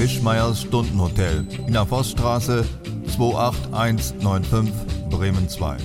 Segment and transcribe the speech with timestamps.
[0.00, 2.64] Wischmeiers Stundenhotel in der Forststraße
[3.18, 4.72] 28195
[5.10, 5.76] Bremen 2.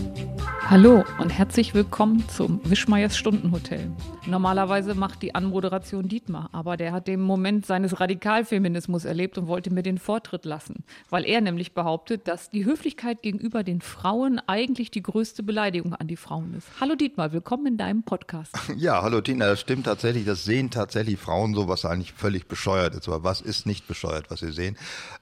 [0.67, 3.91] Hallo und herzlich willkommen zum Wischmeiers Stundenhotel.
[4.25, 9.71] Normalerweise macht die Anmoderation Dietmar, aber der hat den Moment seines Radikalfeminismus erlebt und wollte
[9.71, 14.89] mir den Vortritt lassen, weil er nämlich behauptet, dass die Höflichkeit gegenüber den Frauen eigentlich
[14.89, 16.68] die größte Beleidigung an die Frauen ist.
[16.82, 18.55] Hallo Dietmar, willkommen in deinem Podcast.
[18.75, 22.95] Ja, hallo Tina, das stimmt tatsächlich, das sehen tatsächlich Frauen so, was eigentlich völlig bescheuert
[22.95, 23.07] ist.
[23.07, 24.77] Aber was ist nicht bescheuert, was sie sehen?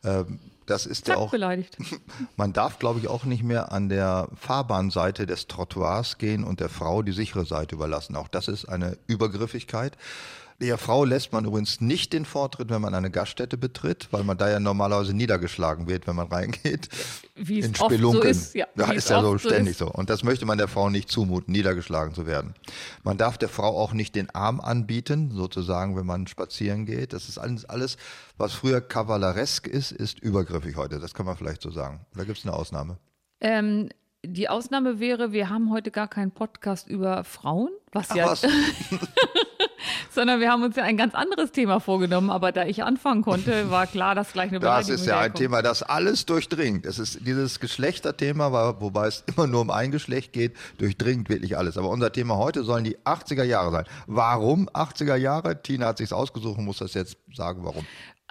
[0.05, 1.31] Ähm das ist Zack, ja auch.
[1.31, 1.77] beleidigt.
[2.35, 6.69] Man darf, glaube ich, auch nicht mehr an der Fahrbahnseite des Trottoirs gehen und der
[6.69, 8.15] Frau die sichere Seite überlassen.
[8.15, 9.97] Auch das ist eine Übergriffigkeit.
[10.61, 14.37] Der Frau lässt man übrigens nicht den Vortritt, wenn man eine Gaststätte betritt, weil man
[14.37, 16.89] da ja normalerweise niedergeschlagen wird, wenn man reingeht.
[17.35, 18.55] Wie es in oft so ist.
[18.55, 19.79] Ja, Ja, ist ja so so ständig ist.
[19.79, 19.91] so.
[19.91, 22.53] Und das möchte man der Frau nicht zumuten, niedergeschlagen zu werden.
[23.03, 27.13] Man darf der Frau auch nicht den Arm anbieten, sozusagen, wenn man spazieren geht.
[27.13, 27.97] Das ist alles, alles
[28.37, 30.99] was früher kavaleresk ist, ist übergriffig heute.
[30.99, 32.05] Das kann man vielleicht so sagen.
[32.15, 32.97] Da gibt es eine Ausnahme.
[33.41, 33.89] Ähm,
[34.25, 38.43] die Ausnahme wäre, wir haben heute gar keinen Podcast über Frauen, was Ach ja, was?
[40.11, 42.29] sondern wir haben uns ja ein ganz anderes Thema vorgenommen.
[42.29, 45.33] Aber da ich anfangen konnte, war klar, dass gleich eine Das ist ja ein.
[45.33, 46.85] Thema, das alles durchdringt.
[46.85, 51.77] Es ist dieses Geschlechterthema, wobei es immer nur um ein Geschlecht geht, durchdringt wirklich alles.
[51.77, 53.85] Aber unser Thema heute sollen die 80er Jahre sein.
[54.07, 55.61] Warum 80er Jahre?
[55.61, 57.85] Tina hat sich's ausgesucht und muss das jetzt sagen, warum.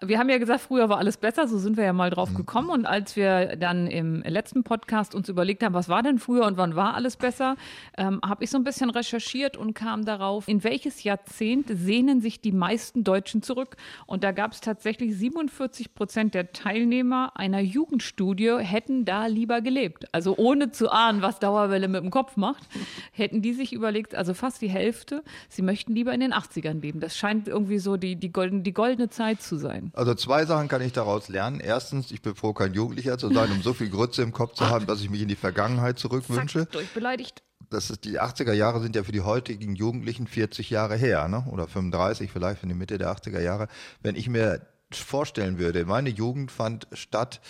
[0.05, 2.15] Wir haben ja gesagt, früher war alles besser, so sind wir ja mal Mhm.
[2.15, 2.71] drauf gekommen.
[2.71, 6.57] Und als wir dann im letzten Podcast uns überlegt haben, was war denn früher und
[6.57, 7.57] wann war alles besser,
[7.97, 12.41] ähm, habe ich so ein bisschen recherchiert und kam darauf, in welches Jahrzehnt sehnen sich
[12.41, 13.77] die meisten Deutschen zurück.
[14.07, 20.07] Und da gab es tatsächlich 47 Prozent der Teilnehmer einer Jugendstudie hätten da lieber gelebt.
[20.13, 22.65] Also ohne zu ahnen, was Dauerwelle mit dem Kopf macht,
[23.13, 26.99] hätten die sich überlegt, also fast die Hälfte, sie möchten lieber in den 80ern leben.
[26.99, 29.92] Das scheint irgendwie so die, die, golden, die goldene Zeit zu sein.
[29.93, 31.61] Also zwei Sachen kann ich daraus lernen.
[31.61, 34.69] Erstens, ich bin froh, kein Jugendlicher zu sein, um so viel Grütze im Kopf zu
[34.69, 36.61] haben, dass ich mich in die Vergangenheit zurückwünsche.
[36.61, 37.43] Zack, durchbeleidigt.
[37.69, 41.47] Das ist, die 80er Jahre sind ja für die heutigen Jugendlichen 40 Jahre her, ne?
[41.51, 43.69] oder 35 vielleicht in die Mitte der 80er Jahre.
[44.03, 47.41] Wenn ich mir vorstellen würde, meine Jugend fand statt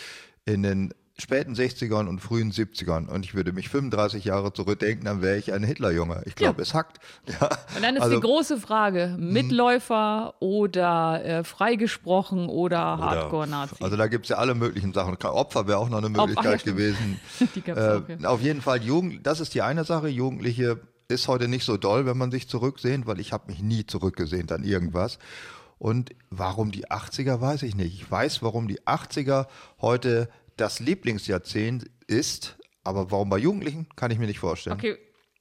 [0.44, 5.22] in den späten 60ern und frühen 70ern und ich würde mich 35 Jahre zurückdenken, dann
[5.22, 6.22] wäre ich ein Hitlerjunge.
[6.26, 6.62] Ich glaube, Ja.
[6.62, 6.98] es hackt.
[7.40, 7.48] Ja.
[7.76, 13.76] Und dann ist Also- die große Frage, Mitläufer oder äh, freigesprochen oder Hardcore-Nazi?
[13.80, 15.16] Also da gibt es ja alle möglichen Sachen.
[15.22, 16.76] Opfer wäre auch noch eine Möglichkeit stimmt.
[16.78, 17.20] gewesen.
[17.66, 18.28] Äh, auch, ja.
[18.28, 20.08] Auf jeden Fall, Jugend, das ist die eine Sache.
[20.08, 23.86] Jugendliche ist heute nicht so doll, wenn man sich zurücksehnt, weil ich habe mich nie
[23.86, 25.18] zurückgesehnt an irgendwas.
[25.78, 27.94] Und warum die 80er, weiß ich nicht.
[28.00, 29.46] Ich weiß, warum die 80er
[29.80, 34.76] heute das Lieblingsjahrzehnt ist, aber warum bei Jugendlichen, kann ich mir nicht vorstellen.
[34.76, 34.96] okay,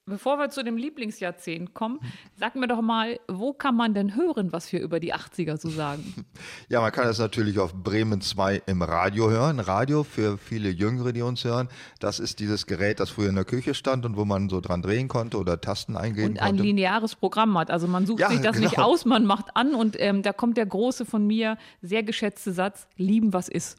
[0.05, 1.99] bevor wir zu dem Lieblingsjahrzehnt kommen,
[2.35, 5.69] sag mir doch mal, wo kann man denn hören, was wir über die 80er so
[5.69, 6.25] sagen?
[6.69, 9.59] Ja, man kann es natürlich auf Bremen 2 im Radio hören.
[9.59, 11.67] Radio für viele Jüngere, die uns hören,
[11.99, 14.81] das ist dieses Gerät, das früher in der Küche stand und wo man so dran
[14.81, 16.63] drehen konnte oder Tasten eingeben Und ein konnte.
[16.63, 17.69] lineares Programm hat.
[17.71, 18.87] Also man sucht Ja, sich das nicht genau.
[18.87, 22.87] aus, man macht an und ähm, da kommt der große von mir sehr geschätzte Satz,
[22.95, 23.77] lieben was ist.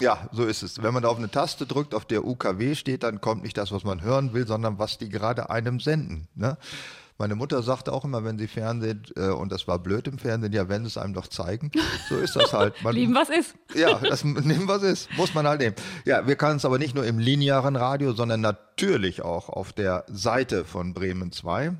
[0.00, 0.82] Ja, so ist es.
[0.82, 3.70] Wenn man da auf eine Taste drückt, auf der UKW steht, dann kommt nicht das,
[3.70, 6.26] was man hören will, sondern was die gerade einem senden.
[6.34, 6.56] Ne?
[7.16, 10.52] Meine Mutter sagte auch immer, wenn sie Fernsehen, äh, und das war blöd im Fernsehen,
[10.52, 11.70] ja, wenn sie es einem doch zeigen.
[12.08, 12.82] So ist das halt.
[12.82, 13.54] Man, Lieben was ist.
[13.72, 15.76] Ja, das nehmen was ist, muss man halt nehmen.
[16.04, 20.04] Ja, wir können es aber nicht nur im linearen Radio, sondern natürlich auch auf der
[20.08, 21.74] Seite von Bremen 2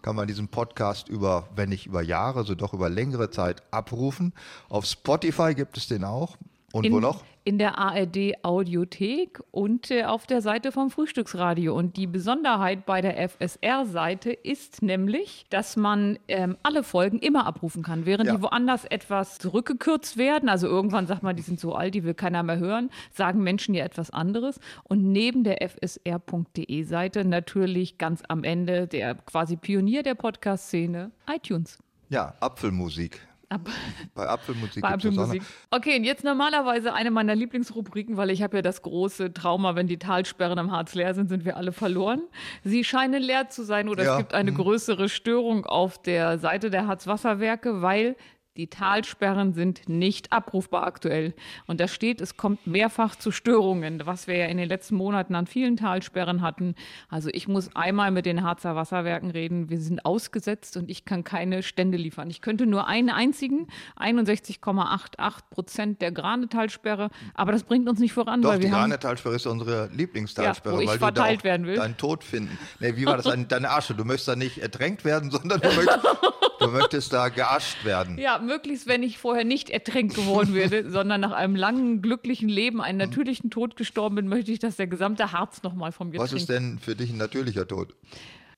[0.00, 4.32] kann man diesen Podcast über, wenn nicht über Jahre, so doch über längere Zeit abrufen.
[4.70, 6.38] Auf Spotify gibt es den auch.
[6.72, 7.24] Und in, wo noch?
[7.48, 11.74] In der ARD Audiothek und äh, auf der Seite vom Frühstücksradio.
[11.74, 17.82] Und die Besonderheit bei der FSR-Seite ist nämlich, dass man ähm, alle Folgen immer abrufen
[17.82, 18.36] kann, während Ja.
[18.36, 20.50] die woanders etwas zurückgekürzt werden.
[20.50, 23.74] Also irgendwann sagt man, die sind so alt, die will keiner mehr hören, sagen Menschen
[23.74, 24.60] ja etwas anderes.
[24.82, 31.78] Und neben der fsr.de-Seite natürlich ganz am Ende der quasi Pionier der Podcast-Szene, iTunes.
[32.10, 33.26] Ja, Apfelmusik.
[33.50, 33.68] Ab
[34.14, 34.90] Bei Apfelmusik Bei.
[34.90, 35.42] Apfelmusik.
[35.70, 39.86] Okay, und jetzt normalerweise eine meiner Lieblingsrubriken, weil ich habe ja das große Trauma, wenn
[39.86, 42.20] die Talsperren am Harz leer sind, sind wir alle verloren.
[42.62, 46.68] Sie scheinen leer zu sein oder Ja, es gibt eine größere Störung auf der Seite
[46.68, 48.16] der Harzwasserwerke, weil
[48.58, 51.32] die Talsperren sind nicht abrufbar aktuell.
[51.66, 55.36] Und da steht, es kommt mehrfach zu Störungen, was wir ja in den letzten Monaten
[55.36, 56.74] an vielen Talsperren hatten.
[57.08, 59.70] Also ich muss einmal mit den Harzer Wasserwerken reden.
[59.70, 62.28] Wir sind ausgesetzt und ich kann keine Stände liefern.
[62.30, 68.42] Ich könnte nur einen einzigen, 61,88 Prozent der Granetalsperre, aber das bringt uns nicht voran,
[68.42, 71.76] Doch, weil die Granetalsperre ist unsere Lieblingstalsperre, Ja, wo ich weil da verteilt werden will.
[71.76, 72.58] deinen Tod finden.
[72.80, 73.26] Nee, wie war das?
[73.26, 73.94] Deine, deine Asche.
[73.94, 76.00] Du möchtest da nicht ertränkt werden, sondern du möchtest,
[76.58, 78.18] Du möchtest da geascht werden.
[78.18, 82.80] Ja, möglichst, wenn ich vorher nicht ertränkt geworden wäre, sondern nach einem langen, glücklichen Leben
[82.80, 86.30] einen natürlichen Tod gestorben bin, möchte ich, dass der gesamte Harz nochmal von mir Was
[86.30, 86.42] trinkt.
[86.42, 87.94] ist denn für dich ein natürlicher Tod?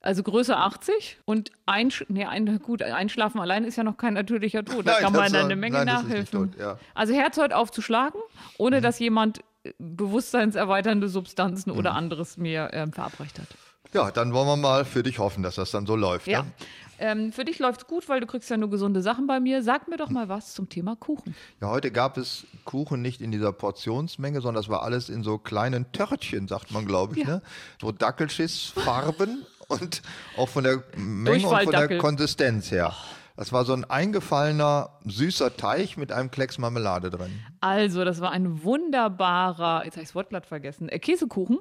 [0.02, 4.64] Also Größe 80 und einsch nee, ein, gut, einschlafen allein ist ja noch kein natürlicher
[4.64, 4.86] Tod.
[4.86, 6.52] Da Nein, kann man dann eine Menge nein, nachhelfen.
[6.52, 6.74] tot, ja.
[6.74, 6.78] Mhm.
[6.94, 8.18] Also Herz heute aufzuschlagen,
[8.56, 13.48] ohne dass jemand äh, bewusstseinserweiternde Substanzen oder anderes mir ähm, verabreicht hat.
[13.92, 16.26] Ja, dann wollen wir mal für dich hoffen, dass das dann so läuft.
[16.26, 16.42] Ja.
[16.42, 16.52] Ne?
[17.00, 19.62] Ähm, für dich läuft's gut, weil du kriegst ja nur gesunde Sachen bei mir.
[19.62, 21.34] Sag mir doch mal was zum Thema Kuchen.
[21.60, 25.38] ja, heute gab es Kuchen nicht in dieser Portionsmenge, sondern das war alles in so
[25.38, 27.26] kleinen Törtchen, sagt man, glaube ich.
[27.26, 27.36] Ja.
[27.36, 27.42] Ne?
[27.80, 30.02] So Dackelschissfarben und
[30.36, 32.94] auch von der Menge und von der Konsistenz her.
[33.36, 37.40] Das war so ein eingefallener, süßer Teig mit einem Klecks Marmelade drin.
[37.60, 41.58] Also, das war ein wunderbarer, jetzt habe ich das Wortblatt vergessen, äh, Käsekuchen.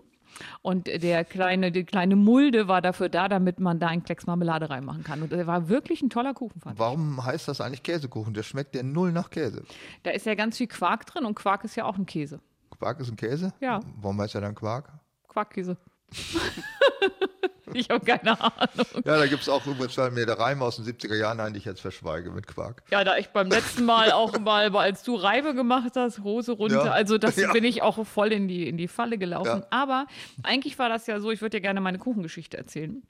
[0.62, 4.70] Und der kleine, die kleine Mulde war dafür da, damit man da einen Klecks Marmelade
[4.70, 5.22] reinmachen kann.
[5.22, 6.80] Und er war wirklich ein toller Kuchen, fand ich.
[6.80, 8.34] Warum heißt das eigentlich Käsekuchen?
[8.34, 9.64] Der schmeckt ja null nach Käse.
[10.04, 12.40] Da ist ja ganz viel Quark drin und Quark ist ja auch ein Käse.
[12.78, 13.54] Quark ist ein Käse?
[13.60, 13.80] Ja.
[14.02, 14.92] Warum heißt er dann Quark?
[15.28, 15.78] Quarkkäse.
[17.74, 18.86] ich habe keine Ahnung.
[19.06, 21.54] Ja, da gibt es auch übrigens fällt mir der Reim aus den 70er Jahren ein,
[21.54, 22.84] die ich jetzt verschweige mit Quark.
[22.92, 26.86] Ja, da ich beim letzten Mal auch mal, als du Reibe gemacht hast, Hose runter,
[26.86, 26.92] Ja.
[26.92, 27.52] also das Ja.
[27.54, 29.60] bin ich auch voll in die, in die Falle gelaufen.
[29.62, 29.68] Ja.
[29.70, 30.06] Aber
[30.44, 33.04] eigentlich war das ja so, ich würde dir gerne meine Kuchengeschichte erzählen.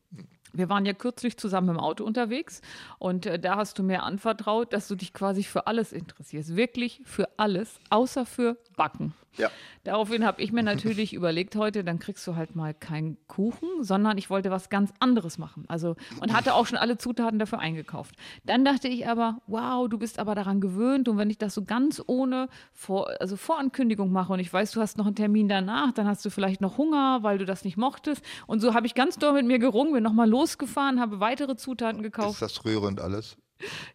[0.52, 2.62] Wir waren ja kürzlich zusammen im Auto unterwegs
[2.98, 6.56] und äh, da hast du mir anvertraut, dass du dich quasi für alles interessierst.
[6.56, 9.14] Wirklich für alles, außer für Backen.
[9.38, 9.50] Ja.
[9.84, 14.18] Daraufhin habe ich mir natürlich überlegt heute, dann kriegst du halt mal keinen Kuchen, sondern
[14.18, 15.66] ich wollte was ganz anderes machen.
[15.68, 18.16] Also und hatte auch schon alle Zutaten dafür eingekauft.
[18.44, 21.64] Dann dachte ich aber, wow, du bist aber daran gewöhnt und wenn ich das so
[21.64, 25.94] ganz ohne Vor also Vorankündigung mache und ich weiß, du hast noch einen Termin danach,
[25.94, 28.24] dann hast du vielleicht noch Hunger, weil du das nicht mochtest.
[28.48, 32.00] Und so habe ich ganz doll mit mir gerungen, bin nochmal losgefahren, habe weitere Zutaten
[32.00, 32.42] Ist gekauft.
[32.42, 33.38] das rührend alles?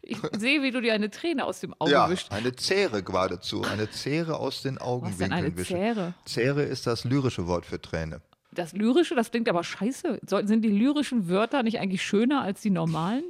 [0.03, 2.31] Ich sehe, wie du dir eine Träne aus dem Auge Ja, wischst.
[2.33, 3.63] eine Zähre geradezu.
[3.63, 5.75] Eine Zähre aus den Was ist denn eine Augenwinkeln wische.
[5.75, 6.15] Zähre?
[6.27, 8.21] Zähre ist das lyrische Wort für Träne.
[8.53, 10.21] Das Lyrische, das klingt aber scheiße.
[10.45, 13.25] Sind die lyrischen Wörter nicht eigentlich schöner als die normalen?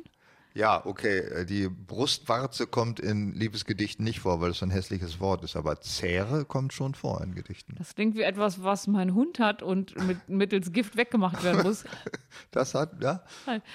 [0.56, 5.19] Ja, okay, äh, die Brustwarze kommt in Liebesgedichten nicht vor, weil es so ein hässliches
[5.19, 7.75] Wort ist, aber Zähre kommt schon vor in Gedichten.
[7.77, 11.85] Das klingt wie etwas, was mein Hund hat und mit, mittels Gift weggemacht werden muss.
[12.51, 13.23] Das hat, ja.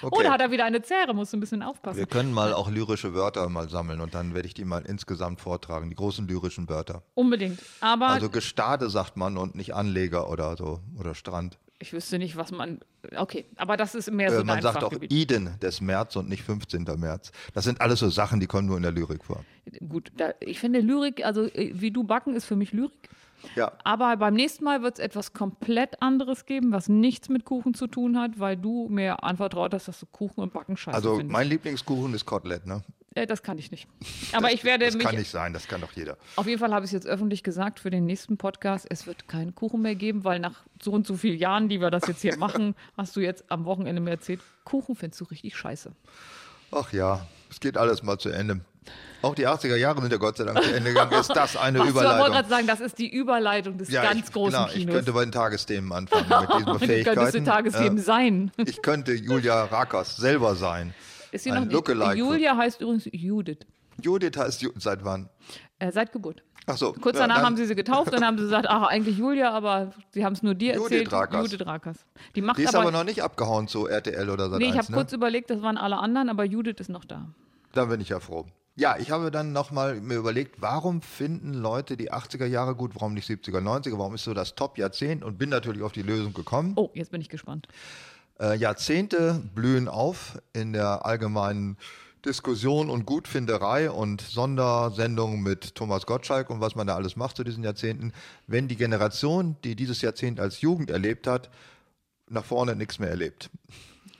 [0.02, 0.24] Oh, Okay.
[0.24, 1.98] da hat er wieder eine Zähre, musst du ein bisschen aufpassen.
[1.98, 5.40] Wir können mal auch lyrische Wörter mal sammeln und dann werde ich die mal insgesamt
[5.40, 7.02] vortragen, die großen lyrischen Wörter.
[7.14, 7.60] Unbedingt.
[7.80, 11.58] Aber Also Gestade sagt man und nicht Anleger oder so oder Strand.
[11.80, 12.80] Ich wüsste nicht, was man.
[13.16, 14.92] Okay, aber das ist mehr so Äh, man sagt auch.
[15.08, 16.84] Iden des März und nicht 15.
[16.96, 17.32] März.
[17.54, 19.44] Das sind alles so Sachen, die kommen nur in der Lyrik vor.
[19.88, 23.08] Gut, da, ich finde Lyrik, also äh, wie du backen, ist für mich Lyrik.
[23.56, 27.72] Ja, Aber beim nächsten Mal wird es etwas komplett anderes geben, was nichts mit Kuchen
[27.72, 31.16] zu tun hat, weil du mir anvertraut hast, dass du Kuchen und Backen scheiße also
[31.16, 31.32] findest.
[31.32, 32.82] mein Lieblingskuchen ist Kotelett, ne?
[33.14, 33.88] Äh, das kann ich nicht.
[34.32, 36.16] Aber ich werde Das mich kann nicht sein, das kann doch jeder.
[36.36, 38.86] Auf jeden Fall habe ich es jetzt öffentlich gesagt für den nächsten Podcast.
[38.88, 41.90] Es wird keinen Kuchen mehr geben, weil nach so und so vielen Jahren, die wir
[41.90, 45.56] das jetzt hier machen, hast du jetzt am Wochenende mir erzählt, Kuchen findest du richtig
[45.56, 45.92] scheiße.
[46.72, 48.60] Ach ja, es geht alles mal zu Ende.
[49.22, 51.12] Auch die 80er Jahre sind ja Gott sei Dank zu Ende gegangen.
[51.12, 52.32] Ist das eine Was, ich wollte Überleitung?
[52.32, 54.94] gerade sagen, das ist die Überleitung des Ja, ganz ich, großen klar, ich Kinos.
[54.94, 57.32] könnte bei den Tagesthemen anfangen mit diesen du könntest Fähigkeiten.
[57.44, 58.52] die Tagesthemen Äh, sein.
[58.56, 60.94] ich könnte Julia Rakers selber sein.
[61.32, 62.14] Ist sie ein noch, Lookalike.
[62.18, 63.58] Julia heißt übrigens Judith.
[64.02, 65.28] Judith heißt Ju seit wann?
[65.78, 66.42] Äh, seit Geburt.
[66.66, 66.92] Ach so.
[66.92, 69.50] Kurz ja, danach dann- haben sie sie getauft, dann haben sie gesagt, ach, eigentlich Julia,
[69.50, 71.12] aber sie haben es nur dir Judith erzählt.
[71.12, 71.50] Rakers.
[71.52, 71.96] Judith Rakers.
[72.34, 74.72] Die macht Die ist aber, aber noch nicht abgehauen zu RTL oder Sat Nee, ich
[74.74, 74.98] 1, habe ne?
[74.98, 77.28] kurz überlegt, das waren alle anderen, aber Judith ist noch da.
[77.72, 78.46] Da bin ich ja froh.
[78.76, 83.14] Ja, ich habe dann nochmal mir überlegt, warum finden Leute die 80er Jahre gut, warum
[83.14, 86.72] nicht 70er, 90er, warum ist so das Top-Jahrzehnt und bin natürlich auf die Lösung gekommen.
[86.76, 87.66] Oh, jetzt bin ich gespannt.
[88.40, 91.76] Äh, Jahrzehnte blühen auf in der allgemeinen
[92.24, 97.44] Diskussion und Gutfinderei und Sondersendungen mit Thomas Gottschalk und was man da alles macht zu
[97.44, 98.12] diesen Jahrzehnten,
[98.46, 101.50] wenn die Generation, die dieses Jahrzehnt als Jugend erlebt hat,
[102.28, 103.50] nach vorne nichts mehr erlebt.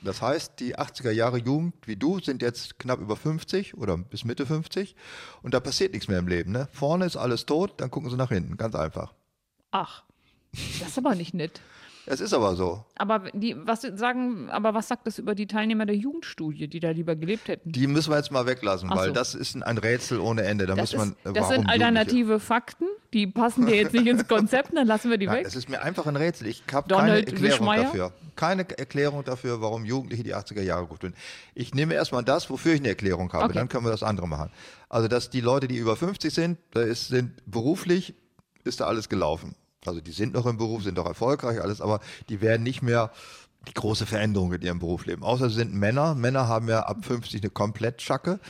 [0.03, 4.25] Das heißt, die 80er Jahre Jugend wie du sind jetzt knapp über 50 oder bis
[4.25, 4.97] Mitte 50
[5.43, 6.53] und da passiert nichts mehr im Leben.
[6.53, 6.69] Ne?
[6.73, 9.15] Vorne ist alles tot, dann gucken sie nach hinten, ganz einfach.
[9.71, 10.05] Ach,
[10.53, 11.61] das ist aber nicht nett.
[12.07, 12.85] Es ist aber so.
[12.97, 16.91] Aber die, was sagen, aber was sagt das über die Teilnehmer der Jugendstudie, die da
[16.91, 17.71] lieber gelebt hätten?
[17.73, 19.15] Die müssen wir jetzt mal weglassen, Ach weil so.
[19.15, 20.67] das ist ein Rätsel ohne Ende.
[20.67, 24.27] Da Das, muss man, ist, das sind alternative Fakten, die passen dir jetzt nicht ins
[24.27, 25.47] Konzept, dann lassen wir die Nein, weg.
[25.47, 26.47] es ist mir einfach ein Rätsel.
[26.49, 27.83] Ich habe keine Erklärung Wischmeier?
[27.85, 28.13] dafür.
[28.37, 31.17] Keine Erklärung dafür, warum Jugendliche die 80er Jahre gut finden.
[31.55, 33.45] Ich nehme erstmal das, wofür ich eine Erklärung habe.
[33.45, 33.55] Okay.
[33.55, 34.51] Dann können wir das andere machen.
[34.89, 38.15] Also, dass die Leute, die über 50 sind, da ist, sind beruflich,
[38.65, 39.55] ist da alles gelaufen.
[39.91, 43.11] Also, die sind noch im Beruf, sind doch erfolgreich, alles, aber die werden nicht mehr
[43.69, 45.23] die große Veränderung in ihrem Berufsleben.
[45.23, 46.15] Außer sie sind Männer.
[46.15, 48.41] Männer haben ja ab 50 eine Komplettschacke.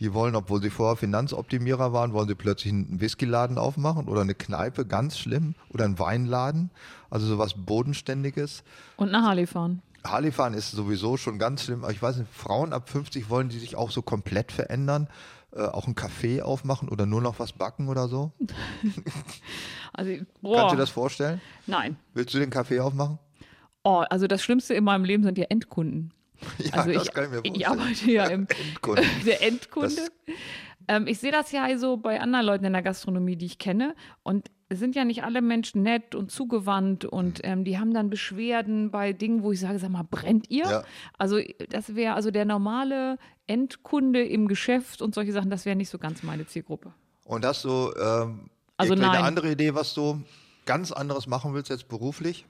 [0.00, 4.34] Die wollen, obwohl sie vorher Finanzoptimierer waren, wollen sie plötzlich einen Whiskyladen aufmachen oder eine
[4.34, 6.70] Kneipe, ganz schlimm, oder einen Weinladen.
[7.08, 8.62] Also sowas Bodenständiges.
[8.96, 9.82] Und eine Harley fahren.
[10.04, 11.84] Harley fahren ist sowieso schon ganz schlimm.
[11.84, 15.08] Aber ich weiß nicht, Frauen ab 50 wollen die sich auch so komplett verändern.
[15.56, 18.32] Äh, auch ein Café aufmachen oder nur noch was backen oder so?
[19.92, 21.40] Also, Kannst du boah, dir das vorstellen?
[21.66, 21.96] nein.
[22.12, 23.18] Willst du den Café aufmachen?
[23.82, 26.12] Oh, also das Schlimmste in meinem Leben sind ja Endkunden.
[26.58, 27.54] Ja, also das ich, kann ich mir vorstellen.
[27.56, 29.04] ich arbeite ja im Endkunden.
[29.24, 30.08] der Endkunde.
[30.88, 33.94] Ähm, ich sehe das ja so bei anderen Leuten in der Gastronomie, die ich kenne.
[34.22, 38.10] Und es sind ja nicht alle Menschen nett und zugewandt und ähm, die haben dann
[38.10, 40.64] Beschwerden bei Dingen, wo ich sage, sag mal, brennt ihr?
[40.64, 40.84] Ja.
[41.18, 41.38] Also
[41.70, 45.98] das wäre also der normale Endkunde im Geschäft und solche Sachen, das wäre nicht so
[45.98, 46.92] ganz meine Zielgruppe.
[47.24, 49.22] Und hast du ähm, Also nein.
[49.22, 50.22] andere Idee, was du
[50.64, 52.44] ganz anderes machen willst jetzt beruflich?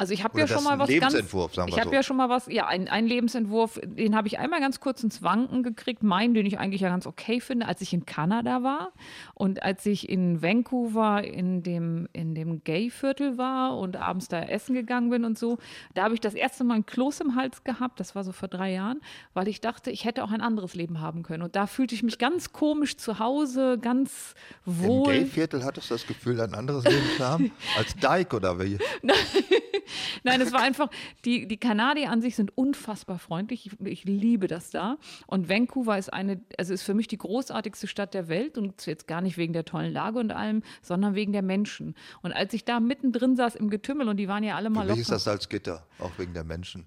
[0.00, 1.94] Also ich habe ja schon mal ein was Lebensentwurf, ganz, sagen wir ich habe so.
[1.96, 5.24] ja schon mal was, ja, ein, ein Lebensentwurf, den habe ich einmal ganz kurz ins
[5.24, 8.92] Wanken gekriegt, meinen, den ich eigentlich ja ganz okay finde, als ich in Kanada war
[9.34, 14.72] und als ich in Vancouver in dem, in dem Gay-Viertel war und abends da essen
[14.72, 15.58] gegangen bin und so,
[15.94, 18.46] da habe ich das erste Mal ein Kloß im Hals gehabt, das war so vor
[18.46, 19.00] drei Jahren,
[19.34, 22.04] weil ich dachte, ich hätte auch ein anderes Leben haben können und da fühlte ich
[22.04, 25.12] mich ganz komisch zu Hause, ganz Im wohl.
[25.14, 27.50] Gayviertel hattest du das Gefühl, ein anderes Leben zu haben?
[27.76, 28.78] Als Dyke oder wie?
[30.24, 30.88] Nein, es war einfach,
[31.24, 33.66] die, die Kanadier an sich sind unfassbar freundlich.
[33.66, 34.98] Ich, ich liebe das da.
[35.26, 39.06] Und Vancouver ist eine, also ist für mich die großartigste Stadt der Welt und jetzt
[39.06, 41.94] gar nicht wegen der tollen Lage und allem, sondern wegen der Menschen.
[42.22, 44.92] Und als ich da mittendrin saß im Getümmel und die waren ja alle mal Für
[44.92, 45.16] mich ist locker.
[45.16, 46.86] das Salzgitter, auch wegen der Menschen.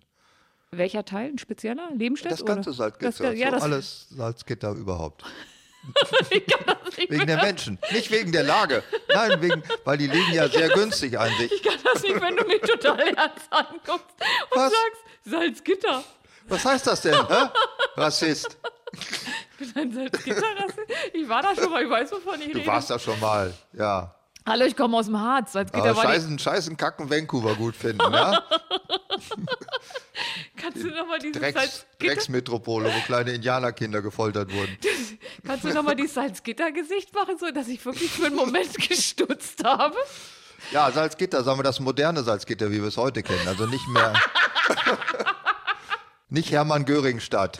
[0.71, 1.31] Welcher Teil?
[1.31, 1.89] Ein spezieller?
[1.93, 2.31] Lebenstedt?
[2.31, 2.77] Das ganze oder?
[2.77, 5.23] Salzgitter, Das, ja, so das, alles Salzgitter überhaupt.
[7.09, 8.83] Wegen der Menschen, nicht wegen der Lage.
[9.13, 11.51] Nein, wegen, weil die liegen ja sehr günstig an sich.
[11.51, 14.15] Ich kann das nicht, wenn du mich total ernst anguckst
[14.51, 14.71] und Was?
[14.71, 16.03] sagst, Salzgitter.
[16.47, 17.45] Was heißt das denn, hä?
[17.95, 18.57] Rassist?
[19.59, 20.85] Ich bin ein Salzgitterrasse.
[21.13, 22.67] Ich war da schon mal, ich weiß, wovon ich Du rede.
[22.67, 24.13] warst da schon mal, ja.
[24.45, 25.53] Hallo, ich komme aus dem Harz.
[25.53, 28.43] Salzgitter Aber die scheißen, scheißen, kacken Vancouver gut finden, ja?
[30.57, 34.77] Kannst du nochmal dieses Drecks, Salzgitter, Drecksmetropole, wo kleine Indianerkinder gefoltert wurden.
[35.45, 39.63] kannst du noch mal dieses Salzgittergesicht machen, so dass ich wirklich für einen Moment gestutzt
[39.63, 39.95] habe?
[40.71, 43.47] Ja, Salzgitter, sagen wir das moderne Salzgitter, wie wir es heute kennen.
[43.47, 44.13] Also nicht mehr.
[46.29, 47.59] nicht Hermann Göringstadt.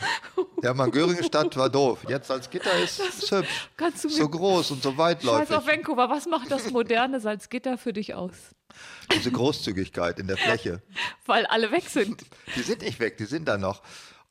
[0.62, 1.98] Hermann Göringstadt war doof.
[2.08, 3.68] Jetzt Salzgitter ist, ist hübsch.
[3.76, 5.56] Kannst du So groß und so Scheiß weitläufig.
[5.56, 8.32] auf Vancouver, was macht das moderne Salzgitter für dich aus?
[9.12, 10.80] Diese Großzügigkeit in der Fläche.
[11.26, 12.22] Weil alle weg sind.
[12.56, 13.82] Die sind nicht weg, die sind da noch.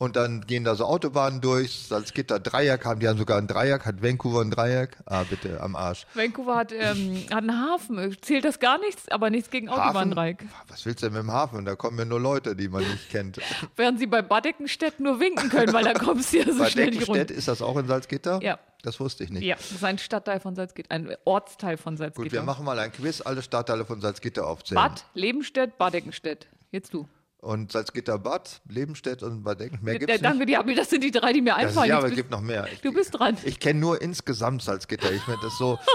[0.01, 1.85] Und dann gehen da so Autobahnen durch.
[1.87, 3.85] Salzgitter Dreieck haben, die haben sogar ein Dreieck.
[3.85, 4.97] Hat Vancouver ein Dreieck?
[5.05, 6.07] Ah, bitte, am Arsch.
[6.15, 8.17] Vancouver hat, ähm, hat einen Hafen.
[8.19, 10.43] Zählt das gar nichts, aber nichts gegen Autobahndreieck.
[10.69, 11.65] Was willst du denn mit dem Hafen?
[11.65, 13.39] Da kommen ja nur Leute, die man nicht kennt.
[13.75, 17.07] Während sie bei Badeckenstedt nur winken können, weil da kommst du ja so schnell nicht
[17.07, 17.29] runter.
[17.29, 18.39] ist das auch in Salzgitter?
[18.41, 18.57] Ja.
[18.81, 19.43] Das wusste ich nicht.
[19.43, 22.23] Ja, das ist ein Stadtteil von Salzgitter, ein Ortsteil von Salzgitter.
[22.23, 24.81] Gut, wir machen mal ein Quiz, alle Stadtteile von Salzgitter aufzählen.
[24.81, 26.47] Bad, Lebenstedt, Badeckenstedt.
[26.71, 27.07] Jetzt du.
[27.41, 29.79] Und Salzgitter Bad, Lebenstedt und Bad Ecken.
[29.81, 30.67] Mehr Ja, gibt's danke, nicht.
[30.69, 31.89] die, das sind die drei, die mir einfallen.
[31.89, 32.67] ja, aber es gibt noch mehr.
[32.71, 33.35] Ich, Du bist dran.
[33.43, 35.11] ich kenne nur insgesamt Salzgitter.
[35.11, 35.77] Ich finde das so.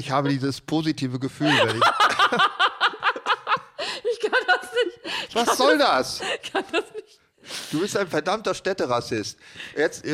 [0.00, 1.82] Ich habe dieses positive Gefühl, wenn ich.
[4.12, 5.34] Ich kann das nicht.
[5.34, 6.20] Was soll das?
[6.42, 7.20] Ich kann das nicht.
[7.72, 9.38] Du bist ein verdammter Städterassist.
[9.76, 10.04] Jetzt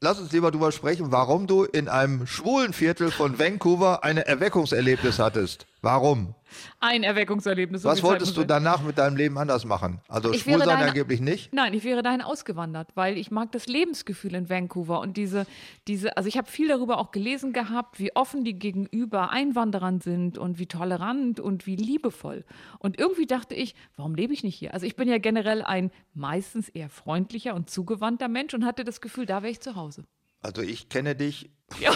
[0.00, 5.18] lass uns lieber darüber sprechen, warum du in einem schwulen Viertel von Vancouver ein Erweckungserlebnis
[5.18, 5.66] hattest.
[5.80, 6.34] Warum?
[6.80, 7.82] Ein Erweckungserlebnis.
[7.82, 10.00] so Was wolltest du danach mit deinem Leben anders machen?
[10.08, 11.52] Also Ich schwul sein deine- angeblich nicht?
[11.52, 15.46] Nein, ich wäre dahin ausgewandert, weil ich mag das Lebensgefühl in Vancouver und diese,
[15.88, 20.38] diese, also ich habe viel darüber auch gelesen gehabt, wie offen die gegenüber Einwanderern sind
[20.38, 22.44] und wie tolerant und wie liebevoll.
[22.78, 24.74] Und irgendwie dachte ich, warum lebe ich nicht hier?
[24.74, 29.00] Also ich bin ja generell ein meistens eher freundlicher und zugewandter Mensch und hatte das
[29.00, 30.04] Gefühl, da wäre ich zu Hause.
[30.42, 31.92] Also ich kenne dich Ja,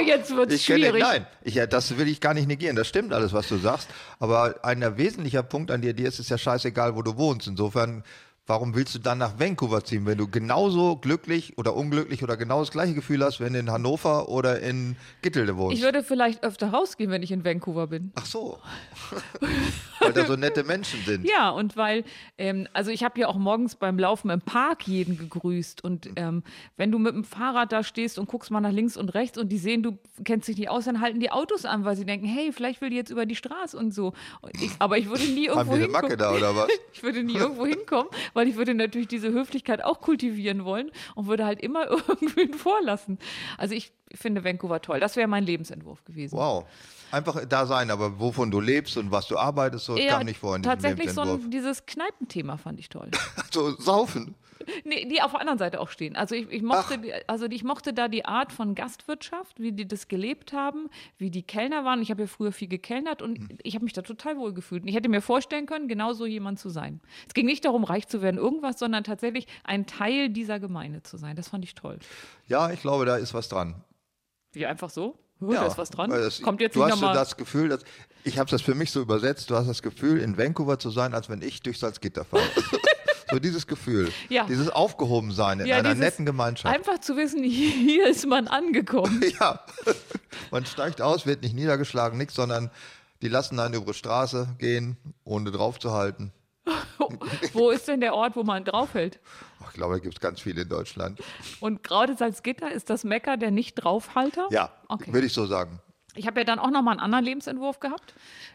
[0.04, 1.02] jetzt wird es Ich kenne, schwierig.
[1.02, 2.74] nein, ich, ja, das will ich gar nicht negieren.
[2.76, 3.88] Das stimmt alles, was du sagst.
[4.18, 7.46] Aber ein wesentlicher Punkt an dir, dir ist es ja scheißegal, wo du wohnst.
[7.46, 8.02] Insofern,
[8.50, 12.58] warum willst du dann nach Vancouver ziehen, wenn du genauso glücklich oder unglücklich oder genau
[12.58, 15.78] das gleiche Gefühl hast, wenn du in Hannover oder in Gittelde wohnst?
[15.78, 18.10] Ich würde vielleicht öfter rausgehen, wenn ich in Vancouver bin.
[18.16, 18.58] Ach so.
[20.00, 21.28] Weil da so nette Menschen sind.
[21.28, 22.04] Ja, und weil,
[22.38, 25.84] ähm, also ich habe ja auch morgens beim Laufen im Park jeden gegrüßt.
[25.84, 26.42] Und ähm,
[26.76, 29.50] wenn du mit dem Fahrrad da stehst und guckst mal nach links und rechts und
[29.50, 32.26] die sehen, du kennst dich nicht aus, dann halten die Autos an, weil sie denken,
[32.26, 34.14] hey, vielleicht will die jetzt über die Straße und so.
[34.40, 36.02] Und ich, aber ich würde nie Haben irgendwo die eine hinkommen.
[36.02, 36.68] Macke da oder was?
[36.92, 41.26] Ich würde nie irgendwo hinkommen, weil ich würde natürlich diese Höflichkeit auch kultivieren wollen und
[41.26, 43.18] würde halt immer irgendwen vorlassen.
[43.58, 45.00] Also ich, finde Vancouver toll.
[45.00, 46.36] Das wäre mein Lebensentwurf gewesen.
[46.36, 46.64] Wow.
[47.12, 50.38] Einfach da sein, aber wovon du lebst und was du arbeitest, so Ja, kam nicht
[50.38, 53.10] vor in tatsächlich so ein, dieses Kneipenthema fand ich toll.
[53.52, 54.36] So, saufen.
[54.84, 56.16] Nee, die auf der anderen Seite auch stehen.
[56.16, 57.20] Also ich, ich mochte, Ach.
[57.26, 60.88] also ich mochte da die Art von Gastwirtschaft, wie die das gelebt haben,
[61.18, 62.02] wie die Kellner waren.
[62.02, 63.48] Ich habe ja früher viel gekellnert und Hm.
[63.62, 64.82] ich habe mich da total wohl gefühlt.
[64.82, 67.00] Und ich hätte mir vorstellen können, genau so jemand zu sein.
[67.26, 71.16] Es ging nicht darum, reich zu werden, irgendwas, sondern tatsächlich ein Teil dieser Gemeinde zu
[71.16, 71.36] sein.
[71.36, 71.98] Das fand ich toll.
[72.46, 73.82] Ja, ich glaube, da ist was dran.
[74.52, 75.18] Wie einfach so?
[75.42, 76.10] Oh, da ist was dran.
[76.10, 77.14] das- Kommt jetzt du hast nochmal.
[77.14, 77.82] das Gefühl, dass,
[78.24, 81.14] ich habe das für mich so übersetzt, du hast das Gefühl, in Vancouver zu sein,
[81.14, 82.42] als wenn ich durch Salzgitter fahre.
[83.30, 84.44] so dieses Gefühl, Ja.
[84.44, 86.74] dieses Aufgehobensein in Ja, einer netten Gemeinschaft.
[86.74, 89.22] Einfach zu wissen, hier ist man angekommen.
[89.40, 89.60] Ja,
[90.50, 92.70] man steigt aus, wird nicht niedergeschlagen, nichts, sondern
[93.22, 96.32] die lassen einen über die Straße gehen, ohne draufzuhalten.
[97.52, 99.18] wo ist denn der Ort, wo man draufhält?
[99.68, 101.20] Ich glaube, da gibt es ganz viele in Deutschland.
[101.60, 104.46] Und gerade Salzgitter ist das Mecker der Nicht-Draufhalter?
[104.50, 105.12] Ja, Okay.
[105.12, 105.80] würde ich so sagen.
[106.16, 108.14] Ich habe ja dann auch noch mal einen anderen Lebensentwurf gehabt.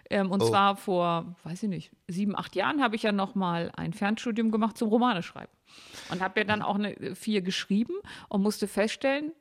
[0.10, 0.48] Ähm, und Oh.
[0.50, 4.52] zwar vor, weiß ich nicht, sieben, acht Jahren habe ich ja noch mal ein Fernstudium
[4.52, 5.52] gemacht zum Romane schreiben.
[6.10, 7.94] Und habe ja dann auch eine vier geschrieben
[8.30, 9.32] und musste feststellen,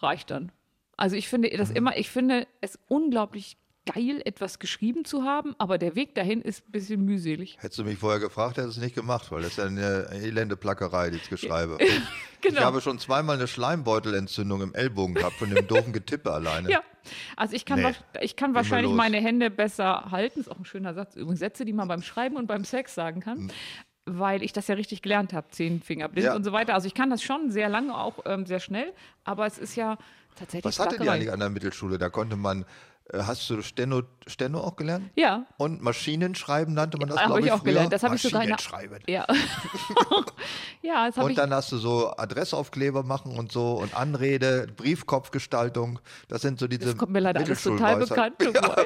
[0.00, 0.52] reicht dann.
[0.96, 1.56] Also ich finde Mhm.
[1.58, 3.56] das immer, ich finde es unglaublich
[3.94, 7.56] geil, etwas geschrieben zu haben, aber der Weg dahin ist ein bisschen mühselig.
[7.60, 10.08] Hättest du mich vorher gefragt, hättest du es nicht gemacht, weil das ist ja eine
[10.12, 11.78] elende Plackerei, die ich schreibe.
[12.40, 12.60] Genau.
[12.60, 16.68] Ich habe schon zweimal eine Schleimbeutelentzündung im Ellbogen gehabt von dem doofen Getippe alleine.
[16.70, 16.82] Ja,
[17.36, 17.94] also ich kann, Nee.
[18.20, 20.38] ich kann wahrscheinlich meine Hände besser halten.
[20.40, 21.16] Ist auch ein schöner Satz.
[21.16, 23.50] Übrigens Sätze, die man beim Schreiben und beim Sex sagen kann.
[24.06, 26.36] Weil ich das ja richtig gelernt habe, zehn Finger Ja.
[26.36, 26.74] und so weiter.
[26.74, 28.92] Also ich kann das schon sehr lange, auch ähm, sehr schnell,
[29.24, 29.98] aber es ist ja
[30.36, 30.64] tatsächlich.
[30.64, 31.10] Was ihr Plackerei.
[31.16, 31.98] eigentlich an der Mittelschule?
[31.98, 32.64] Da konnte man,
[33.12, 35.10] hast du Steno, Steno auch gelernt?
[35.16, 37.72] Ja, Und Maschinenschreiben nannte man das, habe glaube ich ich, auch früher.
[37.72, 37.92] gelernt.
[37.92, 38.98] Das habe ich sogar in Maschinenschreiben.
[39.06, 39.26] Ja.
[40.82, 41.36] ja, das Und ich.
[41.36, 45.98] dann hast du so Adressaufkleber machen und so und Anrede, Briefkopfgestaltung.
[46.28, 48.36] Das sind so diese Das kommt mir leider alles total bekannt.
[48.58, 48.76] Ja.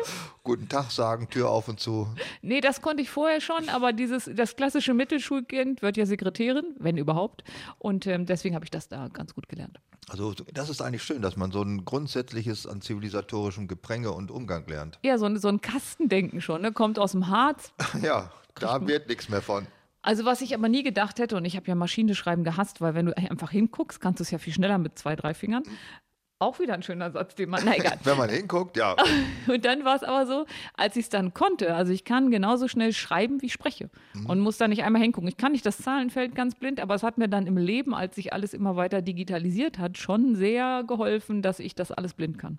[0.44, 2.08] Guten Tag sagen, Tür auf und zu.
[2.42, 6.96] Nee, das konnte ich vorher schon, aber dieses, das klassische Mittelschulkind wird ja Sekretärin, wenn
[6.96, 7.44] überhaupt.
[7.78, 9.78] Und ähm, deswegen habe ich das da ganz gut gelernt.
[10.08, 14.66] Also das ist eigentlich schön, dass man so ein grundsätzliches an zivilisatorischem Gepränge und Umgang
[14.66, 14.98] lernt.
[15.02, 16.72] Ja, so, ein- so ein Kastendenken schon, ne?
[16.72, 19.66] Kommt aus dem Harz, Ja, da wird nichts mehr von.
[20.02, 23.06] Also was ich aber nie gedacht hätte, und ich habe ja Maschinenschreiben gehasst, weil wenn
[23.06, 25.62] du einfach hinguckst, kannst du es ja viel schneller mit zwei, drei Fingern.
[26.42, 27.98] Auch wieder ein schöner Satz, den man, na egal.
[28.02, 28.96] Wenn man hinguckt, ja.
[29.46, 32.66] Und dann war es aber so, als ich es dann konnte, also ich kann genauso
[32.66, 33.90] schnell schreiben, wie ich spreche
[34.26, 35.28] und muss da nicht einmal hingucken.
[35.28, 38.16] Ich kann nicht das Zahlenfeld ganz blind, aber es hat mir dann im Leben, als
[38.16, 42.58] sich alles immer weiter digitalisiert hat, schon sehr geholfen, dass ich das alles blind kann.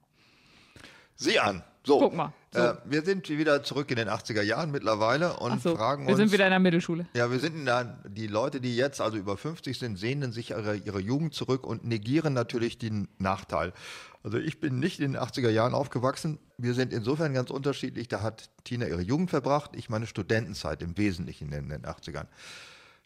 [1.16, 1.64] Sieh an.
[1.86, 2.00] So.
[2.00, 2.60] Guck mal, so.
[2.60, 6.18] Äh, wir sind wieder zurück in den 80er Jahren mittlerweile und so, fragen wir uns.
[6.18, 7.08] sind wieder in der Mittelschule.
[7.14, 10.52] Ja, wir sind in der, die Leute, die jetzt also über 50 sind, sehnen sich
[10.52, 13.74] ihre, ihre Jugend zurück und negieren natürlich den Nachteil.
[14.24, 16.40] Also ich bin nicht in den 80er Jahren aufgewachsen.
[16.58, 18.08] Wir sind insofern ganz unterschiedlich.
[18.08, 22.28] Da hat Tina ihre Jugend verbracht, ich meine Studentenzeit im Wesentlichen in den 80ern.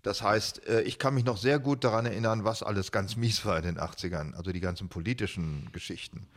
[0.04, 3.44] Das heißt, äh, ich kann mich noch sehr gut daran erinnern, was alles ganz mies
[3.46, 6.28] war in den 80ern, also die ganzen politischen Geschichten.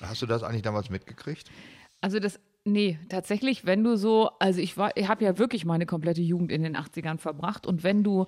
[0.00, 1.50] Hast du das eigentlich damals mitgekriegt?
[2.00, 5.86] Also das, nee, tatsächlich, wenn du so, also ich war, ich habe ja wirklich meine
[5.86, 8.26] komplette Jugend in den 80ern verbracht und wenn du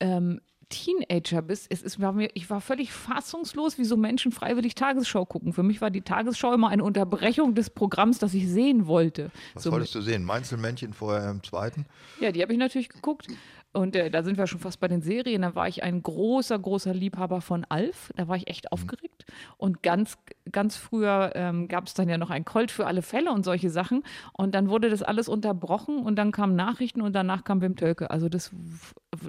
[0.00, 4.76] ähm, Teenager bist, es ist, war mir, ich war völlig fassungslos, wie so Menschen freiwillig
[4.76, 5.52] Tagesschau gucken.
[5.52, 9.30] Für mich war die Tagesschau immer eine Unterbrechung des Programms, das ich sehen wollte.
[9.54, 10.24] Was So, wolltest du sehen?
[10.24, 11.86] Mainzelmännchen vorher im zweiten?
[12.20, 13.26] ja, die habe ich natürlich geguckt.
[13.72, 15.42] Und äh, da sind wir schon fast bei den Serien.
[15.42, 18.12] Da war ich ein großer, großer Liebhaber von Alf.
[18.16, 19.26] Da war ich echt aufgeregt.
[19.58, 20.18] Und ganz,
[20.50, 23.70] ganz früher ähm, gab es dann ja noch ein Colt für alle Fälle und solche
[23.70, 24.02] Sachen.
[24.32, 28.10] Und dann wurde das alles unterbrochen und dann kamen Nachrichten und danach kam Wim Tölke.
[28.10, 28.50] Also das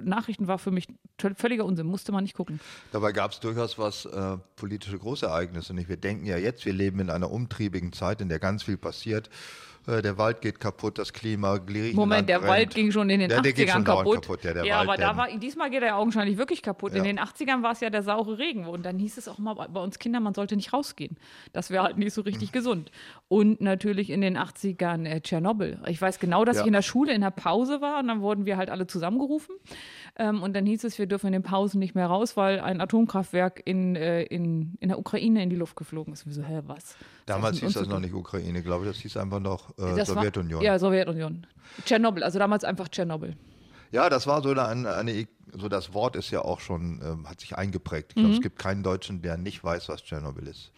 [0.02, 0.88] Nachrichten war für mich
[1.36, 2.58] völliger Unsinn, musste man nicht gucken.
[2.90, 5.72] Dabei gab es durchaus was äh, politische Großereignisse.
[5.72, 5.88] Nicht?
[5.88, 9.30] Wir denken ja jetzt, wir leben in einer umtriebigen Zeit, in der ganz viel passiert.
[9.86, 12.50] Äh, der Wald geht kaputt, das Klima, Griechenland Moment, der brennt.
[12.50, 14.22] Wald ging schon in den Ja, der geht 80ern schon dauernd kaputt.
[14.42, 16.92] kaputt, ja, ja, Wald, aber da war, diesmal geht er ja augenscheinlich wirklich kaputt.
[16.92, 17.02] In Ja.
[17.04, 18.66] den 80ern war es ja der saure Regen.
[18.66, 21.16] Und dann hieß es auch mal bei uns Kindern, man sollte nicht rausgehen.
[21.52, 22.52] Das wäre halt nicht so richtig Hm.
[22.52, 22.90] gesund.
[23.28, 25.78] Und natürlich in den 80ern äh, Tschernobyl.
[25.88, 26.62] Ich weiß genau, dass Ja.
[26.62, 29.56] ich in der Schule in der Pause war und dann wurden wir halt alle zusammengerufen.
[30.16, 32.80] Ähm, und dann hieß es, wir dürfen in den Pausen nicht mehr raus, weil ein
[32.80, 36.26] Atomkraftwerk in, äh, in, in der Ukraine in die Luft geflogen ist.
[36.26, 36.96] Und wir so, hä, was?
[37.26, 39.96] Damals hieß das noch nicht Ukraine, glaube ich, das hieß einfach noch äh?
[39.96, 40.62] Das war- Sowjetunion.
[40.62, 41.46] Ja, Sowjetunion.
[41.84, 43.36] Tschernobyl, also damals einfach Tschernobyl.
[43.90, 47.40] Ja, das war so eine, eine, so das Wort ist ja auch schon, ähm, hat
[47.40, 48.12] sich eingeprägt.
[48.12, 48.20] Ich Mhm.
[48.20, 50.72] glaube, es gibt keinen Deutschen, der nicht weiß, was Tschernobyl ist.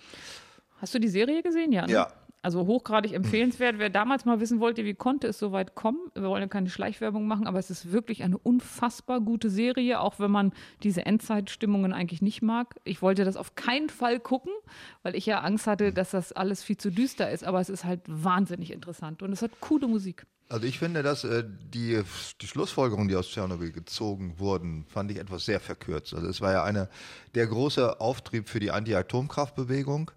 [0.78, 1.70] Hast du die Serie gesehen?
[1.72, 1.86] Ja.
[1.86, 1.92] Ne?
[1.92, 2.08] Ja.
[2.44, 3.78] Also hochgradig empfehlenswert.
[3.78, 6.68] Wer damals mal wissen wollte, wie konnte es so weit kommen, wir wollen ja keine
[6.68, 10.52] Schleichwerbung machen, aber es ist wirklich eine unfassbar gute Serie, auch wenn man
[10.82, 12.76] diese Endzeitstimmungen eigentlich nicht mag.
[12.84, 14.52] Ich wollte das auf keinen Fall gucken,
[15.02, 17.84] weil ich ja Angst hatte, dass das alles viel zu düster ist, aber es ist
[17.84, 20.26] halt wahnsinnig interessant und es hat coole Musik.
[20.50, 22.02] Also ich finde, dass äh, die,
[22.40, 26.12] die Schlussfolgerungen, die aus Tschernobyl gezogen wurden, fand ich etwas sehr verkürzt.
[26.12, 26.90] Also es war ja eine,
[27.34, 30.10] der große Auftrieb für die Anti-Atomkraftbewegung.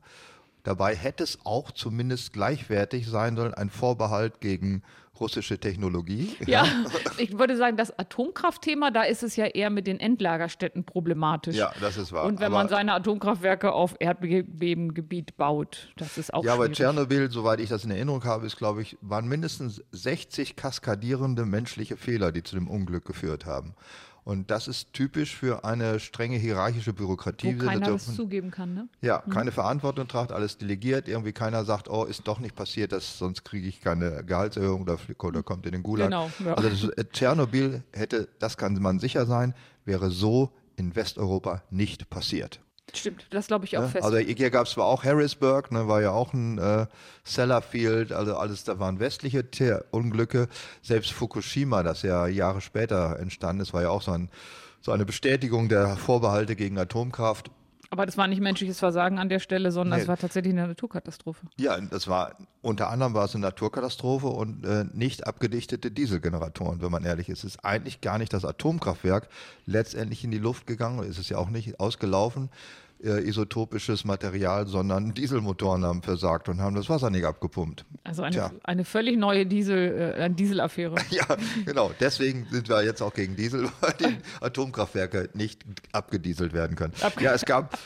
[0.67, 4.83] Dabei hätte es auch zumindest gleichwertig sein sollen, ein Vorbehalt gegen
[5.17, 6.35] russische Technologie.
[6.45, 6.65] Ja,
[7.17, 11.55] ich würde sagen, das Atomkraftthema, da ist es ja eher mit den Endlagerstätten problematisch.
[11.55, 12.25] Ja, das ist wahr.
[12.25, 16.79] Und wenn aber, man seine Atomkraftwerke auf Erdbebengebiet baut, das ist auch Ja, aber schwierig.
[16.79, 21.95] Tschernobyl, soweit ich das in Erinnerung habe, ist, glaube ich, waren mindestens 60 kaskadierende menschliche
[21.95, 23.73] Fehler, die zu dem Unglück geführt haben.
[24.27, 27.57] Und das ist typisch für eine strenge hierarchische Bürokratie.
[27.57, 28.89] Wo keiner Da das zugeben kann, ne?
[28.99, 31.07] Ja, keine Verantwortung tragt, alles delegiert.
[31.07, 34.97] Irgendwie keiner sagt, oh, ist doch nicht passiert, das, sonst kriege ich keine Gehaltserhöhung oder,
[35.19, 36.07] oder kommt in den Gulag.
[36.07, 36.55] Genau, ja.
[36.55, 39.53] Also das, äh, Tschernobyl hätte, das kann man sicher sein,
[39.85, 42.59] wäre so in Westeuropa nicht passiert.
[42.95, 43.89] Stimmt, das glaube ich auch Ne?
[43.89, 44.03] fest.
[44.05, 46.87] Also hier gab es zwar auch Harrisburg, ne, war ja auch ein äh,
[47.23, 50.47] Sellafield, also alles, da waren westliche Te- Unglücke.
[50.81, 54.29] Selbst Fukushima, das ja Jahre später entstanden ist, war ja auch so, ein,
[54.81, 57.51] so eine Bestätigung der Vorbehalte gegen Atomkraft.
[57.89, 60.03] Aber das war nicht menschliches Versagen an der Stelle, sondern Nee.
[60.03, 61.45] es war tatsächlich eine Naturkatastrophe.
[61.57, 66.91] Ja, das war unter anderem war es eine Naturkatastrophe und äh, nicht abgedichtete Dieselgeneratoren, wenn
[66.91, 67.39] man ehrlich ist.
[67.39, 69.29] Es ist eigentlich gar nicht das Atomkraftwerk
[69.65, 72.49] letztendlich in die Luft gegangen, ist es ja auch nicht ausgelaufen,
[73.03, 77.85] äh, isotopisches Material, sondern Dieselmotoren haben versagt und haben das Wasser nicht abgepumpt.
[78.03, 78.51] Also eine, Tja.
[78.63, 80.95] eine völlig neue Diesel, äh, Dieselaffäre.
[81.09, 81.25] Ja,
[81.65, 81.91] genau.
[81.99, 86.93] Deswegen sind wir jetzt auch gegen Diesel, weil die Atomkraftwerke nicht abgedieselt werden können.
[87.01, 87.77] Abge- ja, es gab,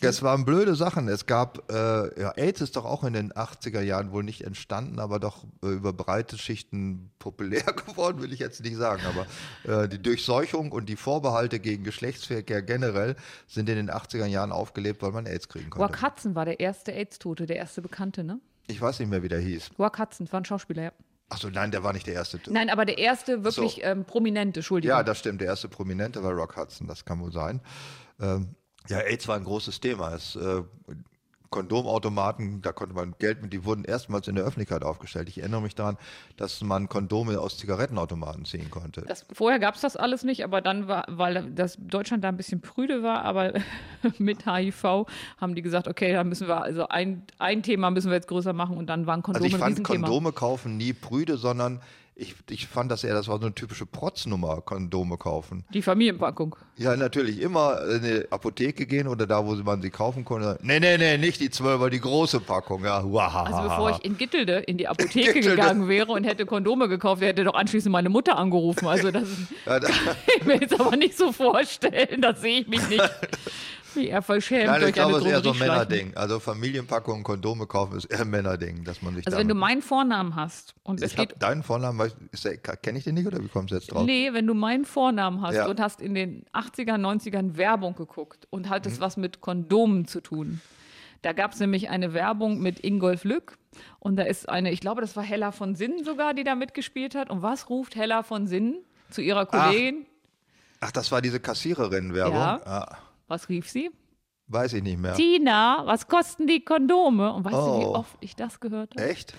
[0.00, 1.08] es waren blöde Sachen.
[1.08, 4.98] Es gab, äh, ja, AIDS ist doch auch in den 80er Jahren wohl nicht entstanden,
[4.98, 9.02] aber doch äh, über breite Schichten populär geworden, will ich jetzt nicht sagen.
[9.06, 14.51] Aber äh, die Durchseuchung und die Vorbehalte gegen Geschlechtsverkehr generell sind in den 80er Jahren
[14.54, 15.82] aufgelebt, weil man AIDS kriegen konnte.
[15.92, 18.40] Wack Hudson war der erste AIDS-Tote, der erste Bekannte, ne?
[18.68, 19.70] Ich weiß nicht mehr, wie der hieß.
[19.78, 20.92] Wack Hudson war ein Schauspieler, ja.
[21.28, 22.38] Achso, nein, der war nicht der erste.
[22.50, 23.82] Nein, aber der erste wirklich So.
[23.82, 24.96] ähm, prominente, Entschuldigung.
[24.96, 25.40] Ja, das stimmt.
[25.40, 27.60] Der erste Prominente war Rock Hudson, das kann wohl sein.
[28.20, 28.54] Ähm,
[28.88, 30.14] ja, AIDS war ein großes Thema.
[30.14, 30.62] Es, äh,
[31.52, 35.28] Kondomautomaten, da konnte man Geld mit, die wurden erstmals in der Öffentlichkeit aufgestellt.
[35.28, 35.96] Ich erinnere mich daran,
[36.36, 39.02] dass man Kondome aus Zigarettenautomaten ziehen konnte.
[39.02, 42.36] Das, vorher gab es das alles nicht, aber dann war, weil das Deutschland da ein
[42.36, 43.52] bisschen prüde war, aber
[44.18, 45.06] mit HIV
[45.40, 48.52] haben die gesagt, okay, da müssen wir, also ein, ein Thema müssen wir jetzt größer
[48.52, 49.84] machen und dann waren also Kondome ich ein fand.
[49.84, 51.80] Kondome kaufen nie prüde, sondern
[52.14, 55.64] ich, ich fand das eher, das war so eine typische Protznummer, Kondome kaufen.
[55.72, 56.54] Die Familienpackung.
[56.76, 60.58] Ja, natürlich immer in eine Apotheke gehen oder da, wo man sie kaufen konnte.
[60.62, 62.84] Nee, nee, nee, nicht die 12, die große Packung.
[62.84, 63.44] Ja, wahaha.
[63.44, 65.56] Also bevor ich in Gittelde in die Apotheke Gittelde.
[65.56, 68.86] gegangen wäre und hätte Kondome gekauft, hätte doch anschließend meine Mutter angerufen.
[68.86, 69.28] Also das
[69.66, 72.20] Ja, da- kann ich mir jetzt aber nicht so vorstellen.
[72.20, 73.02] Da sehe ich mich nicht,
[73.96, 75.58] wie er verschämt Nein, ich glaube, es ist eher so ein.
[75.58, 76.16] Männerding.
[76.16, 79.82] Also Familienpackungen, Kondome kaufen ist eher ein Männerding, dass man sich Also wenn du meinen
[79.82, 82.10] Vornamen hast und es Ich habe geht deinen Vornamen,
[82.82, 84.04] kenne ich den nicht oder wie kommst du jetzt drauf?
[84.04, 85.66] Nee, wenn du meinen Vornamen hast Ja.
[85.66, 88.70] und hast in den 80er, 90ern Werbung geguckt und Mhm.
[88.70, 90.60] hattest was mit Kondomen zu tun.
[91.22, 93.56] Da gab es nämlich eine Werbung mit Ingolf Lück
[94.00, 97.14] und da ist eine, ich glaube, das war Hella von Sinnen sogar, die da mitgespielt
[97.14, 97.30] hat.
[97.30, 98.78] Und was ruft Hella von Sinnen
[99.10, 100.06] zu ihrer Kollegin?
[100.80, 102.34] Ach, das war diese Kassiererin-Werbung?
[102.34, 102.60] Ja.
[102.64, 102.96] Ah,
[103.32, 103.90] Was rief sie?
[104.48, 105.14] weiß ich nicht mehr.
[105.14, 107.32] Tina, was kosten die Kondome?
[107.32, 107.94] Und weißt du, wie Oh.
[107.94, 109.08] oft ich das gehört habe?
[109.08, 109.32] Echt?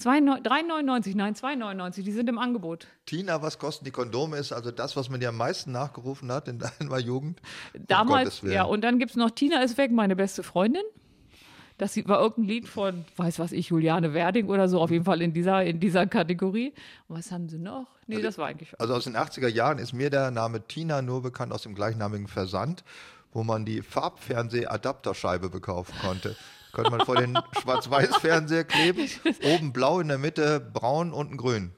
[0.00, 2.86] 3,99, nein, 2,99, die sind im Angebot.
[3.04, 4.38] Tina, was kosten die Kondome?
[4.38, 7.42] Ist also das, was man dir am meisten nachgerufen hat in deiner Jugend?
[7.74, 8.54] Um Damals, Willen.
[8.54, 10.82] ja, und dann gibt es noch Tina ist weg, meine beste Freundin.
[11.76, 15.20] Das war irgendein Lied von, weiß was ich, Juliane Werding oder so, auf jeden Fall
[15.20, 16.72] in dieser, in dieser Kategorie.
[17.08, 17.86] Und was haben sie noch?
[18.06, 18.72] Nee, das war eigentlich.
[18.80, 22.28] Also aus den 80er Jahren ist mir der Name Tina nur bekannt aus dem gleichnamigen
[22.28, 22.82] Versand,
[23.34, 26.36] wo man die Farbfernseh-Adapterscheibe bekaufen konnte.
[26.72, 29.08] Konnte man vor den Schwarz-Weiß-Fernseher kleben,
[29.44, 31.72] oben blau, in der Mitte braun, unten grün.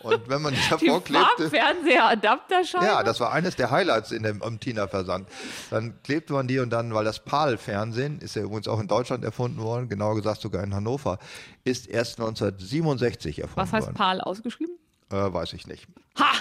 [0.00, 2.84] Und wenn man die Die davor klebte, Farbfernseher-Adapterscheibe?
[2.84, 5.28] ja, das war eines der Highlights in dem, Tina-Versand.
[5.70, 9.24] Dann klebte man die und dann, weil das PAL-Fernsehen, ist ja übrigens auch in Deutschland
[9.24, 11.18] erfunden worden, genauer gesagt sogar in Hannover,
[11.64, 13.96] ist erst 1967 erfunden was heißt worden.
[13.96, 14.76] PAL ausgeschrieben?
[15.10, 15.86] Äh, weiß ich nicht.
[16.18, 16.32] Ha!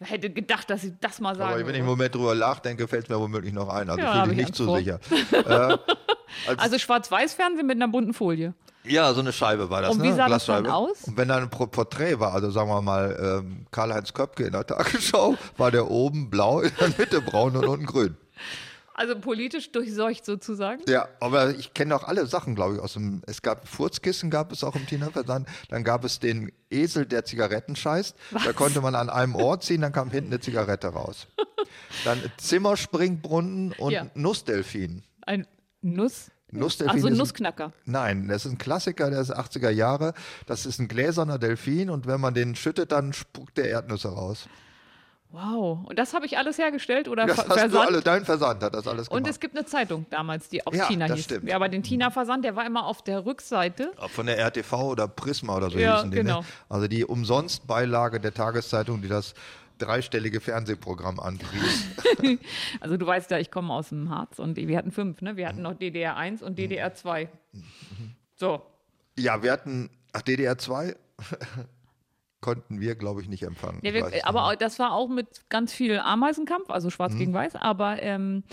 [0.00, 1.96] Hätte gedacht, dass ich das mal sagen Aber wenn ich im würde.
[1.96, 3.90] Moment drüber nachdenke, fällt es mir womöglich noch ein.
[3.90, 5.00] Also Ja, fühle ich ich nicht zu Angst sicher.
[5.72, 5.78] äh,
[6.46, 8.54] als, Also Schwarz-Weiß-Fernsehen mit einer bunten Folie.
[8.84, 9.92] ja, so eine Scheibe war das.
[9.92, 10.04] Und ne?
[10.04, 11.04] wie sah das dann aus?
[11.04, 14.66] Und wenn dann ein Porträt war, also sagen wir mal ähm, Karl-Heinz Köpke in der
[14.66, 18.16] Tagesschau, war der oben blau, in der Mitte braun und unten grün.
[18.98, 20.82] Also politisch durchseucht sozusagen.
[20.88, 23.22] Ja, aber ich kenne auch alle Sachen, glaube ich, aus dem.
[23.26, 25.48] Es gab Furzkissen, gab es auch im Tina-Versand.
[25.68, 28.16] Dann gab es den Esel, der Zigaretten scheißt.
[28.44, 31.26] Da konnte man an einem Ohr ziehen, dann kam hinten eine Zigarette raus.
[32.04, 34.06] Dann Zimmerspringbrunnen und Ja.
[34.14, 35.02] Nussdelfin.
[35.22, 35.46] Ein
[35.82, 36.30] Nuss.
[36.50, 37.72] Nussdelfin Also ist ein- Nussknacker.
[37.84, 40.14] Nein, das ist ein Klassiker der 80er Jahre.
[40.46, 44.48] Das ist ein gläserner Delfin und wenn man den schüttet, dann spuckt der Erdnüsse raus.
[45.30, 45.84] Wow.
[45.86, 47.86] Und das habe ich alles hergestellt oder Das ver hast du versandt?
[47.88, 49.30] alle, dein Versand hat das alles Und gemacht.
[49.30, 51.24] es gibt eine Zeitung damals, die auch Ja, Tina das hieß.
[51.26, 51.48] stimmt.
[51.48, 53.92] Ja, aber den Tina-Versand, der war immer auf der Rückseite.
[54.08, 56.16] Von der RTV oder Prisma oder so Ja, hießen die.
[56.16, 56.40] genau.
[56.40, 56.46] Ne?
[56.70, 59.34] Also die Umsonstbeilage der Tageszeitung, die das
[59.76, 61.84] dreistellige Fernsehprogramm anpries.
[62.80, 65.36] Also du weißt ja, ich komme aus dem Harz und wir hatten fünf, ne?
[65.36, 67.28] Wir hatten noch DDR 1 und DDR 2.
[68.34, 68.62] So.
[69.16, 70.96] ja, wir hatten, ach, DDR 2
[72.40, 73.80] konnten wir, glaube ich, nicht empfangen.
[73.82, 74.62] Ich wir, es aber nicht.
[74.62, 77.18] das war auch mit ganz viel Ameisenkampf, also schwarz Mhm.
[77.18, 77.56] gegen weiß.
[77.56, 78.44] Aber ähm,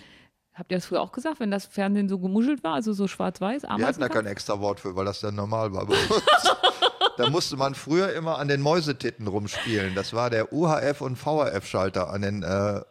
[0.53, 3.63] habt ihr das früher auch gesagt, wenn das Fernsehen so gemuschelt war, also so schwarz-weiß,
[3.63, 6.23] wir hatten da kein extra Wort für, weil das dann normal war bei uns.
[7.17, 9.95] da musste man früher immer an den Mäusetitten rumspielen.
[9.95, 12.81] Das war der UHF- und VHF-Schalter an den äh,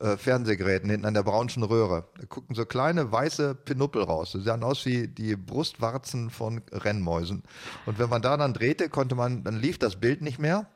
[0.00, 2.08] äh, Fernsehgeräten hinten an der braunschen Röhre.
[2.18, 4.32] Da guckten so kleine weiße Pinuppel raus.
[4.32, 7.42] Die sahen aus wie die Brustwarzen von Rennmäusen.
[7.86, 10.66] Und wenn man da dann drehte, konnte man, dann lief das Bild nicht mehr.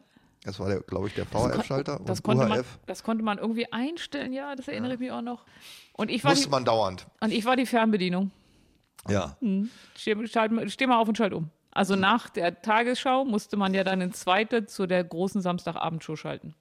[0.44, 2.00] Das war, der, glaube ich, der VHF-Schalter.
[2.04, 5.44] Das konnte, man, das konnte man irgendwie einstellen, ja, das erinnere ich mich auch noch.
[5.92, 7.06] Und ich war, musste die, man dauernd.
[7.20, 8.32] und ich war die Fernbedienung.
[9.08, 9.36] Ja.
[9.96, 11.50] Steh, schalt, steh mal auf und schalt um.
[11.70, 16.54] Also nach der Tagesschau musste man ja dann ins zweite zu der großen Samstagabendshow schalten.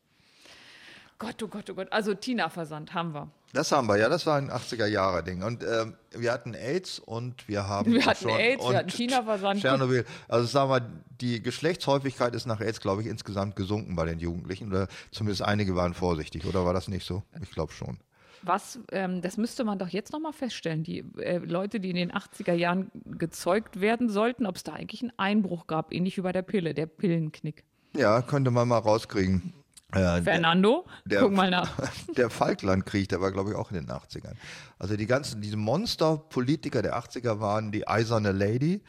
[1.21, 1.88] Gott, oh Gott, oh Gott.
[1.91, 3.29] Also Tina-Versand haben wir.
[3.53, 5.43] Das haben wir, ja, das war ein 80er-Jahre-Ding.
[5.43, 7.93] Und ähm, wir hatten AIDS und wir haben.
[7.93, 9.62] Wir hatten schon, AIDS, wir und hatten China-Versand.
[9.62, 10.03] Tschernobyl.
[10.27, 10.81] Also sagen wir,
[11.21, 14.69] die Geschlechtshäufigkeit ist nach AIDS, glaube ich, insgesamt gesunken bei den Jugendlichen.
[14.69, 17.21] Oder zumindest einige waren vorsichtig, oder war das nicht so?
[17.39, 17.99] Ich glaube schon.
[18.41, 20.81] Was, ähm, das müsste man doch jetzt nochmal feststellen.
[20.81, 25.03] Die äh, Leute, die in den 80er Jahren gezeugt werden sollten, ob es da eigentlich
[25.03, 27.63] einen Einbruch gab, ähnlich wie bei der Pille, der Pillenknick.
[27.95, 29.53] Ja, könnte man mal rauskriegen.
[29.93, 31.69] Äh, Fernando, der- guck mal nach.
[32.17, 34.34] der Falklandkrieg, der war, glaube ich, auch in den 80ern.
[34.80, 38.82] Also die ganzen, diese Monster-Politiker der 80er waren die Eiserne Lady,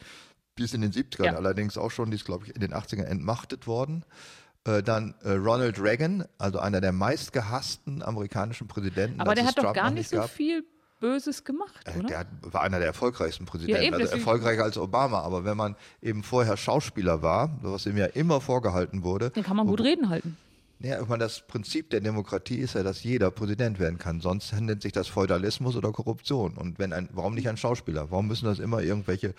[0.57, 1.35] die ist in den 70ern Ja.
[1.35, 4.05] allerdings auch schon, die ist, glaube ich, in den 80ern entmachtet worden.
[4.65, 9.19] Äh, dann äh, Ronald Reagan, also einer der meistgehassten amerikanischen Präsidenten.
[9.19, 10.29] Aber der hat doch Trump gar nicht so gab.
[10.29, 10.63] viel
[11.01, 12.07] Böses gemacht, Äh, oder?
[12.07, 15.19] Der war einer der erfolgreichsten Präsidenten, eben, also erfolgreicher als Obama.
[15.21, 19.57] Aber wenn man eben vorher Schauspieler war, was ihm ja immer vorgehalten wurde, Den kann
[19.57, 20.37] man gut reden halten.
[20.83, 24.19] Ja, ich meine, das Prinzip der Demokratie ist ja, dass jeder Präsident werden kann.
[24.19, 26.57] Sonst nennt sich das Feudalismus oder Korruption.
[26.57, 28.11] Und wenn ein, warum nicht ein Schauspieler?
[28.11, 29.33] Warum müssen das immer irgendwelche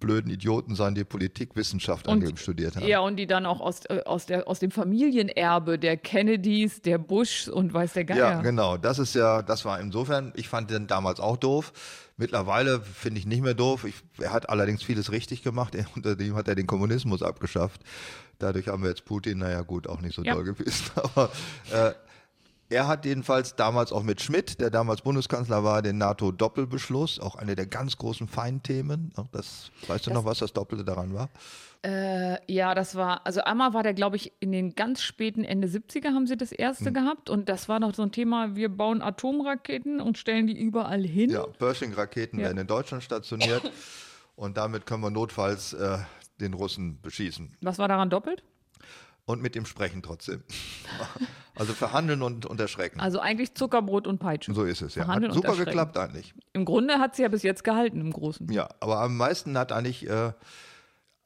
[0.00, 2.86] blöden Idioten sein, die Politikwissenschaft Und- angeblich studiert haben?
[2.86, 6.98] Ja, und die dann auch aus, äh, aus, der, aus dem Familienerbe der Kennedys, der
[6.98, 8.18] Bushs und weiß der Geier.
[8.18, 8.76] Ja, genau.
[8.76, 11.72] Das ist ja, das war insofern, ich fand den damals auch doof.
[12.20, 13.84] Mittlerweile finde ich nicht mehr doof.
[13.84, 15.74] Ich, er hat allerdings vieles richtig gemacht.
[15.74, 17.80] Er, unter dem hat er den Kommunismus abgeschafft.
[18.38, 20.34] Dadurch haben wir jetzt Putin, naja gut, auch nicht so Ja.
[20.34, 20.84] doll gewesen.
[20.94, 21.30] Aber
[21.72, 21.92] äh,
[22.68, 27.56] er hat jedenfalls damals auch mit Schmidt, der damals Bundeskanzler war, den NATO-Doppelbeschluss, auch eine
[27.56, 29.12] der ganz großen Feindthemen.
[29.16, 31.30] Auch Das, weißt du noch, was das Doppelte daran war?
[31.82, 35.66] Äh, ja, das war, also einmal war der, glaube ich, in den ganz späten Ende
[35.66, 36.94] 70er haben sie das erste Hm.
[36.94, 41.02] gehabt und das war noch so ein Thema, wir bauen Atomraketen und stellen die überall
[41.02, 41.30] hin.
[41.30, 42.46] Ja, Pershing-Raketen Ja.
[42.46, 43.62] werden in Deutschland stationiert
[44.36, 45.98] und damit können wir notfalls äh,
[46.38, 47.56] den Russen beschießen.
[47.62, 48.42] Was war daran doppelt?
[49.24, 50.42] Und mit ihm sprechen trotzdem.
[51.56, 53.00] Also verhandeln und, und erschrecken.
[53.00, 54.54] Also eigentlich Zuckerbrot und Peitsche.
[54.54, 55.02] so ist es, ja.
[55.02, 56.32] Hat verhandeln super geklappt eigentlich.
[56.54, 58.50] Im Grunde hat sie ja bis jetzt gehalten im Großen.
[58.50, 60.32] Ja, aber am meisten hat eigentlich, äh,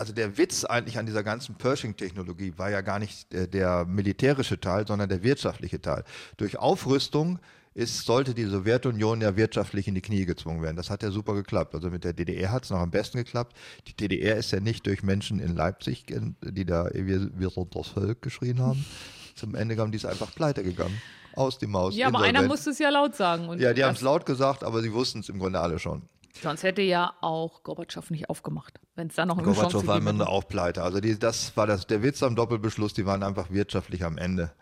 [0.04, 4.60] also der Witz eigentlich an dieser ganzen Pershing-Technologie war ja gar nicht äh, der militärische
[4.60, 6.04] Teil, sondern der wirtschaftliche Teil.
[6.36, 7.38] Durch Aufrüstung
[7.72, 10.76] ist, sollte die Sowjetunion ja wirtschaftlich in die Knie gezwungen werden.
[10.76, 11.74] Das hat ja super geklappt.
[11.74, 13.56] Also mit der DDR hat es noch am besten geklappt.
[13.86, 16.04] Die DDR ist ja nicht durch Menschen in Leipzig,
[16.42, 18.84] die da wir, wir sind das Volk geschrien haben.
[19.34, 21.00] Zum Ende haben die es einfach pleite gegangen.
[21.34, 21.96] Aus die Maus.
[21.96, 22.50] Ja, aber einer insolvent.
[22.50, 23.58] musste es ja laut sagen.
[23.58, 26.02] Ja, die haben es laut gesagt, aber sie wussten es im Grunde alle schon.
[26.42, 29.96] Sonst hätte ja auch Gorbatschow nicht aufgemacht, wenn es da noch eine Chance Gorbatschow war
[29.96, 30.82] am Ende auch pleite.
[30.82, 34.52] Also die, das war das, der Witz am Doppelbeschluss, die waren einfach wirtschaftlich am Ende.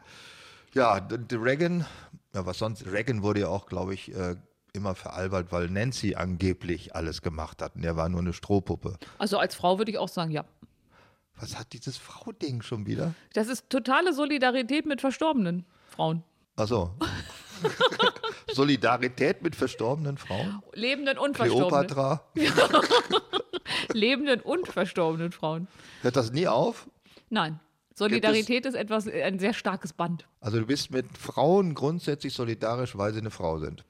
[0.74, 1.86] Ja, Reagan,
[2.34, 4.36] ja was sonst, Reagan wurde ja auch, glaube ich, äh,
[4.72, 7.76] immer veralbert, weil Nancy angeblich alles gemacht hat.
[7.76, 8.98] Und er war nur eine Strohpuppe.
[9.18, 10.44] Also als Frau würde ich auch sagen, ja.
[11.36, 13.14] Was hat dieses Frau-Ding schon wieder?
[13.32, 16.22] Das ist totale Solidarität mit verstorbenen Frauen.
[16.56, 16.94] Achso.
[18.54, 20.62] Solidarität mit verstorbenen Frauen?
[20.74, 21.86] Lebenden und verstorbenen.
[21.88, 22.24] Kleopatra?
[23.92, 25.68] Lebenden und verstorbenen Frauen.
[26.02, 26.88] Hört das nie auf?
[27.30, 27.60] Nein.
[27.94, 30.26] Solidarität ist etwas, ein sehr starkes Band.
[30.40, 33.84] Also du bist mit Frauen grundsätzlich solidarisch, weil sie eine Frau sind.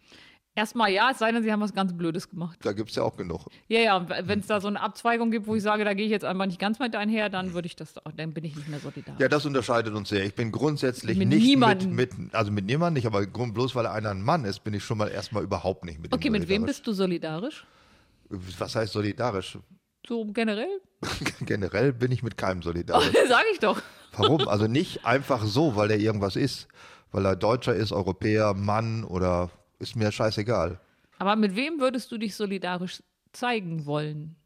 [0.54, 2.58] Erstmal ja, es sei denn, sie haben was ganz Blödes gemacht.
[2.62, 3.46] Da gibt es ja auch genug.
[3.68, 6.10] Ja, ja, wenn es da so eine Abzweigung gibt, wo ich sage, da gehe ich
[6.10, 8.78] jetzt einfach nicht ganz mit einher, dann würde ich das, dann bin ich nicht mehr
[8.78, 9.18] solidarisch.
[9.18, 10.24] Ja, das unterscheidet uns sehr.
[10.26, 11.94] Ich bin grundsätzlich Mit nicht niemandem.
[11.94, 14.84] mit, mit, also mit niemandem nicht, aber bloß weil einer ein Mann ist, bin ich
[14.84, 17.66] schon mal erstmal überhaupt nicht mit ihm Okay, mit wem bist du solidarisch?
[18.28, 19.58] Was heißt solidarisch?
[20.06, 20.80] So generell?
[21.40, 23.12] Generell bin ich mit keinem solidarisch.
[23.28, 23.80] Sag ich doch.
[24.16, 24.48] Warum?
[24.48, 26.68] Also nicht einfach so, weil er irgendwas ist.
[27.10, 29.50] Weil er Deutscher ist, Europäer, Mann oder
[29.82, 30.80] ist mir scheißegal.
[31.18, 34.36] Aber mit wem würdest du dich solidarisch zeigen wollen?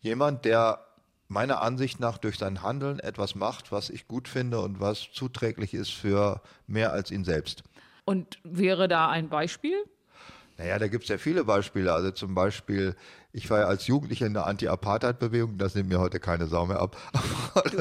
[0.00, 0.80] Jemand, der
[1.28, 5.74] meiner Ansicht nach durch sein Handeln etwas macht, was ich gut finde und was zuträglich
[5.74, 7.64] ist für mehr als ihn selbst.
[8.04, 9.76] Und wäre da ein Beispiel?
[10.58, 11.92] Naja, da gibt es ja viele Beispiele.
[11.92, 12.94] Also zum Beispiel,
[13.32, 16.80] ich war ja als Jugendlicher in der Anti-Apartheid-Bewegung, das nimmt mir heute keine Sau mehr
[16.80, 16.96] ab.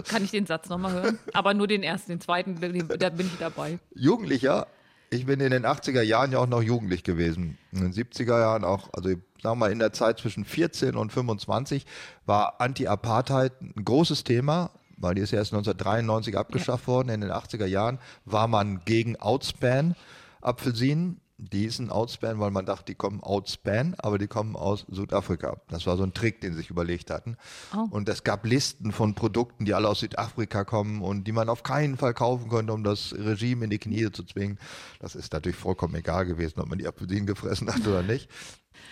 [0.07, 1.19] Kann ich den Satz nochmal hören?
[1.33, 3.79] Aber nur den ersten, den zweiten, da bin ich dabei.
[3.93, 4.67] Jugendlicher,
[5.09, 7.57] ich bin in den 80er Jahren ja auch noch jugendlich gewesen.
[7.71, 11.11] In den 70er Jahren auch, also sagen wir mal in der Zeit zwischen 14 und
[11.13, 11.85] 25
[12.25, 17.09] war Anti-Apartheid ein großes Thema, weil die ist ja erst 1993 abgeschafft worden.
[17.09, 21.13] In den 80er Jahren war man gegen Outspan-Apfelsinen.
[21.13, 25.57] Die hießen Outspan, weil man dachte, die kommen Outspan, aber die kommen aus Südafrika.
[25.67, 27.37] Das war so ein Trick, den sie sich überlegt hatten.
[27.75, 27.87] Oh.
[27.89, 31.63] Und es gab Listen von Produkten, die alle aus Südafrika kommen und die man auf
[31.63, 34.59] keinen Fall kaufen konnte, um das Regime in die Knie zu zwingen.
[34.99, 38.29] Das ist natürlich vollkommen egal gewesen, ob man die Apfelsinen gefressen hat oder nicht.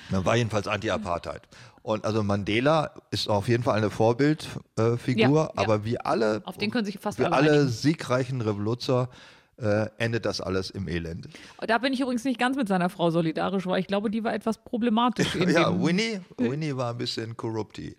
[0.10, 1.48] Man war jedenfalls Anti-Apartheid.
[1.82, 5.52] Und also Mandela ist auf jeden Fall eine Vorbildfigur, äh, Ja, ja.
[5.56, 9.10] aber wie alle, Auf den können sich fast wie alle alle siegreichen Revoluzer
[9.58, 11.28] äh, endet das alles im Elend.
[11.66, 14.34] Da bin ich übrigens nicht ganz mit seiner Frau solidarisch, weil ich glaube, die war
[14.34, 15.36] etwas problematisch.
[15.54, 17.96] Ja, Winnie, Winnie war ein bisschen korrupti.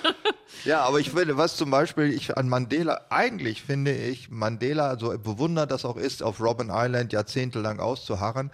[0.64, 5.16] ja, aber ich finde, was zum Beispiel ich an Mandela, eigentlich finde ich Mandela, so
[5.16, 8.50] bewundert das auch ist, auf Robben Island jahrzehntelang auszuharren,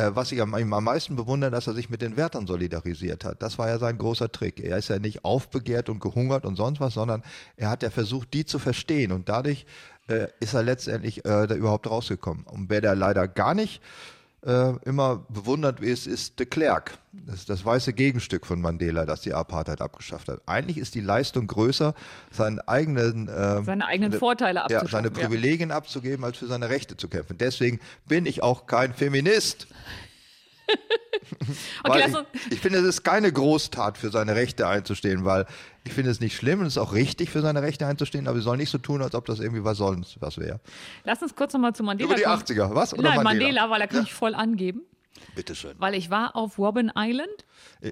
[0.00, 3.24] äh, was ich am, ihm am meisten bewundere, dass er sich mit den Wärtern solidarisiert
[3.24, 3.42] hat.
[3.42, 4.60] Das war ja sein großer Trick.
[4.60, 7.22] Er ist ja nicht aufbegehrt und gehungert und sonst was, sondern
[7.56, 9.66] er hat ja versucht, die zu verstehen und dadurch
[10.08, 12.44] äh, ist er letztendlich äh, da überhaupt rausgekommen.
[12.44, 13.80] Und wer da leider gar nicht
[14.44, 16.98] äh, immer bewundert ist, ist de Klerk.
[17.12, 20.40] Das ist das weiße Gegenstück von Mandela, das die Apartheid abgeschafft hat.
[20.46, 21.94] Eigentlich ist die Leistung größer,
[22.30, 24.90] seinen eigenen, äh, seine eigenen Vorteile ja, abzuschaffen.
[24.90, 27.36] seine Privilegien abzugeben, als für seine Rechte zu kämpfen.
[27.38, 29.66] Deswegen bin ich auch kein Feminist.
[31.84, 35.46] Okay, ich, uns, ich finde, es ist keine Großtat, für seine Rechte einzustehen, weil
[35.84, 38.36] ich finde es nicht schlimm und es ist auch richtig, für seine Rechte einzustehen, aber
[38.36, 40.60] wir sollen nicht so tun, als ob das irgendwie was sonst was wäre.
[41.04, 42.42] lass uns kurz nochmal zu Mandela Über die kommen.
[42.42, 42.92] 80er, was?
[42.92, 43.64] Oder Nein, Mandela?
[43.64, 44.82] Mandela, weil er kann ich voll angeben.
[45.34, 45.74] Bitteschön.
[45.78, 47.46] Weil ich war auf Robben Island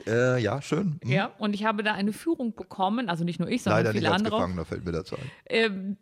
[0.07, 0.99] Äh, ja, schön.
[1.03, 1.11] Hm.
[1.11, 4.01] ja, und ich habe da eine Führung bekommen, also nicht nur ich, sondern Leider nicht
[4.01, 4.37] viele als andere.
[4.37, 5.31] Gefangener, fällt mir dazu ein.
[5.47, 5.97] Ähm,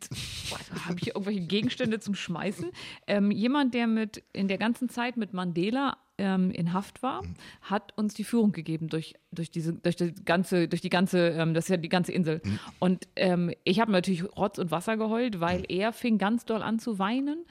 [0.87, 2.71] habe ich irgendwelche Gegenstände zum Schmeißen?
[3.07, 7.35] Ähm, jemand, der mit in der ganzen Zeit mit Mandela ähm, in Haft war, Mhm.
[7.63, 11.53] hat uns die Führung gegeben durch, durch diese, durch die ganze, durch die ganze, ähm,
[11.53, 12.41] das ist ja die ganze Insel.
[12.43, 12.59] Mhm.
[12.79, 15.65] Und ähm, ich habe natürlich Rotz und Wasser geheult, weil Mhm.
[15.69, 17.45] er fing ganz doll an zu weinen.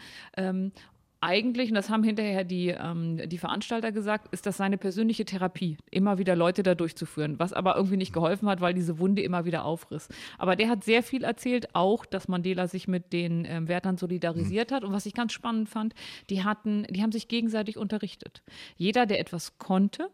[1.22, 5.78] Eigentlich, und das haben hinterher die, ähm, die Veranstalter gesagt, ist das seine persönliche Therapie,
[5.90, 9.46] immer wieder Leute da durchzuführen, was aber irgendwie nicht geholfen hat, weil diese Wunde immer
[9.46, 10.10] wieder aufriss.
[10.38, 14.72] Aber der hat sehr viel erzählt, auch, dass Mandela sich mit den ähm, Wärtern solidarisiert
[14.72, 14.84] hat.
[14.84, 15.94] Und was ich ganz spannend fand,
[16.30, 18.44] die hatten, die haben sich gegenseitig unterrichtet.
[18.76, 20.10] Jeder, der etwas konnte,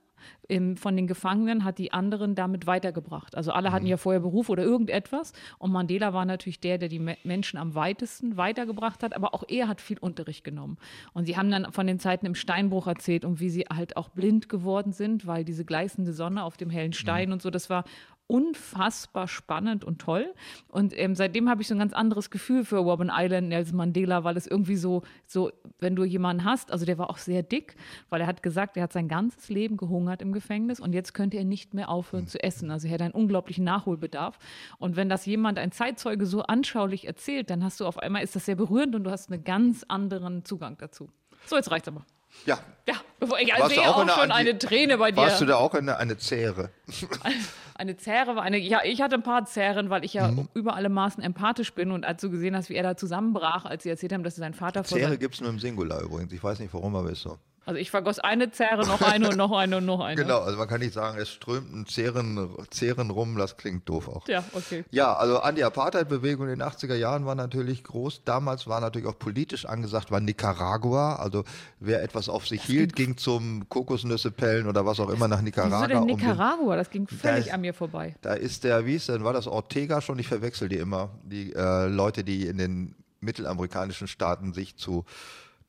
[0.47, 3.35] im, von den Gefangenen hat die anderen damit weitergebracht.
[3.35, 5.33] Also alle hatten ja vorher Beruf oder irgendetwas.
[5.59, 9.15] Und Mandela war natürlich der, der die Me Menschen am weitesten weitergebracht hat.
[9.15, 10.77] Aber auch er hat viel Unterricht genommen.
[11.13, 14.09] Und sie haben dann von den Zeiten im Steinbruch erzählt und wie sie halt auch
[14.09, 17.83] blind geworden sind, weil diese gleißende Sonne auf dem hellen Stein und so, das war
[18.31, 20.33] unfassbar spannend und toll.
[20.69, 24.23] Und ähm, seitdem habe ich so ein ganz anderes Gefühl für Robben Island, Nelson Mandela,
[24.23, 27.75] weil es irgendwie so, so, wenn du jemanden hast, also der war auch sehr dick,
[28.09, 31.37] weil er hat gesagt, er hat sein ganzes Leben gehungert im Gefängnis und jetzt könnte
[31.37, 32.71] er nicht mehr aufhören zu essen.
[32.71, 34.39] Also er hat einen unglaublichen Nachholbedarf.
[34.79, 38.35] Und wenn das jemand, ein Zeitzeuge, so anschaulich erzählt, dann hast du auf einmal, ist
[38.35, 41.09] das sehr berührend und du hast einen ganz anderen Zugang dazu.
[41.45, 42.05] So, jetzt reicht's aber.
[42.45, 42.59] Ja.
[42.87, 45.17] Ja, bevor ich sehe auch auch schon Anti- eine Träne bei dir.
[45.17, 46.69] Warst du da auch eine, eine Zähre?
[47.81, 50.47] Eine Zähre war eine, ja, ich hatte ein paar Zähren, weil ich ja Mhm.
[50.53, 53.81] über alle Maßen empathisch bin und als du gesehen hast, wie er da zusammenbrach, als
[53.81, 56.31] sie erzählt haben, dass sein Vater vor Zähre gibt es nur im Singular übrigens.
[56.31, 57.39] Ich weiß nicht warum, aber ist so.
[57.71, 60.21] Also ich vergoss eine Zähre, noch eine und noch eine und noch eine.
[60.21, 64.09] Genau, also man kann nicht sagen, es strömt ein Zähren, Zähren rum, das klingt doof
[64.09, 64.27] auch.
[64.27, 64.83] Ja, okay.
[64.91, 68.23] Ja, also Anti-Apartheid-Bewegung in den 80er Jahren war natürlich groß.
[68.25, 71.15] Damals war natürlich auch politisch angesagt, war Nicaragua.
[71.15, 71.45] Also
[71.79, 75.77] wer etwas auf sich hielt, ging zum Kokosnüsse pellen oder was auch immer nach Nicaragua.
[75.79, 76.75] Wieso denn um den- Nicaragua?
[76.75, 78.15] Das ging völlig ist- an mir vorbei.
[78.21, 80.19] Da ist der, wie ist denn, war das Ortega schon?
[80.19, 81.11] Ich verwechsel die immer.
[81.23, 85.05] Die äh, Leute, die in den mittelamerikanischen Staaten sich zu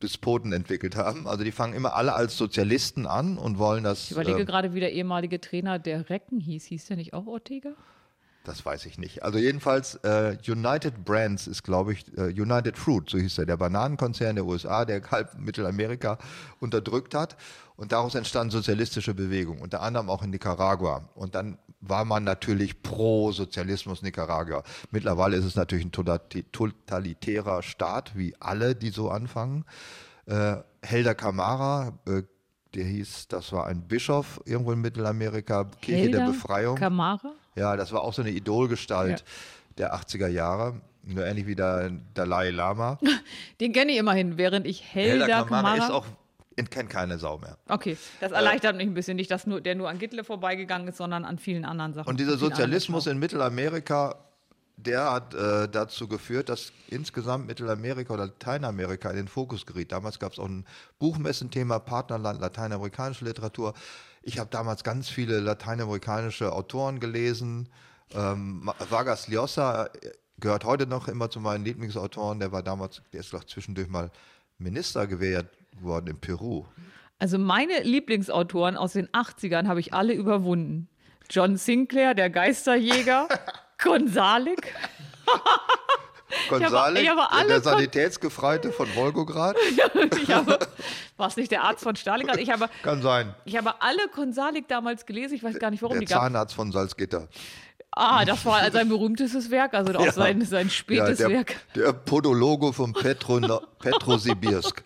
[0.03, 1.27] Despoten entwickelt haben.
[1.27, 4.07] Also die fangen immer alle als Sozialisten an und wollen das.
[4.07, 6.65] Ich überlege äh, gerade, wie der ehemalige Trainer der Recken hieß.
[6.67, 7.73] Hieß der nicht auch Ortega?
[8.45, 9.23] Das weiß ich nicht.
[9.23, 13.57] Also jedenfalls äh, United Brands ist, glaube ich, äh, United Fruit, so hieß er, der
[13.57, 16.19] Bananenkonzern der USA, der halb Mittelamerika
[16.59, 17.37] unterdrückt hat.
[17.77, 21.09] Und daraus entstanden sozialistische Bewegungen, unter anderem auch in Nicaragua.
[21.15, 24.63] Und dann war man natürlich pro Sozialismus Nicaragua.
[24.91, 25.93] Mittlerweile ist es natürlich ein
[26.53, 29.65] totalitärer Staat, wie alle, die so anfangen.
[30.27, 32.23] Äh, Helder Camara, äh,
[32.75, 36.77] der hieß, das war ein Bischof irgendwo in Mittelamerika, Kirche Helder der Befreiung.
[36.77, 37.33] Camara?
[37.55, 39.27] Ja, das war auch so eine Idolgestalt Ja.
[39.79, 40.81] der 80er Jahre.
[41.05, 42.99] Nur ähnlich wie der Dalai Lama.
[43.61, 45.77] Den kenne ich immerhin, während ich Helda, Helder Kamara.
[45.77, 46.07] ist auch,
[46.71, 47.57] kennt keine Sau mehr.
[47.69, 49.17] okay, das erleichtert mich ein bisschen.
[49.17, 52.09] Nicht, dass nur, der nur an Gittle vorbeigegangen ist, sondern an vielen anderen Sachen.
[52.09, 54.15] Und dieser Sozialismus in Mittelamerika,
[54.77, 59.91] der hat äh, dazu geführt, dass insgesamt Mittelamerika oder Lateinamerika in den Fokus geriet.
[59.91, 60.65] Damals gab es auch ein
[61.01, 63.75] Buchmessenthema, Partnerland lateinamerikanische Literatur.
[64.23, 67.69] Ich habe damals ganz viele lateinamerikanische Autoren gelesen.
[68.15, 72.39] Ähm, Vargas Llosa äh, gehört heute noch immer zu meinen Lieblingsautoren.
[72.39, 74.11] Der war damals, der ist doch zwischendurch mal
[74.59, 75.49] Minister gewählt
[75.81, 76.65] worden in Peru.
[77.19, 80.89] Also meine Lieblingsautoren aus den 80ern habe ich alle überwunden.
[81.31, 83.29] John Sinclair, der Geisterjäger,
[83.83, 84.75] Gonzalik.
[86.51, 89.57] Alle der Sanitätsgefreite von Volgograd.
[91.17, 92.39] War es nicht der Arzt von Stalingrad?
[92.39, 93.35] Ich habe, Kann sein.
[93.45, 95.35] ich habe alle Konsalik damals gelesen.
[95.35, 96.23] Ich weiß gar nicht, warum Der die gab.
[96.23, 97.29] Zahnarzt von Salzgitter.
[97.95, 100.13] Ah, das war sein berühmtestes Werk, also auch Ja.
[100.13, 101.57] sein, sein spätes der, Werk.
[101.75, 103.39] der Podologo von Petro,
[103.81, 104.83] Petrosibirsk.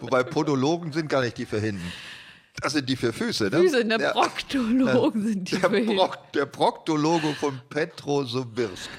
[0.00, 1.90] Wobei Podologen sind gar nicht die für hinten.
[2.62, 3.58] Das sind die für Füße, ne?
[3.58, 3.98] Füße, ne?
[3.98, 5.84] Der, Proktologen sind die der, für.
[5.94, 8.90] Prok, der Proktologo von Petrosibirsk.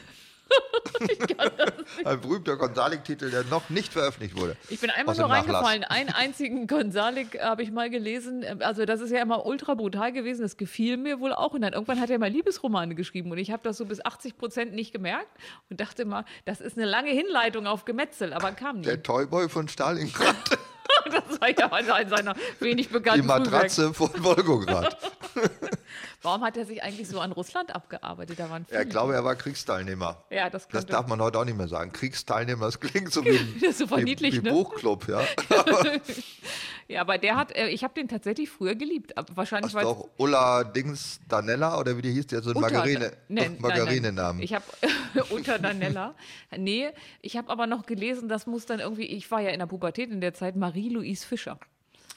[2.05, 4.55] Ein berühmter Gonzalik-Titel, der noch nicht veröffentlicht wurde.
[4.69, 5.55] Ich bin einmal nur Nachlass.
[5.55, 5.83] reingefallen.
[5.83, 8.45] Einen einzigen Gonzalik habe ich mal gelesen.
[8.61, 10.41] Also das ist ja immer ultra brutal gewesen.
[10.41, 11.53] Das gefiel mir wohl auch.
[11.53, 13.31] Und dann irgendwann hat er mal Liebesromane geschrieben.
[13.31, 15.27] Und ich habe das so bis 80 Prozent nicht gemerkt
[15.69, 18.83] und dachte immer, das ist eine lange Hinleitung auf Gemetzel, aber kam nie.
[18.83, 20.35] Der Toyboy von Stalingrad.
[21.09, 23.49] Das war ja einer seiner wenig Die bekannten Frühwerke.
[23.51, 24.97] Matratze von Volgograd.
[26.21, 28.39] Warum hat er sich eigentlich so an Russland abgearbeitet?
[28.39, 28.83] Da waren Ja, viele.
[28.83, 30.23] ich glaube, er war Kriegsteilnehmer.
[30.29, 31.91] ja, das, Das darf man heute auch nicht mehr sagen.
[31.93, 33.38] Kriegsteilnehmer, das klingt so wie,
[33.71, 34.51] so wie, wie ne?
[34.51, 35.21] Buchclub, ja.
[36.89, 39.17] Ja, aber der hat, äh, ich habe den tatsächlich früher geliebt.
[39.17, 42.57] Aber Wahrscheinlich, du auch Ulla Dings Danella oder wie die hieß, der hat so einen
[42.63, 44.41] Unter- Margarine, Nein, Margarinenamen.
[44.41, 44.63] Ich habe
[45.29, 46.15] unter Danella.
[46.55, 46.89] Nee,
[47.21, 50.09] ich habe aber noch gelesen, das muss dann irgendwie, ich war ja in der Pubertät
[50.11, 51.59] in der Zeit, Marie-Louise Fischer.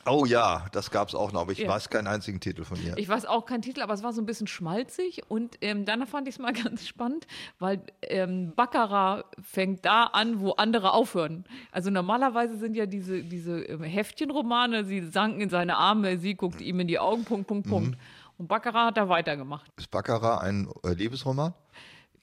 [0.07, 1.69] Oh ja, das gab es auch noch, aber ich Ja.
[1.69, 2.97] weiß keinen einzigen Titel von ihr.
[2.97, 6.07] Ich weiß auch keinen Titel, aber es war so ein bisschen schmalzig und ähm, dann
[6.07, 7.27] fand ich es mal ganz spannend,
[7.59, 11.45] weil ähm, Baccarat fängt da an, wo andere aufhören.
[11.71, 16.61] Also normalerweise sind ja diese, diese ähm, Heftchenromane, sie sanken in seine Arme, sie guckt
[16.63, 17.71] ihm in die Augen, Punkt, Punkt, Mhm.
[17.71, 17.99] Punkt.
[18.39, 19.71] Und Baccarat hat da weitergemacht.
[19.77, 21.53] Ist Baccarat ein äh, Liebesroman?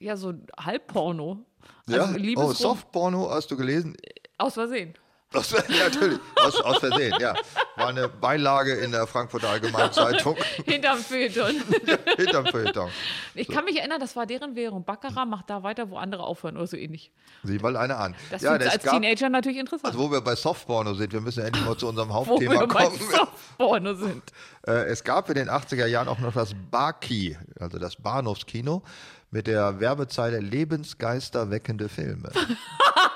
[0.00, 1.38] Ja, so Halbporno.
[1.88, 2.02] Ja.
[2.02, 3.96] Also oh, Liebesrom Softporno hast du gelesen?
[4.36, 4.94] aus Versehen.
[5.34, 5.60] Aus, ja,
[5.90, 7.34] natürlich, aus, aus Versehen, ja.
[7.76, 11.54] War eine Beilage in der Frankfurter Allgemeinen Zeitung Hinterm Feuilleton.
[12.16, 12.88] hinterm Feuilleton.
[13.34, 14.84] Ich kann mich erinnern, das war deren Währung.
[14.84, 17.12] Baccarat macht da weiter, wo andere aufhören oder so ähnlich.
[17.42, 18.14] Sieh mal eine an.
[18.30, 19.94] Das ja, es als gab, Teenager natürlich interessant.
[19.94, 22.66] also wo wir bei Softporno sind, wir müssen endlich mal zu unserem wo Hauptthema wir
[22.66, 22.98] bei kommen.
[22.98, 24.22] Softporno sind.
[24.66, 28.82] Äh, es gab in den 80er Jahren auch noch das Barki, also das Bahnhofskino,
[29.30, 32.30] mit der Werbezeile Lebensgeisterweckende Filme.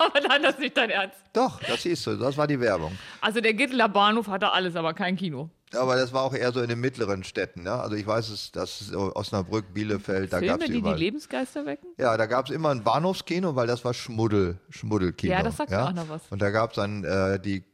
[0.07, 1.17] Aber nein, das ist nicht dein Ernst.
[1.33, 2.97] Doch, das hieß so, das war die Werbung.
[3.21, 5.51] Also der Gittler Bahnhof hatte alles, aber kein Kino.
[5.75, 7.63] Aber das war auch eher so in den mittleren Städten.
[7.63, 7.73] Ne?
[7.73, 10.99] Also ich weiß es, dass so Osnabrück, Bielefeld, da gab Filme, es die die überall.
[10.99, 11.89] Lebensgeister wecken?
[11.97, 15.33] Ja, da gab es immer ein Bahnhofskino, weil das war Schmuddel, Schmuddelkino.
[15.33, 16.21] Ja, das sagt mir auch noch was.
[16.29, 17.65] Und da gab es dann äh, die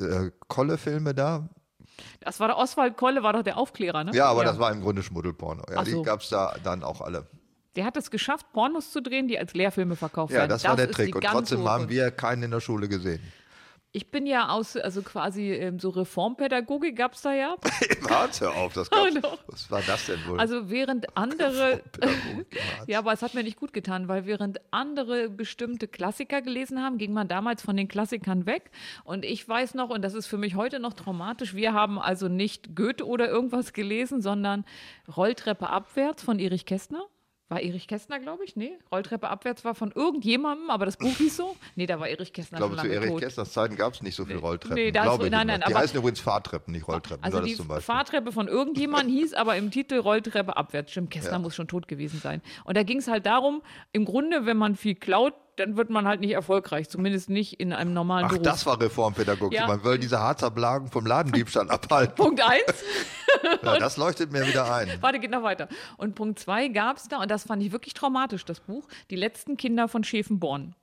[0.00, 1.48] äh, Kolle-Filme da.
[2.20, 4.12] Das war der Oswald Kolle, war doch der Aufklärer, ne?
[4.14, 5.62] Ja, aber das war im Grunde Schmuddelporno.
[5.70, 6.02] Ja, Ach die so.
[6.02, 7.26] gab es da dann auch alle.
[7.76, 10.50] Der hat es geschafft, Pornos zu drehen, die als Lehrfilme verkauft Ja, werden.
[10.50, 11.14] das, war der Trick.
[11.14, 13.20] Und trotzdem hohe haben wir keinen in der Schule gesehen.
[13.96, 17.56] Ich bin ja aus, also quasi ähm, so Reformpädagogik gab es da ja.
[17.98, 19.06] Im Harz, hör auf, das gab's.
[19.22, 19.38] Oh.
[19.46, 20.38] Was war das denn wohl?
[20.38, 21.82] Also während andere,
[22.86, 26.98] ja, aber es hat mir nicht gut getan, weil während andere bestimmte Klassiker gelesen haben,
[26.98, 28.70] ging man damals von den Klassikern weg.
[29.04, 32.28] Und ich weiß noch, und das ist für mich heute noch traumatisch, wir haben also
[32.28, 34.66] nicht Goethe oder irgendwas gelesen, sondern
[35.16, 37.06] Rolltreppe abwärts von Erich Kästner.
[37.48, 38.56] War Erich Kästner, glaube ich?
[38.56, 41.54] Nee, Rolltreppe abwärts war von irgendjemandem, aber das Buch hieß so.
[41.76, 43.20] Nee, da war Erich Kästner Ich glaube, zu Erich tot.
[43.20, 44.74] Kästners Zeiten gab es nicht so viele Rolltreppen.
[44.74, 47.22] nee, da ist- glaube ich nein, nein, Die aber- heißen übrigens Fahrtreppen, nicht Rolltreppen.
[47.22, 47.82] Also das die.
[47.82, 50.90] Fahrtreppe von irgendjemandem hieß aber im Titel Rolltreppe abwärts.
[50.90, 51.38] Stimmt, Kästner Ja.
[51.38, 52.42] muss schon tot gewesen sein.
[52.64, 56.06] Und da ging es halt darum, im Grunde, wenn man viel klaut, dann wird man
[56.06, 58.42] halt nicht erfolgreich, zumindest nicht in einem normalen Ach, Beruf.
[58.42, 59.58] das war Reformpädagogik.
[59.58, 59.66] Ja.
[59.66, 62.14] Man will diese Harzer Blagen vom Ladendiebstahl abhalten.
[62.14, 62.62] Punkt eins.
[63.62, 64.90] Ja, das leuchtet mir wieder ein.
[65.00, 65.68] Warte, geht noch weiter.
[65.98, 69.16] Und Punkt zwei gab es da, und das fand ich wirklich traumatisch, das Buch, Die
[69.16, 70.74] letzten Kinder von Schäfenborn.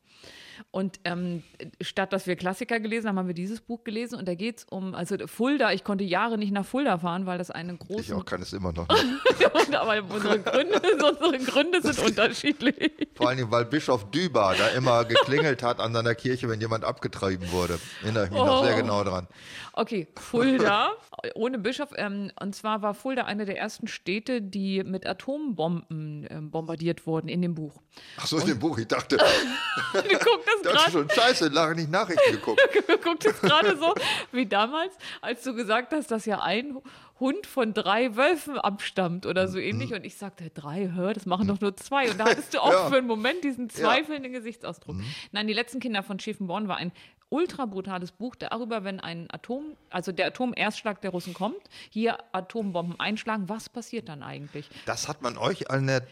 [0.72, 1.44] Und ähm,
[1.82, 4.64] statt dass wir Klassiker gelesen haben, haben wir dieses Buch gelesen und da geht es
[4.66, 8.16] um, also Fulda, ich konnte Jahre nicht nach Fulda fahren, weil das eine Ich große,
[8.16, 9.76] auch kann es immer noch nicht.
[9.76, 12.92] aber unsere Gründe, unsere Gründe sind unterschiedlich.
[13.16, 16.84] Vor allen Dingen, weil Bischof Düber da immer geklingelt hat an seiner Kirche, wenn jemand
[16.84, 17.80] abgetrieben wurde.
[18.02, 18.78] Erinnere ich mich noch sehr Oh.
[18.78, 19.28] genau dran.
[19.74, 20.92] Okay, Fulda,
[21.34, 21.90] ohne Bischof.
[21.96, 27.28] Ähm, und zwar war Fulda eine der ersten Städte, die mit Atombomben ähm, bombardiert wurden
[27.28, 27.82] in dem Buch.
[28.18, 28.78] Ach so, in dem Buch.
[28.78, 29.18] Ich dachte,
[29.94, 32.62] Du guckst das das ist schon scheiße, lange nicht Nachrichten geguckt.
[33.04, 33.94] guckt es gerade so
[34.32, 36.78] wie damals, als du gesagt hast, dass ja ein
[37.20, 39.94] Hund von drei Wölfen abstammt oder so ähnlich.
[39.94, 42.10] Und ich sagte, drei, hör, das machen doch nur zwei.
[42.10, 42.90] Und da hattest du auch Ja.
[42.90, 44.98] für einen Moment diesen zweifelnden Gesichtsausdruck.
[45.32, 46.92] Nein, die letzten Kinder von Schiffenborn war ein
[47.30, 51.58] ultra brutales Buch darüber, wenn ein Atom, also der Atomerstschlag der Russen kommt,
[51.90, 54.70] hier Atombomben einschlagen, was passiert dann eigentlich?
[54.86, 56.06] Das hat man euch an der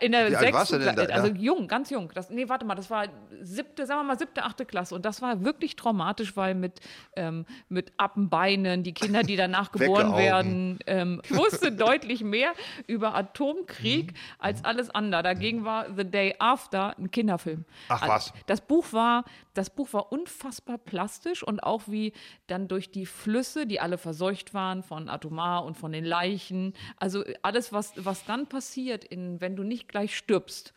[0.00, 0.40] In der warst
[0.70, 1.14] sechsten Klasse, da?
[1.14, 1.34] also Ja.
[1.34, 2.10] jung, ganz jung.
[2.14, 3.04] Das, nee, warte mal, das war
[3.42, 4.94] siebte, sagen wir mal siebte, achte Klasse.
[4.94, 6.80] Und das war wirklich traumatisch, weil mit,
[7.16, 12.52] ähm, mit Appenbeinen, die Kinder, die danach geboren werden, ähm, ich wusste deutlich mehr
[12.86, 14.16] über Atomkrieg Mhm.
[14.38, 15.22] als alles andere.
[15.22, 17.66] Dagegen war The Day After ein Kinderfilm.
[17.90, 18.32] Ach Also, was.
[18.46, 19.24] Das Buch war,
[19.58, 22.12] das Buch war unfassbar plastisch und auch wie
[22.46, 27.24] dann durch die Flüsse, die alle verseucht waren von Atomar und von den Leichen, also
[27.42, 30.72] alles, was, was dann passiert, in, wenn du nicht gleich stirbst,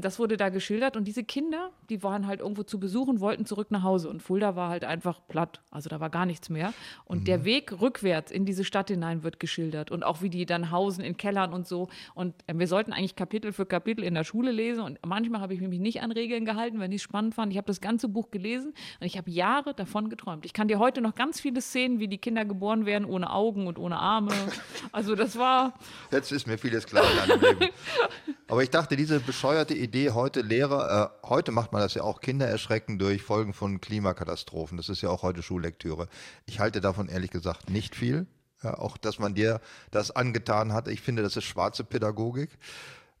[0.00, 3.70] das wurde da geschildert und diese Kinder, die waren halt irgendwo zu besuchen, wollten zurück
[3.70, 6.72] nach Hause und Fulda war halt einfach platt, also da war gar nichts mehr
[7.04, 10.70] und der Weg rückwärts in diese Stadt hinein wird geschildert und auch wie die dann
[10.70, 14.24] hausen in Kellern und so und äh, wir sollten eigentlich Kapitel für Kapitel in der
[14.24, 17.34] Schule lesen und manchmal habe ich mich nicht an Regeln gehalten, wenn ich es spannend
[17.34, 17.52] fand.
[17.52, 20.44] Ich habe das ganze Buch gelesen und ich habe Jahre davon geträumt.
[20.44, 23.66] Ich kann dir heute noch ganz viele Szenen, wie die Kinder geboren werden, ohne Augen
[23.66, 24.32] und ohne Arme.
[24.90, 25.74] Also das war,
[26.10, 27.72] Jetzt ist mir vieles klar in deinem Leben.
[28.48, 32.20] Aber ich dachte, diese bescheuerte Idee, heute Lehrer, äh, heute macht man das ja auch,
[32.20, 34.76] Kinder erschrecken durch Folgen von Klimakatastrophen.
[34.76, 36.08] Das ist ja auch heute Schullektüre.
[36.46, 38.26] Ich halte davon ehrlich gesagt nicht viel.
[38.62, 39.60] Ja, auch, dass man dir
[39.90, 40.86] das angetan hat.
[40.88, 42.50] Ich finde, das ist schwarze Pädagogik.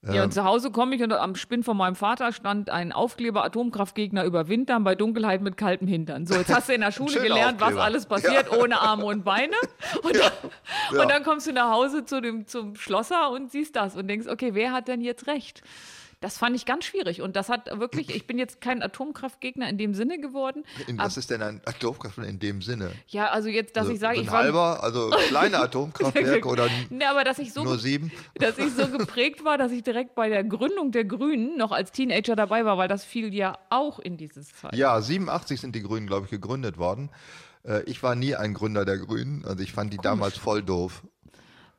[0.02, 3.44] ja, und zu Hause komme ich und am Spinn von meinem Vater stand ein Aufkleber
[3.44, 6.26] Atomkraftgegner überwintern bei Dunkelheit mit kaltem Hintern.
[6.26, 7.84] So, jetzt hast du in der Schule gelernt, was Aufkleber.
[7.84, 9.54] alles passiert ohne Arme und Beine.
[10.02, 10.32] Und, dann,
[10.92, 11.02] ja.
[11.02, 14.26] und dann kommst du nach Hause zu dem, zum Schlosser und siehst das und denkst,
[14.26, 15.62] okay, wer hat denn jetzt recht?
[16.22, 19.76] Das fand ich ganz schwierig und das hat wirklich, ich bin jetzt kein Atomkraftgegner in
[19.76, 20.64] dem Sinne geworden.
[20.96, 22.92] Was ist denn ein Atomkraft in dem Sinne?
[23.08, 27.08] Ja, also jetzt, dass Also, ich sage, ich war halber, also kleine Atomkraftwerke oder Ne,
[27.10, 28.10] aber dass ich so nur sieben?
[28.36, 31.92] dass ich so geprägt war, dass ich direkt bei der Gründung der Grünen noch als
[31.92, 34.74] Teenager dabei war, weil das fiel ja auch in dieses Zeit.
[34.76, 37.10] Ja, 87 sind die Grünen, glaube ich, gegründet worden.
[37.64, 39.44] Äh, Ich war nie ein Gründer der Grünen.
[39.44, 41.02] Also ich fand die damals voll doof,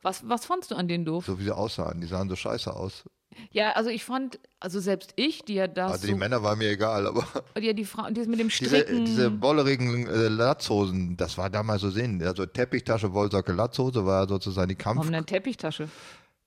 [0.02, 1.24] Was, was fandst du an denen doof?
[1.24, 2.02] so wie sie aussahen.
[2.02, 3.04] Die sahen so scheiße aus.
[3.50, 6.58] Ja, also ich fand, also selbst ich, die ja das Also so, die Männer waren
[6.58, 7.26] mir egal, aber
[7.56, 11.50] die, ja die Frau, die mit dem diese, Stricken, diese bollerigen äh, Latzhosen, das war
[11.50, 12.22] damals so Sinn.
[12.22, 14.98] Also Teppichtasche, Wollsocke, Latzhose war sozusagen die Kampf.
[14.98, 15.88] warum eine Teppichtasche?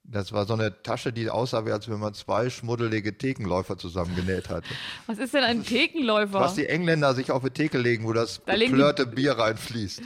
[0.10, 4.48] Das war so eine Tasche, die aussah, wie als wenn man zwei schmuddelige Thekenläufer zusammengenäht
[4.48, 4.64] hat.
[5.06, 6.40] Was ist denn ein Thekenläufer?
[6.40, 10.02] Was die Engländer sich auf die Theke legen, wo das geplörte Bier reinfließt.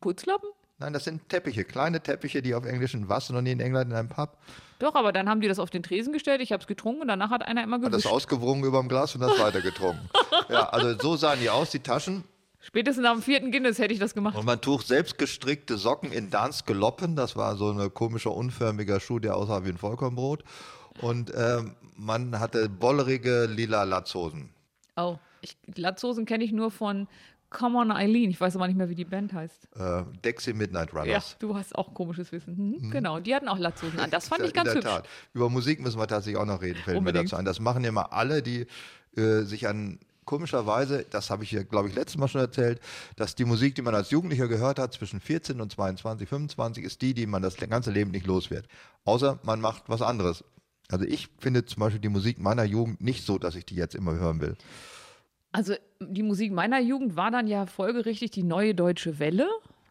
[0.00, 0.48] Putzlappen?
[0.78, 3.96] Nein, das sind Teppiche, kleine Teppiche, die auf englischen Wassen und nie in England in
[3.96, 4.36] einem Pub.
[4.80, 7.08] Doch, aber dann haben die das auf den Tresen gestellt, ich habe es getrunken und
[7.08, 8.06] danach hat einer immer Hat das gewischt.
[8.06, 10.08] ausgewrungen über dem Glas und das weitergetrunken.
[10.48, 12.24] ja, also so sahen die aus, die Taschen.
[12.60, 14.36] Spätestens dem vierten Guinness hätte ich das gemacht.
[14.36, 17.14] Und man trug selbst gestrickte Socken in Dansgeloppen.
[17.14, 20.44] Das war so ein komischer, unförmiger Schuh, der aussah wie ein Vollkornbrot.
[21.02, 24.48] Und ähm, man hatte bollerige lila Latzhosen.
[24.96, 27.06] Oh, ich, Latzhosen kenne ich nur von
[27.54, 28.30] Come on Eileen.
[28.30, 29.68] Ich weiß aber nicht mehr, wie die Band heißt.
[29.76, 31.36] Äh, Dexy Midnight Ja, Runners.
[31.38, 32.56] du hast auch komisches Wissen.
[32.80, 32.90] Hm?
[32.90, 34.10] Genau, die hatten auch Latzhosen an.
[34.10, 34.94] Das fand Ja, ich ganz in der hübsch.
[35.02, 35.08] Tat.
[35.32, 37.26] Über Musik müssen wir tatsächlich auch noch reden, fällt mir Unbedingt.
[37.26, 37.44] dazu ein.
[37.44, 38.66] Das machen immer alle, die
[39.16, 42.80] äh, sich an komischerweise, das habe ich hier, glaube ich, letztes Mal schon erzählt,
[43.16, 47.02] dass die Musik, die man als Jugendlicher gehört hat, zwischen 14 und 22, 25, ist
[47.02, 48.66] die, die man das ganze Leben nicht los wird.
[49.04, 50.42] Außer man macht was anderes.
[50.90, 53.94] Also ich finde zum Beispiel die Musik meiner Jugend nicht so, dass ich die jetzt
[53.94, 54.56] immer hören will.
[55.54, 59.46] Also die Musik meiner Jugend war dann ja folgerichtig die neue deutsche Welle.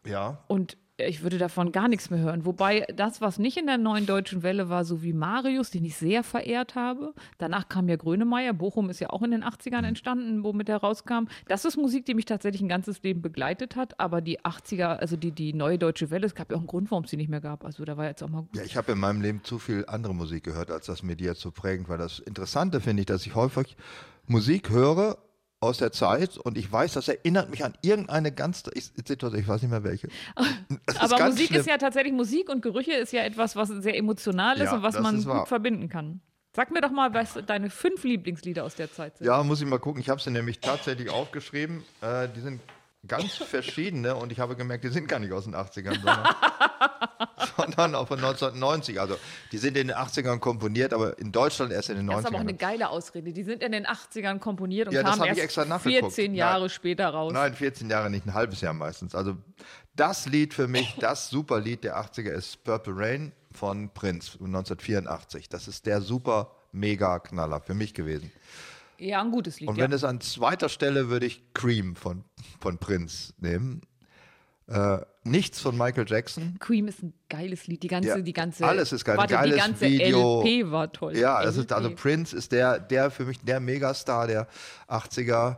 [0.05, 0.43] Ja.
[0.47, 2.45] Und ich würde davon gar nichts mehr hören.
[2.45, 5.95] Wobei das, was nicht in der neuen deutschen Welle war, so wie Marius, den ich
[5.95, 7.13] sehr verehrt habe.
[7.37, 8.51] Danach kam ja Grönemeyer.
[8.51, 11.27] Bochum ist ja auch in den 80ern entstanden, womit er rauskam.
[11.47, 13.99] Das ist Musik, die mich tatsächlich ein ganzes Leben begleitet hat.
[14.01, 16.91] Aber die 80er, also die, die neue deutsche Welle, es gab ja auch einen Grund,
[16.91, 17.63] warum es die nicht mehr gab.
[17.63, 20.13] Also da war jetzt auch mal Ja, ich habe in meinem Leben zu viel andere
[20.13, 21.97] Musik gehört, als dass mir die jetzt so prägend war.
[21.97, 23.77] Das Interessante finde ich, dass ich häufig
[24.27, 25.17] Musik höre
[25.63, 29.47] aus der Zeit und ich weiß, das erinnert mich an irgendeine ganz ich, Situation, ich
[29.47, 30.07] weiß nicht mehr welche.
[30.99, 31.59] Aber Musik schlimm.
[31.61, 34.83] ist ja tatsächlich Musik und Gerüche ist ja etwas, was sehr emotional ist Ja, und
[34.83, 35.45] was man ist gut wahr.
[35.45, 36.21] verbinden kann.
[36.55, 39.25] Sag mir doch mal, was deine fünf Lieblingslieder aus der Zeit sind.
[39.25, 39.99] Ja, muss ich mal gucken.
[40.01, 41.83] Ich habe sie nämlich tatsächlich aufgeschrieben.
[42.01, 42.61] Äh, die sind
[43.07, 46.25] ganz verschiedene und ich habe gemerkt, die sind gar nicht aus den 80ern, sondern,
[47.57, 48.99] sondern auch von 1990.
[48.99, 49.17] Also
[49.51, 52.37] die sind in den 80ern komponiert, aber in Deutschland erst in den Das ist aber
[52.37, 52.57] auch eine 90ern.
[52.57, 53.33] geile Ausrede.
[53.33, 56.13] Die sind in den 80ern komponiert und Ja, kamen erst extra nachgeguckt.
[56.13, 56.35] 14 Nein.
[56.35, 57.33] Jahre später raus.
[57.33, 59.15] Nein, 14 Jahre nicht, ein halbes Jahr meistens.
[59.15, 59.35] Also
[59.95, 65.49] das Lied für mich, das super Lied der 80er ist Purple Rain von Prince 1984.
[65.49, 68.31] Das ist der super mega Knaller für mich gewesen.
[69.03, 69.69] Ja, ein gutes Lied.
[69.69, 69.83] Und ja.
[69.83, 72.23] wenn es an zweiter Stelle würde ich Cream von,
[72.59, 73.81] von Prince nehmen.
[74.67, 76.55] Äh, nichts von Michael Jackson.
[76.59, 77.83] Cream ist ein geiles Lied.
[77.83, 79.17] Die ganze, Ja, die ganze, alles ist geil.
[79.17, 80.41] Warte, Geiles die ganze Video.
[80.41, 81.17] LP war toll.
[81.17, 81.93] Ja, das ist, also.
[81.93, 84.47] Prince ist der, der für mich der Megastar der
[84.87, 85.57] 80er.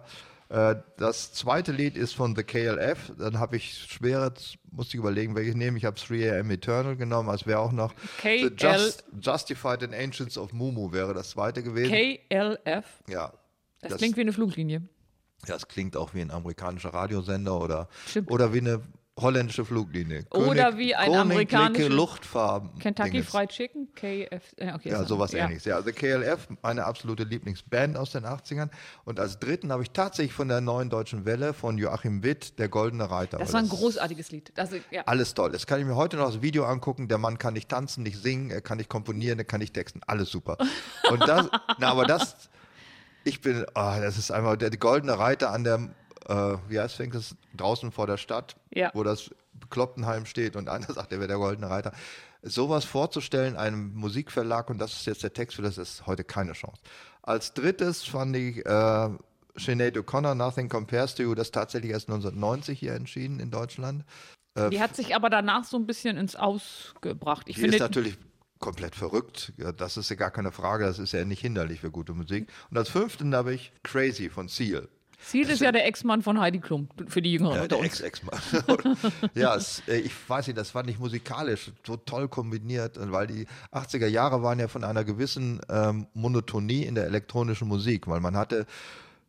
[0.55, 3.11] Äh, Das zweite Lied ist von The KLF.
[3.19, 4.33] Dann habe ich schwere,
[4.71, 5.75] musste ich überlegen, welches nehmen.
[5.77, 7.93] Ich habe 3 AM Eternal genommen, als wäre auch noch
[8.23, 11.91] The Just, Justified and Ancients of Mumu wäre das zweite gewesen.
[11.91, 12.85] KLF.
[13.09, 13.33] ja.
[13.81, 14.81] Das, klingt wie eine Fluglinie.
[15.45, 18.31] Das klingt auch wie ein amerikanischer Radiosender oder, Stimmt.
[18.31, 18.81] oder wie eine
[19.17, 20.25] holländische Fluglinie.
[20.31, 22.77] Oder wie ein Königliche amerikanische- Luftfarben.
[22.79, 23.27] Kentucky Dinges.
[23.29, 24.53] Fried Chicken, KF.
[24.57, 25.63] äh, Okay, Ja, sowas ähnliches.
[25.65, 28.69] Ja, The KLF, meine absolute Lieblingsband aus den 80ern.
[29.05, 32.67] Und als dritten habe ich tatsächlich von der neuen deutschen Welle von Joachim Witt, Der
[32.67, 33.37] Goldene Reiter.
[33.37, 34.51] Das war ein großartiges Lied.
[34.55, 35.03] Das, ja.
[35.05, 35.51] alles toll.
[35.51, 37.07] Das kann ich mir heute noch das Video angucken.
[37.07, 40.01] Der Mann kann nicht tanzen, nicht singen, er kann nicht komponieren, er kann nicht texten.
[40.07, 40.57] Alles super.
[41.09, 41.47] Und das,
[41.79, 42.49] na, aber das,
[43.23, 45.89] ich bin, ah, das ist der, der goldene Reiter an der,
[46.27, 48.91] äh, wie heißt es, draußen vor der Stadt, Ja.
[48.93, 49.31] wo das
[49.69, 51.91] Kloppenheim steht und einer sagt, er wäre der goldene Reiter.
[52.41, 56.53] Sowas vorzustellen, einem Musikverlag, und das ist jetzt der Text für das, ist heute keine
[56.53, 56.81] Chance.
[57.23, 59.09] Als drittes fand ich äh,
[59.55, 64.03] Sinead O'Connor, Nothing Compares to You, das tatsächlich erst 1990 hier entschieden in Deutschland.
[64.71, 67.49] Die hat sich aber danach so ein bisschen ins Ausgebracht.
[67.49, 68.17] Ich Die finde, ist natürlich
[68.59, 69.51] komplett verrückt.
[69.57, 70.85] Ja, das ist ja gar keine Frage.
[70.85, 72.47] Das ist ja nicht hinderlich für gute Musik.
[72.69, 74.87] Und als fünften habe ich Crazy von Seal.
[75.19, 77.81] Ziel ist ja der Ex-Mann von Heidi Klum, für die Jüngeren Ja, der.
[77.81, 78.39] Ex-Ex-Mann.
[79.33, 83.47] ja, es, äh, ich weiß nicht, das fand ich musikalisch so toll kombiniert, weil die
[83.71, 88.35] 80er Jahre waren ja von einer gewissen ähm, Monotonie in der elektronischen Musik, weil man
[88.35, 88.65] hatte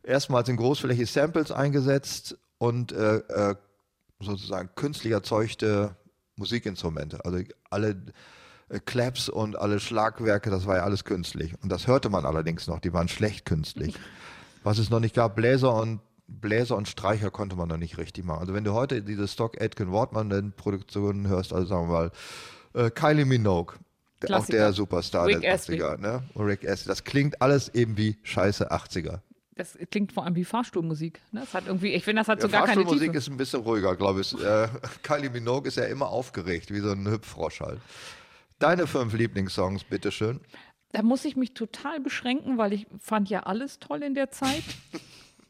[0.03, 3.55] erstmals in großflächig Samples eingesetzt und äh, äh,
[4.19, 5.95] sozusagen künstlich erzeugte
[6.35, 7.23] Musikinstrumente.
[7.25, 7.95] Also alle
[8.69, 11.53] äh, Claps und alle Schlagwerke, das war ja alles künstlich.
[11.61, 13.95] Und das hörte man allerdings noch, die waren schlecht künstlich.
[14.67, 18.25] Was es noch nicht gab, Bläser und Bläser und Streicher konnte man noch nicht richtig
[18.25, 18.41] machen.
[18.41, 22.11] Also wenn du heute diese Stock Aitken Wortmann Produktionen hörst, also sagen wir mal
[22.73, 23.75] äh, Kylie Minogue,
[24.21, 24.57] der, auch Klassiker.
[24.57, 25.81] der Superstar Rick der Astley.
[25.81, 26.23] 80er, ne?
[26.33, 26.89] Und Rick Astley.
[26.89, 29.21] Das klingt alles eben wie scheiße 80er.
[29.55, 31.21] Das klingt vor allem wie Fahrstuhlmusik.
[31.31, 31.39] Ne?
[31.39, 33.17] Das hat irgendwie, ich finde, das hat Ja, so gar keine Fahrstuhlmusik Tiefe.
[33.19, 34.33] ist ein bisschen ruhiger, glaube ich.
[34.37, 34.67] Äh,
[35.01, 37.79] Kylie Minogue ist ja immer aufgeregt, wie so ein Hüpffrosch halt.
[38.59, 40.41] Deine fünf Lieblingssongs, bitteschön.
[40.91, 44.63] Da muss ich mich total beschränken, weil ich fand ja alles toll in der Zeit.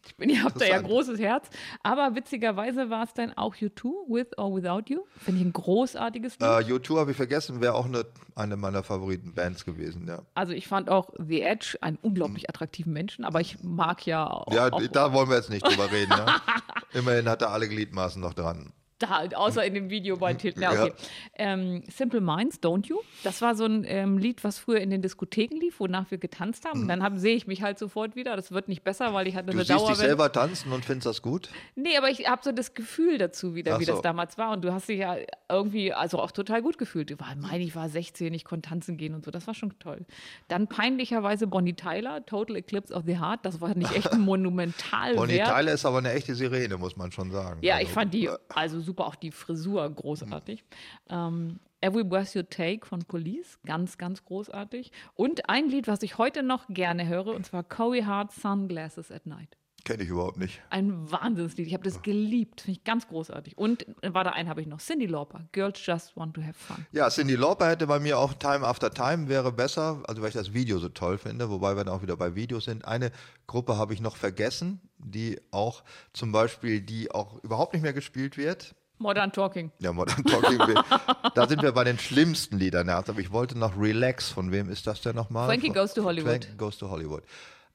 [0.07, 1.49] Ich bin, ihr habt da ja großes Herz.
[1.83, 5.01] Aber witzigerweise war es dann auch U2, With or Without You.
[5.17, 6.47] Finde ich ein großartiges Lied.
[6.47, 10.21] Äh, U2 habe ich vergessen, wäre auch eine, eine meiner Favoriten-Bands gewesen, ja.
[10.33, 14.53] Also ich fand auch The Edge einen unglaublich attraktiven Menschen, aber ich mag ja auch,
[14.53, 16.09] Ja, auch da wollen wir jetzt nicht drüber reden.
[16.09, 16.25] Ne?
[16.93, 18.71] Immerhin hat er alle Gliedmaßen noch dran.
[18.99, 20.63] Da, außer in dem Video bei Tilton.
[20.63, 20.83] Ja, Ja.
[20.85, 20.93] okay.
[21.35, 22.97] Ähm, Simple Minds, Don't You.
[23.23, 26.65] Das war so ein ähm, Lied, was früher in den Diskotheken lief, wonach wir getanzt
[26.65, 26.81] haben.
[26.81, 28.35] Und dann hab- sehe ich mich halt sofort wieder.
[28.35, 29.51] Das wird nicht besser, weil ich hatte Mhm.
[29.51, 31.49] Du eine siehst dich selber tanzen und findest das gut?
[31.75, 34.01] Nee, aber ich habe so das Gefühl dazu wieder, Ach wie das so.
[34.01, 34.51] damals war.
[34.53, 35.15] Und du hast dich ja
[35.49, 37.11] irgendwie also auch total gut gefühlt.
[37.11, 39.31] Ich war, mein, ich war 16, ich konnte tanzen gehen und so.
[39.31, 40.05] Das war schon toll.
[40.47, 43.41] Dann peinlicherweise Bonnie Tyler, Total Eclipse of the Heart.
[43.43, 45.37] Das war nicht echt ein monumental Bonnie.
[45.43, 47.59] Tyler ist aber eine echte Sirene, muss man schon sagen.
[47.61, 50.63] Ja, Also, ich fand die also super, auch die Frisur großartig.
[51.09, 54.91] Ähm, Every Breath You Take von Police, ganz, ganz großartig.
[55.13, 59.27] Und ein Lied, was ich heute noch gerne höre, und zwar Corey Hart Sunglasses at
[59.27, 59.57] Night.
[59.87, 60.59] Kenne ich überhaupt nicht.
[60.69, 61.65] Ein Wahnsinnslied.
[61.65, 62.59] Ich habe das geliebt.
[62.59, 63.57] Finde ich ganz großartig.
[63.57, 64.79] Und war da ein, habe ich noch.
[64.79, 65.47] Cindy Lauper.
[65.53, 66.85] Girls Just Want to Have Fun.
[66.91, 70.35] Ja, Cindy Lauper hätte bei mir auch Time After Time wäre besser, also weil ich
[70.35, 72.83] das Video so toll finde, wobei wir dann auch wieder bei Videos sind.
[72.83, 73.13] Eine
[73.47, 78.35] Gruppe habe ich noch vergessen, die auch zum Beispiel, die auch überhaupt nicht mehr gespielt
[78.35, 78.75] wird.
[78.97, 79.71] Modern Talking.
[79.79, 80.59] Ja, Modern Talking.
[81.33, 82.89] da sind wir bei den schlimmsten Liedern.
[82.89, 84.27] Aber ich wollte noch Relax.
[84.27, 85.47] Von wem ist das denn nochmal?
[85.47, 86.43] Frankie Goes to Hollywood.
[86.43, 87.23] Frankie Goes to Hollywood.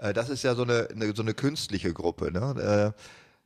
[0.02, 2.30] Äh, das ist ja so eine, eine, so eine künstliche Gruppe.
[2.32, 2.94] Ne?
[2.96, 3.02] Äh,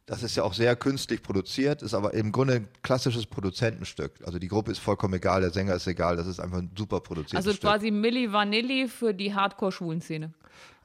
[0.08, 4.12] Das ist ja auch sehr künstlich produziert, ist aber im Grunde ein klassisches Produzentenstück.
[4.24, 7.00] Also die Gruppe ist vollkommen egal, der Sänger ist egal, das ist einfach ein super
[7.00, 7.68] produziertes Also Stück.
[7.70, 10.32] quasi Milli Vanilli für die Hardcore-Schwulen-Szene.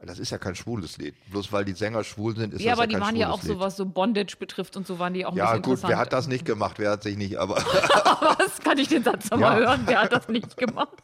[0.04, 1.14] Das ist ja kein schwules Lied.
[1.30, 3.30] Bloß weil die Sänger schwul sind, ist Ja, das aber ja die kein waren ja
[3.30, 5.62] auch schwules so, was so Bondage betrifft und so waren die auch ein Ja, bisschen
[5.62, 6.80] gut, wer hat das nicht gemacht?
[6.80, 7.58] Wer hat sich nicht, aber
[8.40, 9.68] Was kann ich den Satz nochmal Ja.
[9.68, 9.82] hören?
[9.86, 10.98] Wer hat das nicht gemacht?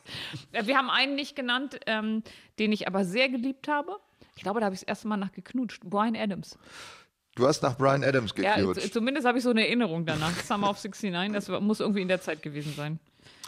[0.54, 2.24] Äh, Wir haben einen nicht genannt, ähm,
[2.58, 3.98] den ich aber sehr geliebt habe.
[4.38, 5.82] Ich glaube, da habe ich das erste Mal nach geknutscht.
[5.84, 6.58] Brian Adams.
[7.36, 8.82] du hast nach Brian Adams Ja, geknutscht.
[8.82, 10.32] z- zumindest habe ich so eine Erinnerung danach.
[10.44, 13.00] Summer of 69, das muss irgendwie in der Zeit gewesen sein.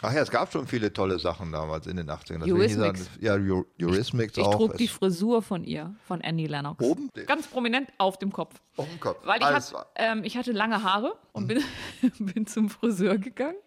[0.02, 2.38] Ach ja, es gab schon viele tolle Sachen damals in den 80ern.
[2.38, 3.04] Das will ich nicht Eurythmics.
[3.04, 3.18] sagen.
[3.20, 4.54] Ja, Eu- Eurythmics Ich auch.
[4.54, 6.82] trug die Frisur von ihr, von Annie Lennox.
[6.82, 7.10] Oben?
[7.26, 8.54] Ganz prominent auf dem Kopf.
[8.76, 9.18] auf dem Kopf.
[9.26, 11.62] Weil ich, Alles hat, ähm, ich hatte lange Haare und bin,
[12.18, 13.58] bin zum Friseur gegangen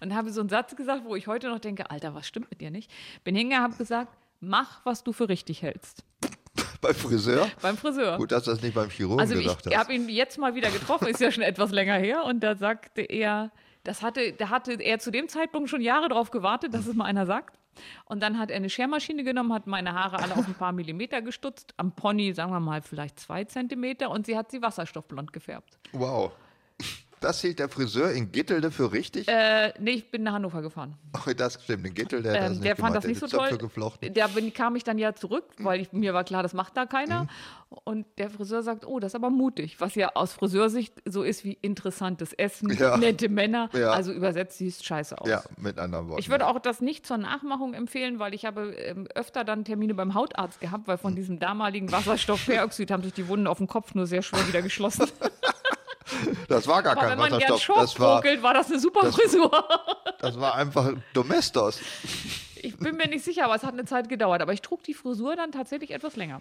[0.00, 2.60] und habe so einen Satz gesagt, wo ich heute noch denke, Alter, was stimmt mit
[2.62, 2.90] dir nicht?
[3.24, 4.10] Bin hingegangen, habe gesagt,
[4.40, 6.04] mach, was du für richtig hältst.
[6.82, 7.48] Beim Friseur?
[7.62, 8.18] Beim Friseur.
[8.18, 9.76] Gut, dass du das nicht beim Chirurgen also ich gesagt hast.
[9.76, 13.02] habe ihn jetzt mal wieder getroffen, ist ja schon etwas länger her und da sagte
[13.02, 13.52] er,
[13.84, 17.04] das hatte, da hatte er zu dem Zeitpunkt schon Jahre drauf gewartet, dass es mal
[17.04, 17.56] einer sagt.
[18.04, 21.22] Und dann hat er eine Schermaschine genommen, hat meine Haare alle auf ein paar Millimeter
[21.22, 25.78] gestutzt, am Pony sagen wir mal vielleicht zwei Zentimeter und sie hat sie wasserstoffblond gefärbt.
[25.92, 26.32] Wow.
[27.22, 29.28] Das hielt der Friseur in Gittelde für richtig?
[29.28, 30.96] Äh, nee, ich bin nach Hannover gefahren.
[31.14, 32.96] Oh, das stimmt, in Gittelde das Ähm, nicht der fand gemacht.
[32.96, 33.58] das nicht so Zöpfe toll.
[33.58, 34.12] geflochten.
[34.14, 36.86] Da bin, kam ich dann ja zurück, weil ich, mir war klar, das macht da
[36.86, 37.26] keiner.
[37.84, 39.80] Und der Friseur sagt, oh, das ist aber mutig.
[39.80, 42.98] Was ja aus Friseursicht so ist wie interessantes Essen, Ja.
[42.98, 43.70] nette Männer.
[43.72, 43.92] Ja.
[43.92, 45.26] Also übersetzt siehst scheiße aus.
[45.28, 46.20] Ja, mit anderen Worten.
[46.20, 49.94] Ich würde auch das nicht zur Nachmachung empfehlen, weil ich habe ähm, öfter dann Termine
[49.94, 53.94] beim Hautarzt gehabt, weil von diesem damaligen Wasserstoffperoxid haben sich die Wunden auf dem Kopf
[53.94, 55.06] nur sehr schwer wieder geschlossen.
[56.48, 57.76] Das war gar Aber kein wenn man Wasserstoff.
[57.76, 59.50] Das war, ruckelt, war das eine super Frisur.
[60.20, 61.80] das war einfach Domestos.
[62.56, 64.40] Ich bin mir nicht sicher, aber es hat eine Zeit gedauert.
[64.42, 66.40] Aber ich trug die Frisur dann tatsächlich etwas länger.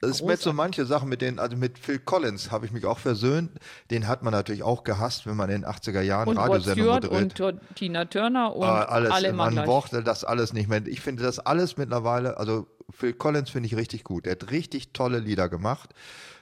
[0.00, 2.84] Das ist mit so manche Sachen, mit denen, also mit Phil Collins habe ich mich
[2.86, 3.52] auch versöhnt.
[3.92, 7.40] Den hat man natürlich auch gehasst, wenn man in den 80er Jahren Und Radiosendungen moderiert.
[7.40, 10.84] und Tina Turner und Äh, alles, alle immer man mochte das alles nicht mehr.
[10.86, 14.26] Ich finde das alles mittlerweile, also Phil Collins finde ich richtig gut.
[14.26, 15.90] Der hat richtig tolle Lieder gemacht.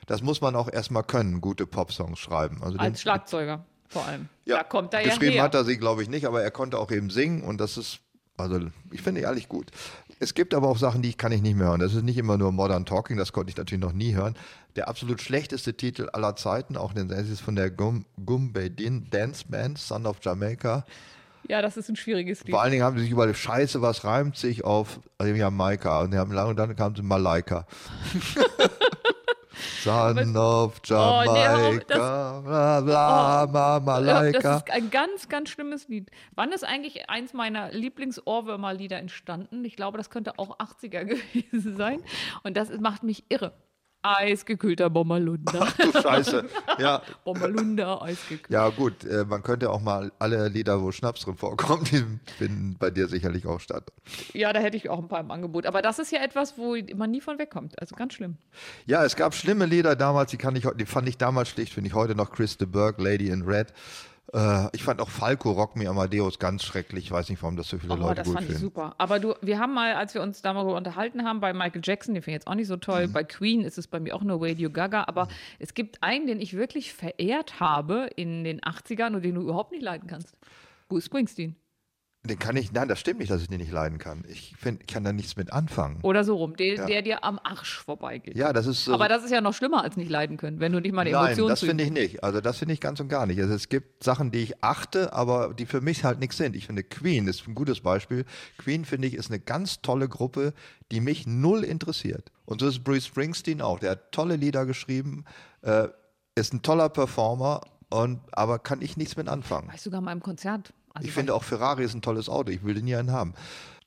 [0.07, 2.59] Das muss man auch erstmal können, gute Popsongs schreiben.
[2.63, 4.29] Also den- Als Schlagzeuger vor allem.
[4.45, 5.43] ja, da kommt er ja geschrieben her.
[5.43, 8.01] hat er sie, glaube ich, nicht, aber er konnte auch eben singen und das ist,
[8.37, 8.59] also
[8.91, 9.71] ich finde ehrlich gut.
[10.19, 11.81] Es gibt aber auch Sachen, die kann ich nicht mehr hören.
[11.81, 14.35] Das ist nicht immer nur Modern Talking, das konnte ich natürlich noch nie hören.
[14.77, 19.79] Der absolut schlechteste Titel aller Zeiten, auch den ist von der Gum, Gumbay Dance Band,
[19.79, 20.85] Son of Jamaica.
[21.49, 22.51] Ja, das ist ein schwieriges Lied.
[22.51, 26.13] Vor allen Dingen haben sie sich überall Scheiße, was reimt sich auf also Jamaika und,
[26.13, 27.67] die haben lange, und dann kam sie Malaika.
[29.83, 32.41] Son of Oh, nee, Jamaica,
[32.81, 34.39] bla ma, Ja, Malaika.
[34.41, 36.11] das ist ein ganz, ganz schlimmes Lied.
[36.35, 39.65] Wann ist eigentlich eins meiner Lieblings-Ohrwürmer-Lieder entstanden?
[39.65, 42.01] Ich glaube, das könnte auch 80er gewesen sein.
[42.43, 43.53] Und das macht mich irre.
[44.03, 45.69] Eisgekühlter Bommerlunder.
[45.79, 46.49] Du Scheiße.
[46.79, 48.51] Ja, Bommerlunder, eisgekühlt.
[48.51, 52.05] ja gut, äh, man könnte auch mal alle Lieder, wo Schnaps drin vorkommt, die
[52.39, 53.93] finden bei dir sicherlich auch statt.
[54.33, 55.67] Ja, da hätte ich auch ein paar im Angebot.
[55.67, 57.79] Aber das ist ja etwas, wo man nie von wegkommt.
[57.81, 58.37] Also ganz schlimm.
[58.87, 61.89] Ja, es gab schlimme Lieder damals, die, kann ich, die fand ich damals schlicht, finde
[61.89, 63.73] ich heute noch Chris de Burgh, Lady in Red.
[64.33, 67.05] Äh, ich fand auch Falco Rock Me Amadeus ganz schrecklich.
[67.07, 68.63] Ich weiß nicht, warum das so viele Oh, Leute das gut fand ich finden.
[68.63, 68.95] super.
[68.99, 72.23] Aber du, wir haben mal, als wir uns darüber unterhalten haben, bei Michael Jackson, den
[72.23, 73.09] finde ich jetzt auch nicht so toll.
[73.09, 73.13] Mhm.
[73.13, 75.05] Bei Queen ist es bei mir auch nur Radio Gaga.
[75.09, 75.29] Aber
[75.59, 79.73] es gibt einen, den ich wirklich verehrt habe in den 80ern und den du überhaupt
[79.73, 80.37] nicht leiden kannst.
[80.89, 81.57] Bruce Springsteen.
[82.23, 84.25] Den kann ich, nein, das stimmt nicht, dass ich den nicht leiden kann.
[84.29, 86.01] Ich finde, ich kann da nichts mit anfangen.
[86.03, 86.85] Oder so rum, der, Ja.
[86.87, 88.37] der dir am Arsch vorbeigeht.
[88.37, 88.93] Ja, das ist so.
[88.93, 91.13] Aber das ist ja noch schlimmer als nicht leiden können, wenn du nicht mal eine
[91.13, 92.23] Nein, Emotion das zu finde ich nicht.
[92.23, 93.41] Also das finde ich ganz und gar nicht.
[93.41, 96.55] Also es gibt Sachen, die ich achte, aber die für mich halt nichts sind.
[96.57, 98.27] Ich finde Queen ist ein gutes Beispiel.
[98.59, 100.53] Queen finde ich ist eine ganz tolle Gruppe,
[100.93, 102.31] die mich null interessiert.
[102.45, 103.79] Und so ist Bruce Springsteen auch.
[103.79, 105.25] Der hat tolle Lieder geschrieben,
[105.63, 105.89] äh,
[106.35, 109.69] ist ein toller Performer und aber kann ich nichts mit anfangen.
[109.69, 110.75] War ich sogar mal im Konzert.
[110.95, 112.51] Also Ich finde auch Ferrari ist ein tolles Auto.
[112.51, 113.35] Ich will den nie einen haben.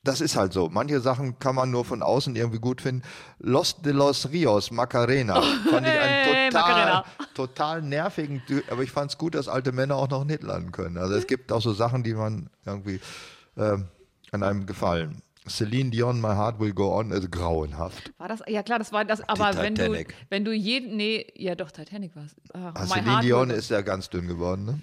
[0.02, 0.68] Das ist halt so.
[0.68, 3.02] Manche Sachen kann man nur von außen irgendwie gut finden.
[3.38, 7.04] Los de los Rios, Macarena, fand ich Hey, einen total, Macarena.
[7.34, 10.72] total nervigen, Dü- aber ich fand es gut, dass alte Männer auch noch Hit landen
[10.72, 10.98] können.
[10.98, 13.00] Also es gibt auch so Sachen, die man irgendwie
[13.56, 13.86] ähm,
[14.30, 15.22] an einem gefallen.
[15.46, 18.12] Celine Dion, My Heart Will Go On ist grauenhaft.
[18.18, 18.40] War das?
[18.48, 19.20] Ja klar, das war das.
[19.28, 20.14] Aber wenn du, Titanic.
[20.30, 22.34] wenn du jeden, nee, ja doch Titanic war es.
[22.54, 24.64] Ah, Celine Heart Dion ist ja ganz dünn geworden.
[24.64, 24.80] Ne?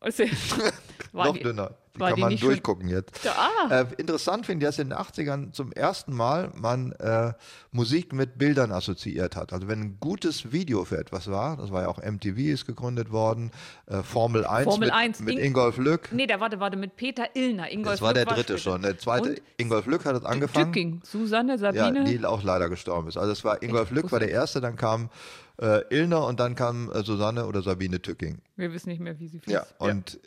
[1.12, 1.74] War Noch die- dünner.
[2.00, 3.28] Die War kann die man nicht schon- durchgucken jetzt.
[3.28, 3.80] Ah.
[3.82, 7.32] Äh, interessant finde ich, dass in den 80ern zum ersten Mal man äh,
[7.72, 9.52] Musik mit Bildern assoziiert hat.
[9.52, 13.12] Also wenn ein gutes Video für etwas war, das war ja auch MTV ist gegründet
[13.12, 13.50] worden,
[13.86, 16.08] äh, Formel 1 Formel mit, 1, mit Ing- Ingolf Lück.
[16.12, 17.70] Nee, da warte, warte, mit Peter Illner.
[17.70, 18.72] Ingolf Das war der Lück dritte später.
[18.72, 18.82] schon.
[18.82, 20.72] Der zweite, Und Ingolf Lück hat es angefangen.
[20.72, 22.04] Tücking, Susanne, Ja, Sabine.
[22.04, 23.18] die auch leider gestorben ist.
[23.18, 25.10] Also es war Ingolf Lück war der erste, dann kam
[25.60, 28.38] äh, Illner und dann kam äh, Susanne oder Sabine Tücking.
[28.56, 29.52] Wir wissen nicht mehr, wie sie hieß.
[29.52, 30.18] Ja, und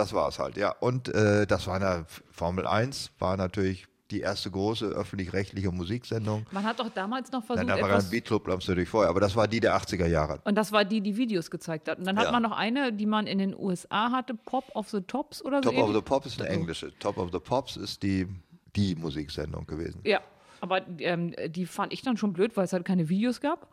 [0.00, 0.70] das war es halt, ja.
[0.80, 6.44] Und äh, das war eine Formel 1, war natürlich die erste große öffentlich-rechtliche Musiksendung.
[6.50, 9.36] Man hat doch damals noch versucht, da war etwas ein Beatclub natürlich vorher, aber das
[9.36, 10.40] war die der 80er Jahre.
[10.42, 11.98] Und das war die, die Videos gezeigt hat.
[11.98, 12.32] Und dann hat Ja.
[12.32, 15.70] man noch eine, die man in den USA hatte, Pop of the Tops oder so.
[15.70, 16.92] Top of the Pops ist eine englische.
[16.98, 18.26] Top of the Pops ist die,
[18.74, 20.00] die Musiksendung gewesen.
[20.02, 20.20] Ja,
[20.60, 23.68] aber ähm, die fand ich dann schon blöd, weil es halt keine Videos gab.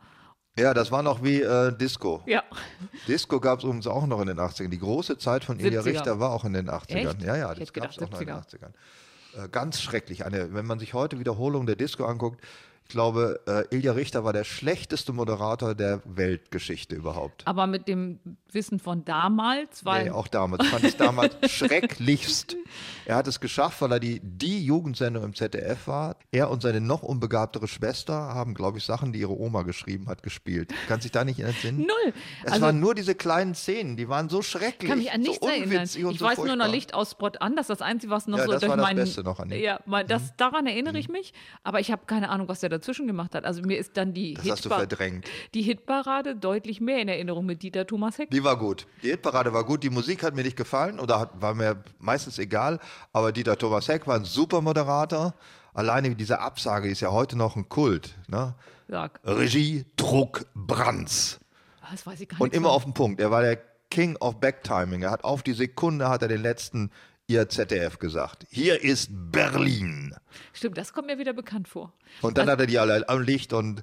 [0.58, 2.22] Ja, das war noch wie äh, Disco.
[2.26, 2.42] Ja.
[3.06, 4.68] Disco gab es übrigens auch noch in den 80ern.
[4.68, 5.84] Die große Zeit von Ilja 70er.
[5.84, 6.94] Richter war auch in den 80ern.
[6.94, 7.22] Echt?
[7.22, 8.70] Ja, ja, das gab es auch noch in den 70er.
[9.36, 9.44] 80ern.
[9.44, 10.24] Äh, ganz schrecklich.
[10.24, 12.40] Eine, wenn man sich heute Wiederholung der Disco anguckt,
[12.88, 17.46] ich glaube, äh, Ilja Richter war der schlechteste Moderator der Weltgeschichte überhaupt.
[17.46, 18.18] Aber mit dem
[18.50, 20.64] Wissen von damals, weil Nee, auch damals.
[20.64, 22.56] Ich fand es damals schrecklichst.
[23.04, 26.16] Er hat es geschafft, weil er die, die Jugendsendung im ZDF war.
[26.32, 30.22] Er und seine noch unbegabtere Schwester haben, glaube ich, Sachen, die ihre Oma geschrieben hat,
[30.22, 30.72] gespielt.
[30.88, 31.80] Kannst dich da nicht entsinnen?
[31.80, 32.14] null.
[32.44, 34.88] Es Also waren nur diese kleinen Szenen, die waren so schrecklich.
[34.88, 35.82] kann mich an nichts so erinnern.
[35.84, 36.68] Ich so weiß nur noch furchtbar.
[36.68, 37.54] Licht aus Spot an.
[37.54, 38.96] Das ist das Einzige, was noch Ja, so das durch war das meinen.
[38.96, 39.58] Beste noch an ihm.
[39.58, 39.62] Mhm.
[39.64, 41.34] Ja, mal, das, daran erinnere ich mich.
[41.62, 43.44] Aber ich habe keine Ahnung, was der dazwischen gemacht hat.
[43.44, 45.26] Also mir ist dann die, Das hast du verdrängt.
[45.54, 48.30] die Hitparade deutlich mehr in Erinnerung mit Dieter Thomas Heck.
[48.30, 48.86] Die war gut.
[49.02, 49.82] Die Hitparade war gut.
[49.82, 52.78] Die Musik hat mir nicht gefallen oder hat, war mir meistens egal.
[53.12, 55.34] Aber Dieter Thomas Heck war ein super Moderator.
[55.74, 58.16] Alleine diese Absage ist ja heute noch ein Kult.
[58.28, 58.54] Ne?
[58.88, 59.20] Sag.
[59.24, 61.38] Regie, Druck, Brands.
[61.90, 62.56] Das weiß ich gar Und nicht.
[62.56, 63.20] immer auf den Punkt.
[63.20, 63.58] Er war der
[63.90, 65.02] King of Backtiming.
[65.02, 66.90] Er hat auf die Sekunde hat er den letzten
[67.28, 68.46] ihr ZDF gesagt.
[68.50, 70.14] Hier ist Berlin.
[70.52, 71.92] Stimmt, das kommt mir wieder bekannt vor.
[72.22, 73.82] Und dann hat er die alle am Licht und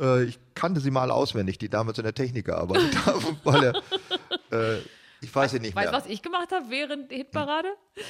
[0.00, 4.76] äh, ich kannte sie mal auswendig, die damals in der Technik gearbeitet haben, weil er,
[4.76, 4.78] äh,
[5.20, 5.98] ich weiß sie nicht Weißt mehr.
[6.00, 7.68] du, was ich gemacht habe während der Hitparade?
[7.96, 8.00] Äh,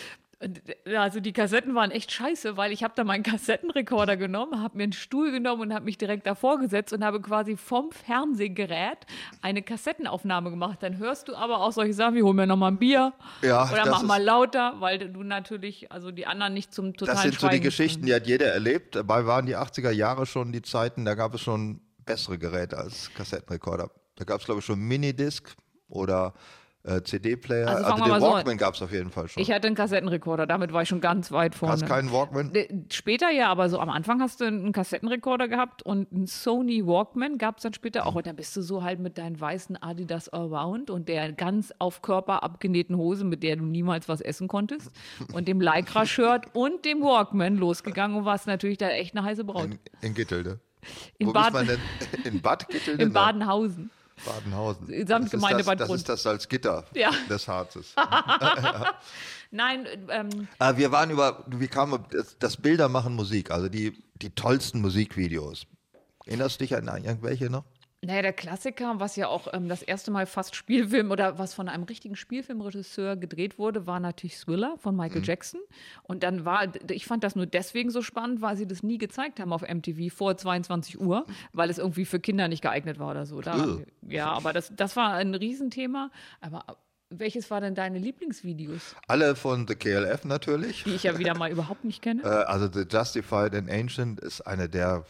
[0.95, 4.83] Also die Kassetten waren echt scheiße, weil ich habe da meinen Kassettenrekorder genommen, habe mir
[4.85, 8.99] einen Stuhl genommen und habe mich direkt davor gesetzt und habe quasi vom Fernsehgerät
[9.41, 10.83] eine Kassettenaufnahme gemacht.
[10.83, 13.71] Dann hörst du aber auch solche Sachen wie hol mir noch mal ein Bier Ja,
[13.73, 17.35] oder mach mal lauter, weil du natürlich also die anderen nicht zum totalen Das sind
[17.41, 18.95] so die Schweigen- Geschichten, die hat jeder erlebt.
[18.95, 23.11] Dabei waren die 80er Jahre schon die Zeiten, da gab es schon bessere Geräte als
[23.15, 23.91] Kassettenrekorder.
[24.17, 25.57] Da gab es, glaube ich, schon Minidisc
[25.89, 26.35] oder
[26.87, 27.67] äh, CD-Player.
[27.69, 28.27] Also Also, den mal so.
[28.29, 29.43] Walkman gab es auf jeden Fall schon.
[29.43, 31.73] Ich hatte einen Kassettenrekorder, damit war ich schon ganz weit vorne.
[31.75, 32.53] Hast keinen Walkman?
[32.93, 37.39] Später ja, aber so am Anfang hast du einen Kassettenrekorder gehabt und einen Sony Walkman
[37.39, 38.15] gab es dann später auch.
[38.15, 42.03] Und dann bist du so halt mit deinen weißen Adidas Allround und der ganz auf
[42.03, 44.91] Körper abgenähten Hose, mit der du niemals was essen konntest,
[45.33, 49.65] und dem Lycra-Shirt und dem Walkman losgegangen und warst natürlich da echt eine heiße Braut.
[49.67, 50.61] In, in Gittelde.
[51.19, 51.81] In Wo Bad- ist man denn?
[52.25, 53.03] In Bad Gittelde?
[53.03, 53.91] In Badenhausen.
[54.25, 54.87] Badenhausen.
[55.07, 57.11] Samtgemeinde das ist Bad das, ist das Salzgitter Ja.
[57.29, 57.95] des Harzes.
[59.51, 64.31] Nein, ähm, Äh, wir waren über, wir kamen das, das Bildermachen Musik, also die, die
[64.31, 65.67] tollsten Musikvideos.
[66.25, 67.65] Erinnerst du dich an irgendwelche noch?
[68.07, 71.69] Naja, der Klassiker, was ja auch ähm, das erste Mal fast Spielfilm oder was von
[71.69, 75.61] einem richtigen Spielfilmregisseur gedreht wurde, war natürlich Thriller von Michael Jackson.
[76.05, 79.41] Und dann war, ich fand das nur deswegen so spannend, weil sie das nie gezeigt
[79.41, 83.27] haben auf MTV vor 22 Uhr, weil es irgendwie für Kinder nicht geeignet war oder
[83.27, 83.41] so.
[83.41, 86.13] Da, ja, aber das, das war ein Riesenthema.
[86.41, 86.65] Aber
[87.11, 90.85] welches war denn deine Lieblingsvideos, Alle von The KLF natürlich.
[90.85, 92.23] die ich ja wieder mal überhaupt nicht kenne?
[92.25, 95.05] Äh, also The Justified and Ancient ist eine der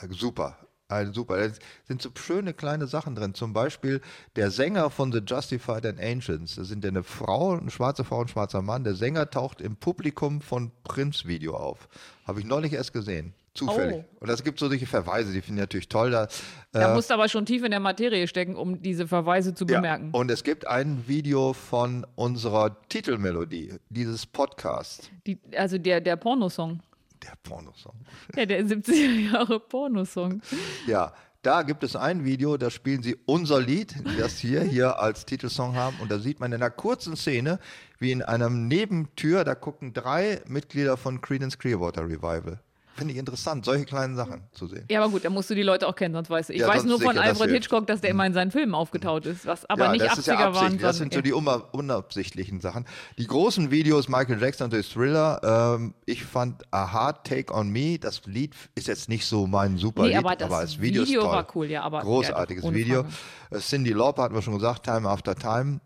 [0.00, 0.56] äh, super.
[0.88, 1.36] Ein super.
[1.48, 3.34] Da sind so schöne kleine Sachen drin.
[3.34, 4.00] Zum Beispiel
[4.36, 6.54] der Sänger von The Justified and Ancients.
[6.54, 8.84] Das sind ja eine Frau, eine schwarze Frau, ein schwarzer Mann.
[8.84, 11.88] Der Sänger taucht im Publikum von Prince Video auf.
[12.24, 13.34] Habe ich neulich erst gesehen.
[13.54, 14.04] Zufällig.
[14.04, 14.16] Oh.
[14.20, 16.10] Und es gibt so solche Verweise, die finde ich natürlich toll.
[16.10, 16.28] Da,
[16.72, 19.76] Da musst du aber schon tief in der Materie stecken, um diese Verweise zu Ja,
[19.78, 20.10] bemerken.
[20.12, 25.10] und es gibt ein Video von unserer Titelmelodie dieses Podcasts.
[25.26, 26.80] Die, also der, der Pornosong.
[27.26, 27.94] Der Pornosong.
[28.36, 30.42] Ja, der 70er Jahre Pornosong.
[30.86, 31.12] Ja,
[31.42, 35.76] da gibt es ein Video, da spielen sie unser Lied, das hier, hier als Titelsong
[35.76, 35.96] haben.
[36.00, 37.60] Und da sieht man in einer kurzen Szene,
[37.98, 42.60] wie in einem Nebentür, da gucken drei Mitglieder von Creedence Clearwater Revival.
[42.96, 44.86] Finde ich interessant, solche kleinen Sachen zu sehen.
[44.90, 46.54] Ja, aber gut, da musst du die Leute auch kennen, sonst weißt du.
[46.54, 47.64] Ich Ja, weiß nur von das Alfred hilft.
[47.64, 50.18] Hitchcock, dass der immer in seinen Filmen aufgetaucht ist, was aber ja, nicht das 80er
[50.20, 50.78] ist ja waren.
[50.78, 52.86] Das sind so die unab- unabsichtlichen Sachen.
[53.18, 55.76] Die großen Videos, Michael Jackson natürlich Thriller.
[55.76, 59.76] Ähm, ich fand A Hard Take on Me, das Lied ist jetzt nicht so mein
[59.76, 61.32] super Nee, Lied, aber das Video, ist Video toll.
[61.32, 63.02] war cool, ja, aber- Großartiges Video.
[63.02, 63.14] Frage.
[63.50, 65.80] Äh, Cindy Lauper hatten wir schon gesagt, Time After Time.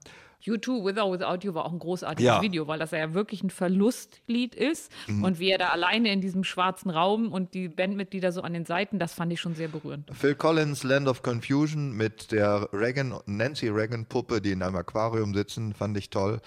[0.47, 2.43] U2 With or Without You war auch ein großartiges Ja.
[2.43, 4.91] Video, weil das ja wirklich ein Verlustlied ist.
[5.07, 5.25] Mhm.
[5.25, 8.65] Und wie er da alleine in diesem schwarzen Raum und die Bandmitglieder so an den
[8.65, 10.11] Seiten, das fand ich schon sehr berührend.
[10.13, 15.35] Phil Collins, Land of Confusion mit der Reagan, Nancy Reagan Puppe, die in einem Aquarium
[15.35, 16.41] sitzen, fand ich toll.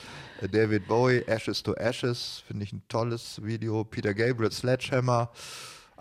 [0.51, 3.83] David Bowie, Ashes to Ashes, finde ich ein tolles Video.
[3.83, 5.29] Peter Gabriel, Sledgehammer.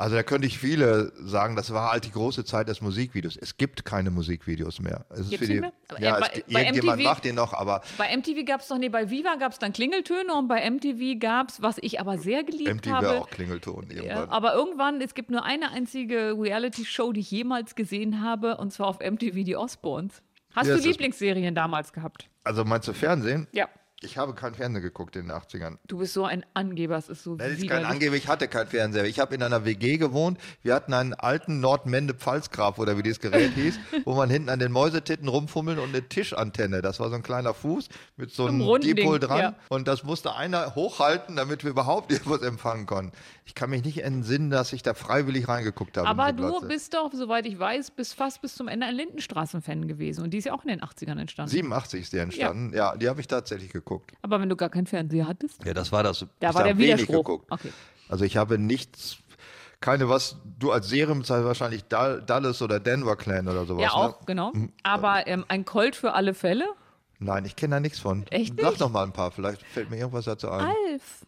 [0.02, 3.36] Also da könnte ich viele sagen, das war halt die große Zeit des Musikvideos.
[3.36, 5.06] Es gibt keine Musikvideos mehr.
[5.10, 5.72] Es ist Gibt's für die, mehr?
[6.00, 8.66] Ja, äh, es, bei- bei irgendjemand MTV macht den noch, aber Bei MTV gab es
[8.68, 12.00] doch, nee, bei Viva gab es dann Klingeltöne und bei MTV gab es, was ich
[12.00, 13.20] aber sehr geliebt MTV habe.
[13.20, 14.28] auch Klingelton Ja, irgendwann.
[14.30, 18.88] aber irgendwann, es gibt nur eine einzige Reality-Show, die ich jemals gesehen habe, und zwar
[18.88, 20.20] auf MTV die Osbournes.
[20.54, 22.28] Hast Ja, du Lieblingsserien damals gehabt?
[22.42, 23.46] Also meinst du Fernsehen?
[23.52, 23.68] Ja.
[24.02, 25.78] Ich habe kein Fernsehen geguckt in den 80ern.
[25.86, 27.84] Du bist so ein Angeber, es ist so Das ist kein.
[27.84, 29.04] Angeber, ich hatte keinen Fernseher.
[29.04, 30.38] Ich habe in einer WG gewohnt.
[30.62, 34.72] Wir hatten einen alten Nordmende-Pfalzgraf oder wie dieses Gerät hieß, wo man hinten an den
[34.72, 36.82] Mäusetitten rumfummeln und eine Tischantenne.
[36.82, 39.38] Das war so ein kleiner Fuß mit so einem Dipol dran.
[39.38, 39.54] ja.
[39.68, 43.12] Und das musste einer hochhalten, damit wir überhaupt irgendwas empfangen konnten.
[43.44, 46.06] Ich kann mich nicht entsinnen, dass ich da freiwillig reingeguckt habe.
[46.08, 46.66] Aber du Platze.
[46.68, 50.22] bist doch, soweit ich weiß, bis fast bis zum Ende ein Lindenstraßen-Fan gewesen.
[50.22, 51.50] Und die ist ja auch in den 80ern entstanden.
[51.50, 52.72] 87 ist die entstanden.
[52.72, 54.12] Ja, die habe ich tatsächlich geguckt.
[54.22, 56.20] Aber wenn du gar keinen Fernseher hattest, Ja, das war das.
[56.20, 57.24] da ich war habe der wenig Widerspruch.
[57.24, 57.46] geguckt.
[57.50, 57.72] Okay.
[58.08, 59.16] Also ich habe nichts,
[59.80, 63.82] keine was, du als Serien bezeichnest wahrscheinlich Dal- Dallas oder Denver Clan oder sowas.
[63.82, 63.94] Ja, ne?
[64.14, 64.52] auch, genau.
[64.84, 66.66] Aber ähm, ein Colt für alle Fälle.
[67.18, 68.24] Nein, ich kenne da nichts von.
[68.30, 68.80] Echt Sag nicht?
[68.80, 70.66] noch mal ein paar, vielleicht fällt mir irgendwas dazu ein.
[70.66, 71.26] Alf.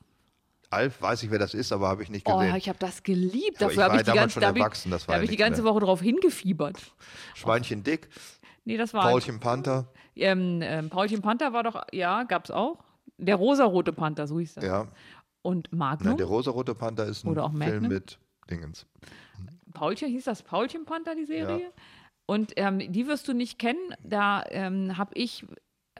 [0.75, 2.57] Alf, weiß ich, wer das ist, aber habe ich nicht Oh, gesehen.
[2.57, 3.53] ich habe das geliebt.
[3.53, 5.21] Ich Dafür war ich die damals ganze, schon da ich, erwachsen, das da war hab
[5.21, 5.73] ja ich die ganze mehr.
[5.73, 6.81] Woche drauf hingefiebert.
[7.35, 8.09] Schweinchen dick,
[8.67, 12.79] Nee, das war Paulchen Panther, Ähm, ähm, Paulchen Panther war doch, ja, gab's auch.
[13.19, 14.65] Der rosarote Panther, so hieß er.
[14.65, 14.89] ja.
[15.43, 16.17] Und Nein, Magnum.
[16.17, 18.19] der rosarote Panther ist ein Film mit
[18.51, 18.87] Dingens.
[19.75, 21.61] Paulchen, hieß das Paulchen Panther, die Serie?
[21.61, 21.69] Ja.
[22.27, 23.95] Und ähm, die wirst du nicht kennen.
[24.03, 25.45] Da ähm, habe ich,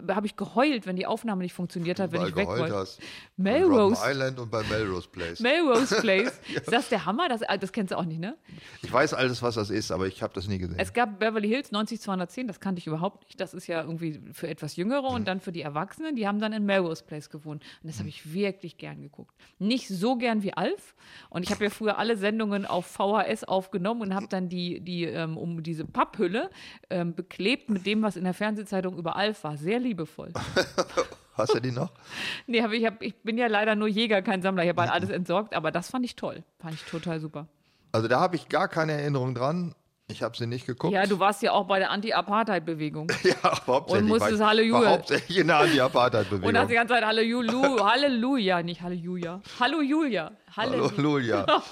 [0.09, 2.75] hab ich geheult, wenn die Aufnahme nicht funktioniert hat, wenn Weil ich weg wollte.
[2.75, 3.01] hast.
[3.37, 4.01] Melrose.
[4.05, 5.41] Island und bei Melrose Place.
[5.41, 6.41] Melrose Place.
[6.55, 7.29] Ist das der Hammer?
[7.29, 8.37] Das, das kennst du auch nicht, ne?
[8.83, 10.77] ich weiß alles, was das ist, aber ich habe das nie gesehen.
[10.79, 13.41] Es gab Beverly Hills 90210, das kannte ich überhaupt nicht.
[13.41, 16.17] Das ist ja irgendwie für etwas Jüngere und dann für die Erwachsenen.
[16.17, 17.63] Die haben dann in Melrose Place gewohnt.
[17.83, 19.35] Und das habe ich wirklich gern geguckt.
[19.59, 20.95] Nicht so gern wie Alf.
[21.31, 25.05] Und ich habe ja früher alle Sendungen auf VHS aufgenommen und habe dann die, die
[25.05, 26.51] ähm, um diese Papphülle
[26.91, 29.57] ähm, beklebt mit dem, was in der Fernsehzeitung über Alf war.
[29.57, 30.33] Sehr liebevoll.
[31.35, 31.91] Hast du die noch?
[32.47, 34.63] Nee, hab, ich, hab, ich bin ja leider nur Jäger, kein Sammler.
[34.65, 36.45] Ich habe halt alles entsorgt, aber das fand ich toll.
[36.59, 37.47] Fand ich total super.
[37.93, 39.75] Also da habe ich gar keine Erinnerung dran.
[40.07, 40.93] Ich habe sie nicht geguckt.
[40.93, 43.11] Ja, du warst ja auch bei der Anti-Apartheid-Bewegung.
[43.23, 44.03] Ja, hauptsächlich.
[44.03, 44.83] Und musstest war, Halleluja.
[44.83, 46.49] war hauptsächlich in der Anti-Apartheid-Bewegung.
[46.49, 49.41] Und hast die ganze Zeit Halleluja, Halleluja, nicht Halleluja.
[49.59, 50.33] Hallo Julia.
[50.55, 51.47] Halleluja.
[51.47, 51.63] Halleluja.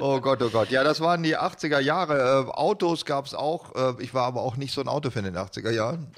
[0.00, 0.70] Oh Gott, oh Gott.
[0.70, 2.46] Ja, das waren die 80er Jahre.
[2.46, 3.74] Äh, Autos gab es auch.
[3.74, 6.08] Äh, ich war aber auch nicht so ein Autofan in den 80er Jahren.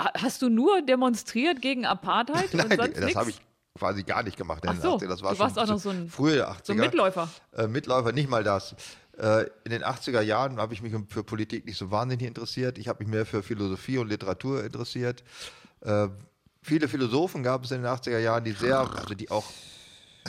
[0.00, 3.40] Ha- Hast du nur demonstriert gegen Apartheid und Nein, sonst das habe ich
[3.78, 5.08] quasi gar nicht gemacht Ach so, 80er.
[5.08, 6.56] Das war du warst auch noch so ein- frühe 80er.
[6.64, 7.28] So ein Mitläufer.
[7.56, 8.74] Äh, Mitläufer, nicht mal das.
[9.18, 12.78] Äh, in den 80er Jahren habe ich mich für Politik nicht so wahnsinnig interessiert.
[12.78, 15.22] Ich habe mich mehr für Philosophie und Literatur interessiert.
[15.80, 16.08] Äh,
[16.62, 19.44] viele Philosophen gab es in den 80er Jahren, die sehr, also die auch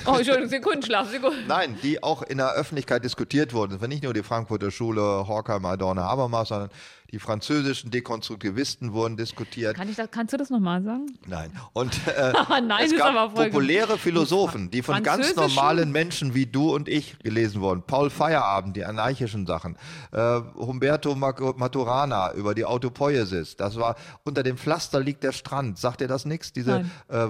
[0.05, 1.47] Oh, Entschuldigung, Sekundenschlaf, Sekunden.
[1.47, 3.75] Nein, die auch in der Öffentlichkeit diskutiert wurden.
[3.75, 6.69] Es war nicht nur die Frankfurter Schule, Horkheimer, Adorno, Habermas, sondern
[7.13, 9.75] die französischen Dekonstruktivisten wurden diskutiert.
[9.75, 11.05] Kann ich das, kannst du das nochmal sagen?
[11.27, 11.51] Nein.
[11.71, 16.73] Und äh, Nein, es ist gab populäre Philosophen, die von ganz normalen Menschen wie du
[16.73, 17.83] und ich gelesen wurden.
[17.83, 19.77] Paul Feierabend, die anarchischen Sachen.
[20.11, 23.57] Äh, Humberto Maturana über die Autopoiesis.
[23.57, 25.77] Das war unter dem Pflaster liegt der Strand.
[25.77, 26.51] Sagt dir das nichts?
[26.51, 27.27] Diese äh,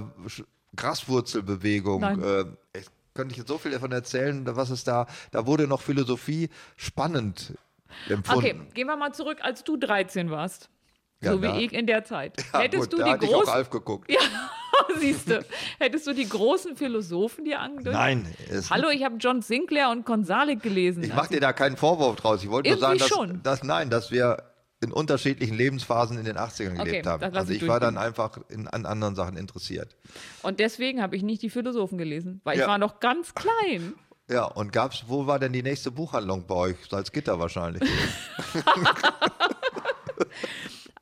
[0.75, 2.03] Graswurzelbewegung.
[2.03, 2.45] Äh,
[2.77, 6.49] ich könnte ich jetzt so viel davon erzählen, was es da, da wurde noch Philosophie
[6.75, 7.53] spannend
[8.09, 8.39] empfunden.
[8.39, 10.69] Okay, gehen wir mal zurück, als du 13 warst.
[11.21, 12.33] Ja, so wie da- ich in der Zeit.
[12.53, 14.11] Ja, Hättest gut, du da die hatte ich auch großen, Alf geguckt.
[14.11, 14.19] ja,
[14.99, 15.45] siehst du,
[15.79, 17.93] hättest du die großen Philosophen dir angedeutet?
[17.93, 18.35] Nein,
[18.69, 21.03] Hallo, ich habe John Sinclair und Gonzalik gelesen.
[21.03, 22.43] Ich mache dir da keinen Vorwurf draus.
[22.43, 23.41] Ich wollte nur sagen, dass, schon.
[23.43, 24.43] dass nein, dass wir
[24.83, 27.23] in unterschiedlichen Lebensphasen in den 80ern Okay, gelebt haben.
[27.35, 29.95] Also ich ich war dann einfach in, an anderen Sachen interessiert.
[30.43, 32.67] Und deswegen habe ich nicht die Philosophen gelesen, weil ich Ja.
[32.67, 33.93] war noch ganz klein.
[34.29, 36.77] Ja, und gab's, wo war denn die nächste Buchhandlung bei euch?
[36.89, 37.83] Salzgitter wahrscheinlich.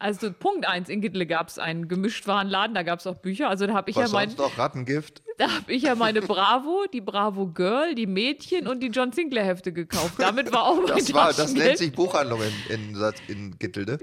[0.01, 3.49] Also Punkt eins, in Gittle gab es einen Gemischtwarenladen, da gab es auch Bücher.
[3.49, 4.57] Also da habe ich, ja Was mein, sonst noch?
[4.57, 5.21] Rattengift?
[5.37, 9.43] da hab ich ja meine Bravo, die Bravo Girl, die Mädchen und die John Sinclair
[9.43, 10.15] Hefte gekauft.
[10.17, 13.99] Damit war auch mein Das, war, das nennt sich Buchhandlung in, in, in Gittelde.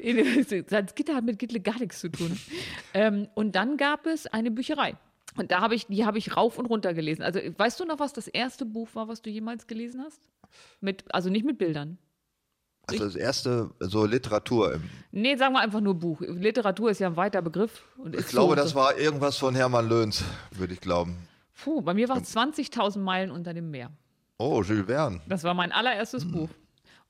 [0.67, 2.39] Salzgitter hat mit Gittle gar nichts zu tun.
[2.95, 4.97] ähm, und dann gab es eine Bücherei.
[5.37, 7.23] Und da habe ich, die habe ich rauf und runter gelesen.
[7.23, 10.29] Also weißt du noch, was das erste Buch war, was du jemals gelesen hast?
[10.81, 11.99] Mit, also nicht mit Bildern.
[12.89, 14.75] Also das erste so Literatur.
[14.75, 16.21] Im, Nee, sagen wir einfach nur Buch.
[16.21, 17.83] Literatur ist ja ein weiter Begriff.
[17.97, 21.17] Und ich glaube, so, das war irgendwas von Hermann Löhns, würde ich glauben.
[21.63, 23.91] Puh, bei mir war es 20.000 Meilen unter dem Meer.
[24.39, 25.21] Oh, Jules Verne.
[25.29, 26.33] Das war mein allererstes Hm.
[26.33, 26.49] Buch.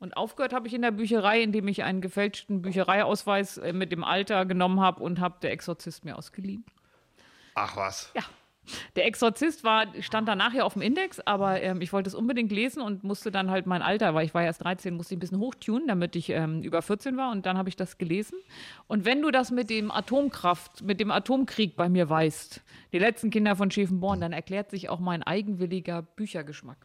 [0.01, 4.05] Und aufgehört habe ich in der Bücherei, indem ich einen gefälschten Büchereiausweis äh, mit dem
[4.05, 6.65] Alter genommen habe und habe der Exorzist mir ausgeliehen.
[7.55, 8.11] Ach was.
[8.15, 8.23] Ja.
[8.97, 12.53] Der Exorzist war, stand danach ja auf dem Index, aber ähm, ich wollte es unbedingt
[12.53, 15.21] lesen und musste dann halt mein Alter, weil ich war erst 13, musste ich ein
[15.21, 18.39] bisschen hochtunen, damit ich ähm, über 14 war und dann habe ich das gelesen.
[18.87, 22.61] Und wenn du das mit dem Atomkraft, mit dem Atomkrieg bei mir weißt,
[22.93, 26.79] die letzten Kinder von Schäfenborn, dann erklärt sich auch mein eigenwilliger Büchergeschmack.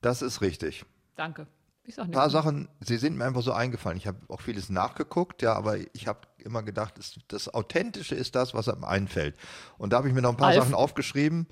[0.00, 0.84] Das ist richtig.
[1.16, 1.46] Danke.
[1.84, 3.98] Ich sag Ein paar Sachen, sie sind mir einfach so eingefallen.
[3.98, 8.34] Ich habe auch vieles nachgeguckt, ja, aber ich habe immer gedacht, das, das Authentische ist
[8.34, 9.36] das, was einem einfällt.
[9.78, 10.62] Und da habe ich mir noch ein paar Alf.
[10.64, 11.46] Sachen aufgeschrieben.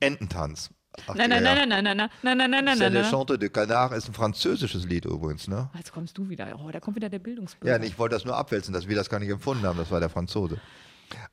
[0.00, 0.70] Ententanz.
[1.08, 1.54] Ach, Nein, nein, ja.
[1.54, 3.04] nein, nein, nein, nein, nein, nein, nein, nein, nein, le.
[3.04, 5.68] Chante de Canard ist ein französisches Lied übrigens, ne?
[5.76, 6.58] Jetzt kommst du wieder.
[6.58, 7.72] Oh, da kommt wieder der Bildungsbürger.
[7.74, 9.76] Ja, nee, ich wollte das nur abwälzen, dass wir das gar nicht empfunden haben.
[9.78, 10.58] Das war der Franzose.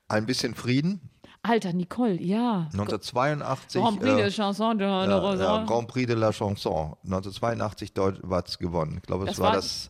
[0.09, 1.09] Ein bisschen Frieden.
[1.43, 2.67] Alter, Nicole, ja.
[2.73, 3.81] 1982.
[3.81, 5.63] Grand Prix äh, de Chanson de ja, ja.
[5.65, 6.95] Grand Prix de la Chanson.
[7.05, 7.91] 1982
[8.23, 8.97] war es gewonnen.
[8.97, 9.89] Ich glaube, es Das war war- das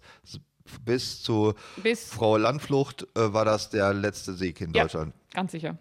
[0.86, 4.84] bis zu Bis, Frau Landflucht äh, war das der letzte Sieg in Ja.
[4.84, 5.14] Deutschland.
[5.34, 5.78] ganz sicher.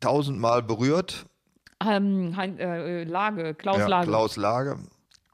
[0.00, 1.26] Tausendmal berührt.
[1.86, 4.06] Ähm, hein, äh, Lage, Klaus Ja, Lage.
[4.08, 4.76] Klaus Lage.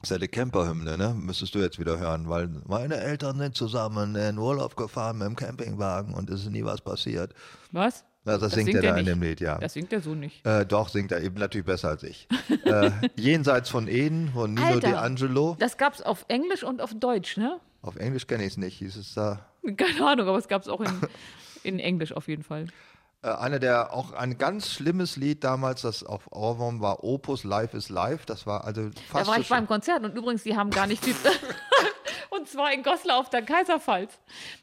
[0.01, 1.13] Das ist ja die Camperhymne, ne?
[1.17, 5.35] Müsstest du jetzt wieder hören, weil meine Eltern sind zusammen in Urlaub gefahren mit dem
[5.35, 7.33] Campingwagen und es ist nie was passiert.
[7.71, 8.05] Was?
[8.25, 9.57] Ja, das, singt, singt er da in dem Lied, ja.
[9.57, 10.45] Das singt er so nicht.
[10.45, 12.27] Äh, doch, singt er eben natürlich besser als ich.
[12.65, 14.67] äh, Jenseits von Eden von Nino.
[14.79, 15.55] D'Angelo.
[15.59, 17.59] Das gab's auf Englisch und auf Deutsch, ne?
[17.87, 18.77] Auf Englisch kenne ich es nicht.
[18.77, 19.45] Hieß es da.
[19.77, 21.01] Keine Ahnung, aber es gab's auch in,
[21.63, 22.67] in Englisch auf jeden Fall.
[23.23, 27.75] Äh, einer der auch ein ganz schlimmes Lied damals, das auf Ohrwurm war Opus Life
[27.75, 28.25] is Life.
[28.25, 30.85] Das war also Da fast war so ich beim Konzert und übrigens, die haben gar
[30.85, 31.15] nicht die.
[32.29, 34.19] und zwar in Goslar auf der Kaiserpfalz.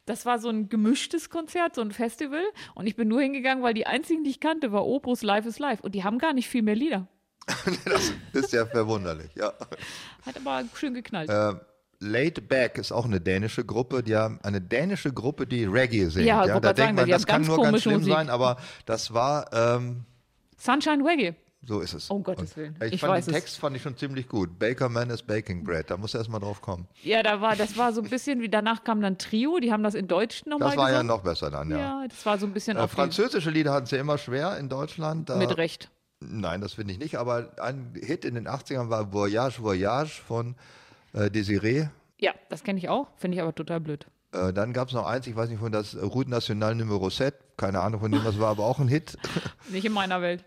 [0.07, 2.45] Das war so ein gemischtes Konzert, so ein Festival.
[2.75, 5.59] Und ich bin nur hingegangen, weil die einzigen, die ich kannte, war Opus Live is
[5.59, 5.81] Live.
[5.81, 7.09] Und die haben gar nicht viel mehr Lieder.
[8.33, 9.53] Das ist ja verwunderlich, ja.
[10.25, 11.29] Hat aber schön geknallt.
[11.29, 11.55] Äh,
[12.01, 14.03] Laid Back ist auch eine dänische Gruppe.
[14.03, 16.27] Die haben eine dänische Gruppe, die Reggae singt.
[16.27, 18.13] Ja, Ja, da denkt man, das kann nur ganz schlimm Musik.
[18.13, 20.05] sein, aber das war, ähm,
[20.59, 21.35] Sunshine Reggae.
[21.67, 22.11] so ist es.
[22.11, 22.77] Um Gottes Willen.
[22.85, 23.27] Ich, Ich fand den es.
[23.41, 24.59] Text fand ich schon ziemlich gut.
[24.59, 25.91] Baker Man is Baking Bread.
[25.91, 26.87] Da muss er erst mal drauf kommen.
[27.03, 29.83] Ja, da war, das war so ein bisschen wie danach kam dann Trio, die haben
[29.83, 31.07] das in Deutsch nochmal Das war ja gesungen.
[31.09, 31.79] noch besser dann, ja.
[31.79, 35.29] Ja, das war so ein bisschen Äh, französische Lieder hatten sie immer schwer in Deutschland.
[35.31, 35.91] Da, mit Recht.
[36.21, 37.17] Nein, das finde ich nicht.
[37.17, 40.55] Aber ein Hit in den 80ern war Voyage, Voyage von
[41.15, 41.89] äh, Desiree.
[42.19, 44.07] Ja, das kenne ich auch, finde ich aber total blöd.
[44.33, 47.33] Äh, dann gab es noch eins, ich weiß nicht von das Route Nationale Numero 7.
[47.57, 49.17] Keine Ahnung von dem, das war aber auch ein Hit.
[49.71, 50.45] Nicht in meiner Welt.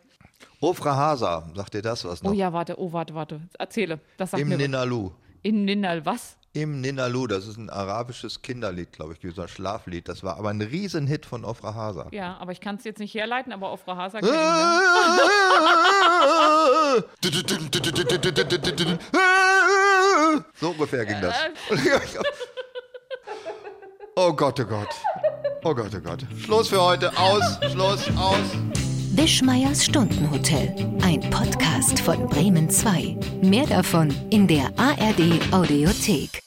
[0.59, 2.31] Ofra Hasa, sagt dir das was noch?
[2.31, 3.41] Oh ja, warte, oh, warte, warte.
[3.57, 3.99] Erzähle.
[4.17, 4.49] Das sagt Im.
[4.49, 5.11] Ninalu.
[5.41, 6.36] In Ninnal, was?
[6.57, 10.09] Im Ninalu, das ist ein arabisches Kinderlied, glaube ich, so ein Schlaflied.
[10.09, 12.07] Das war aber ein Riesenhit von Ofra Hasa.
[12.09, 13.71] Ja, aber ich kann es jetzt nicht herleiten, aber
[14.15, 14.71] ich ja.
[20.59, 21.35] So ungefähr ging das.
[24.19, 24.89] Oh Gott, oh Gott.
[25.63, 26.25] Oh Gott, oh Gott.
[26.43, 27.15] Schluss für heute.
[27.19, 28.86] Aus, Schluss, aus.
[29.17, 30.75] Wischmeiers Stundenhotel.
[31.01, 33.17] Ein Podcast von Bremen 2.
[33.41, 36.43] Mehr davon in der ARD Audiothek.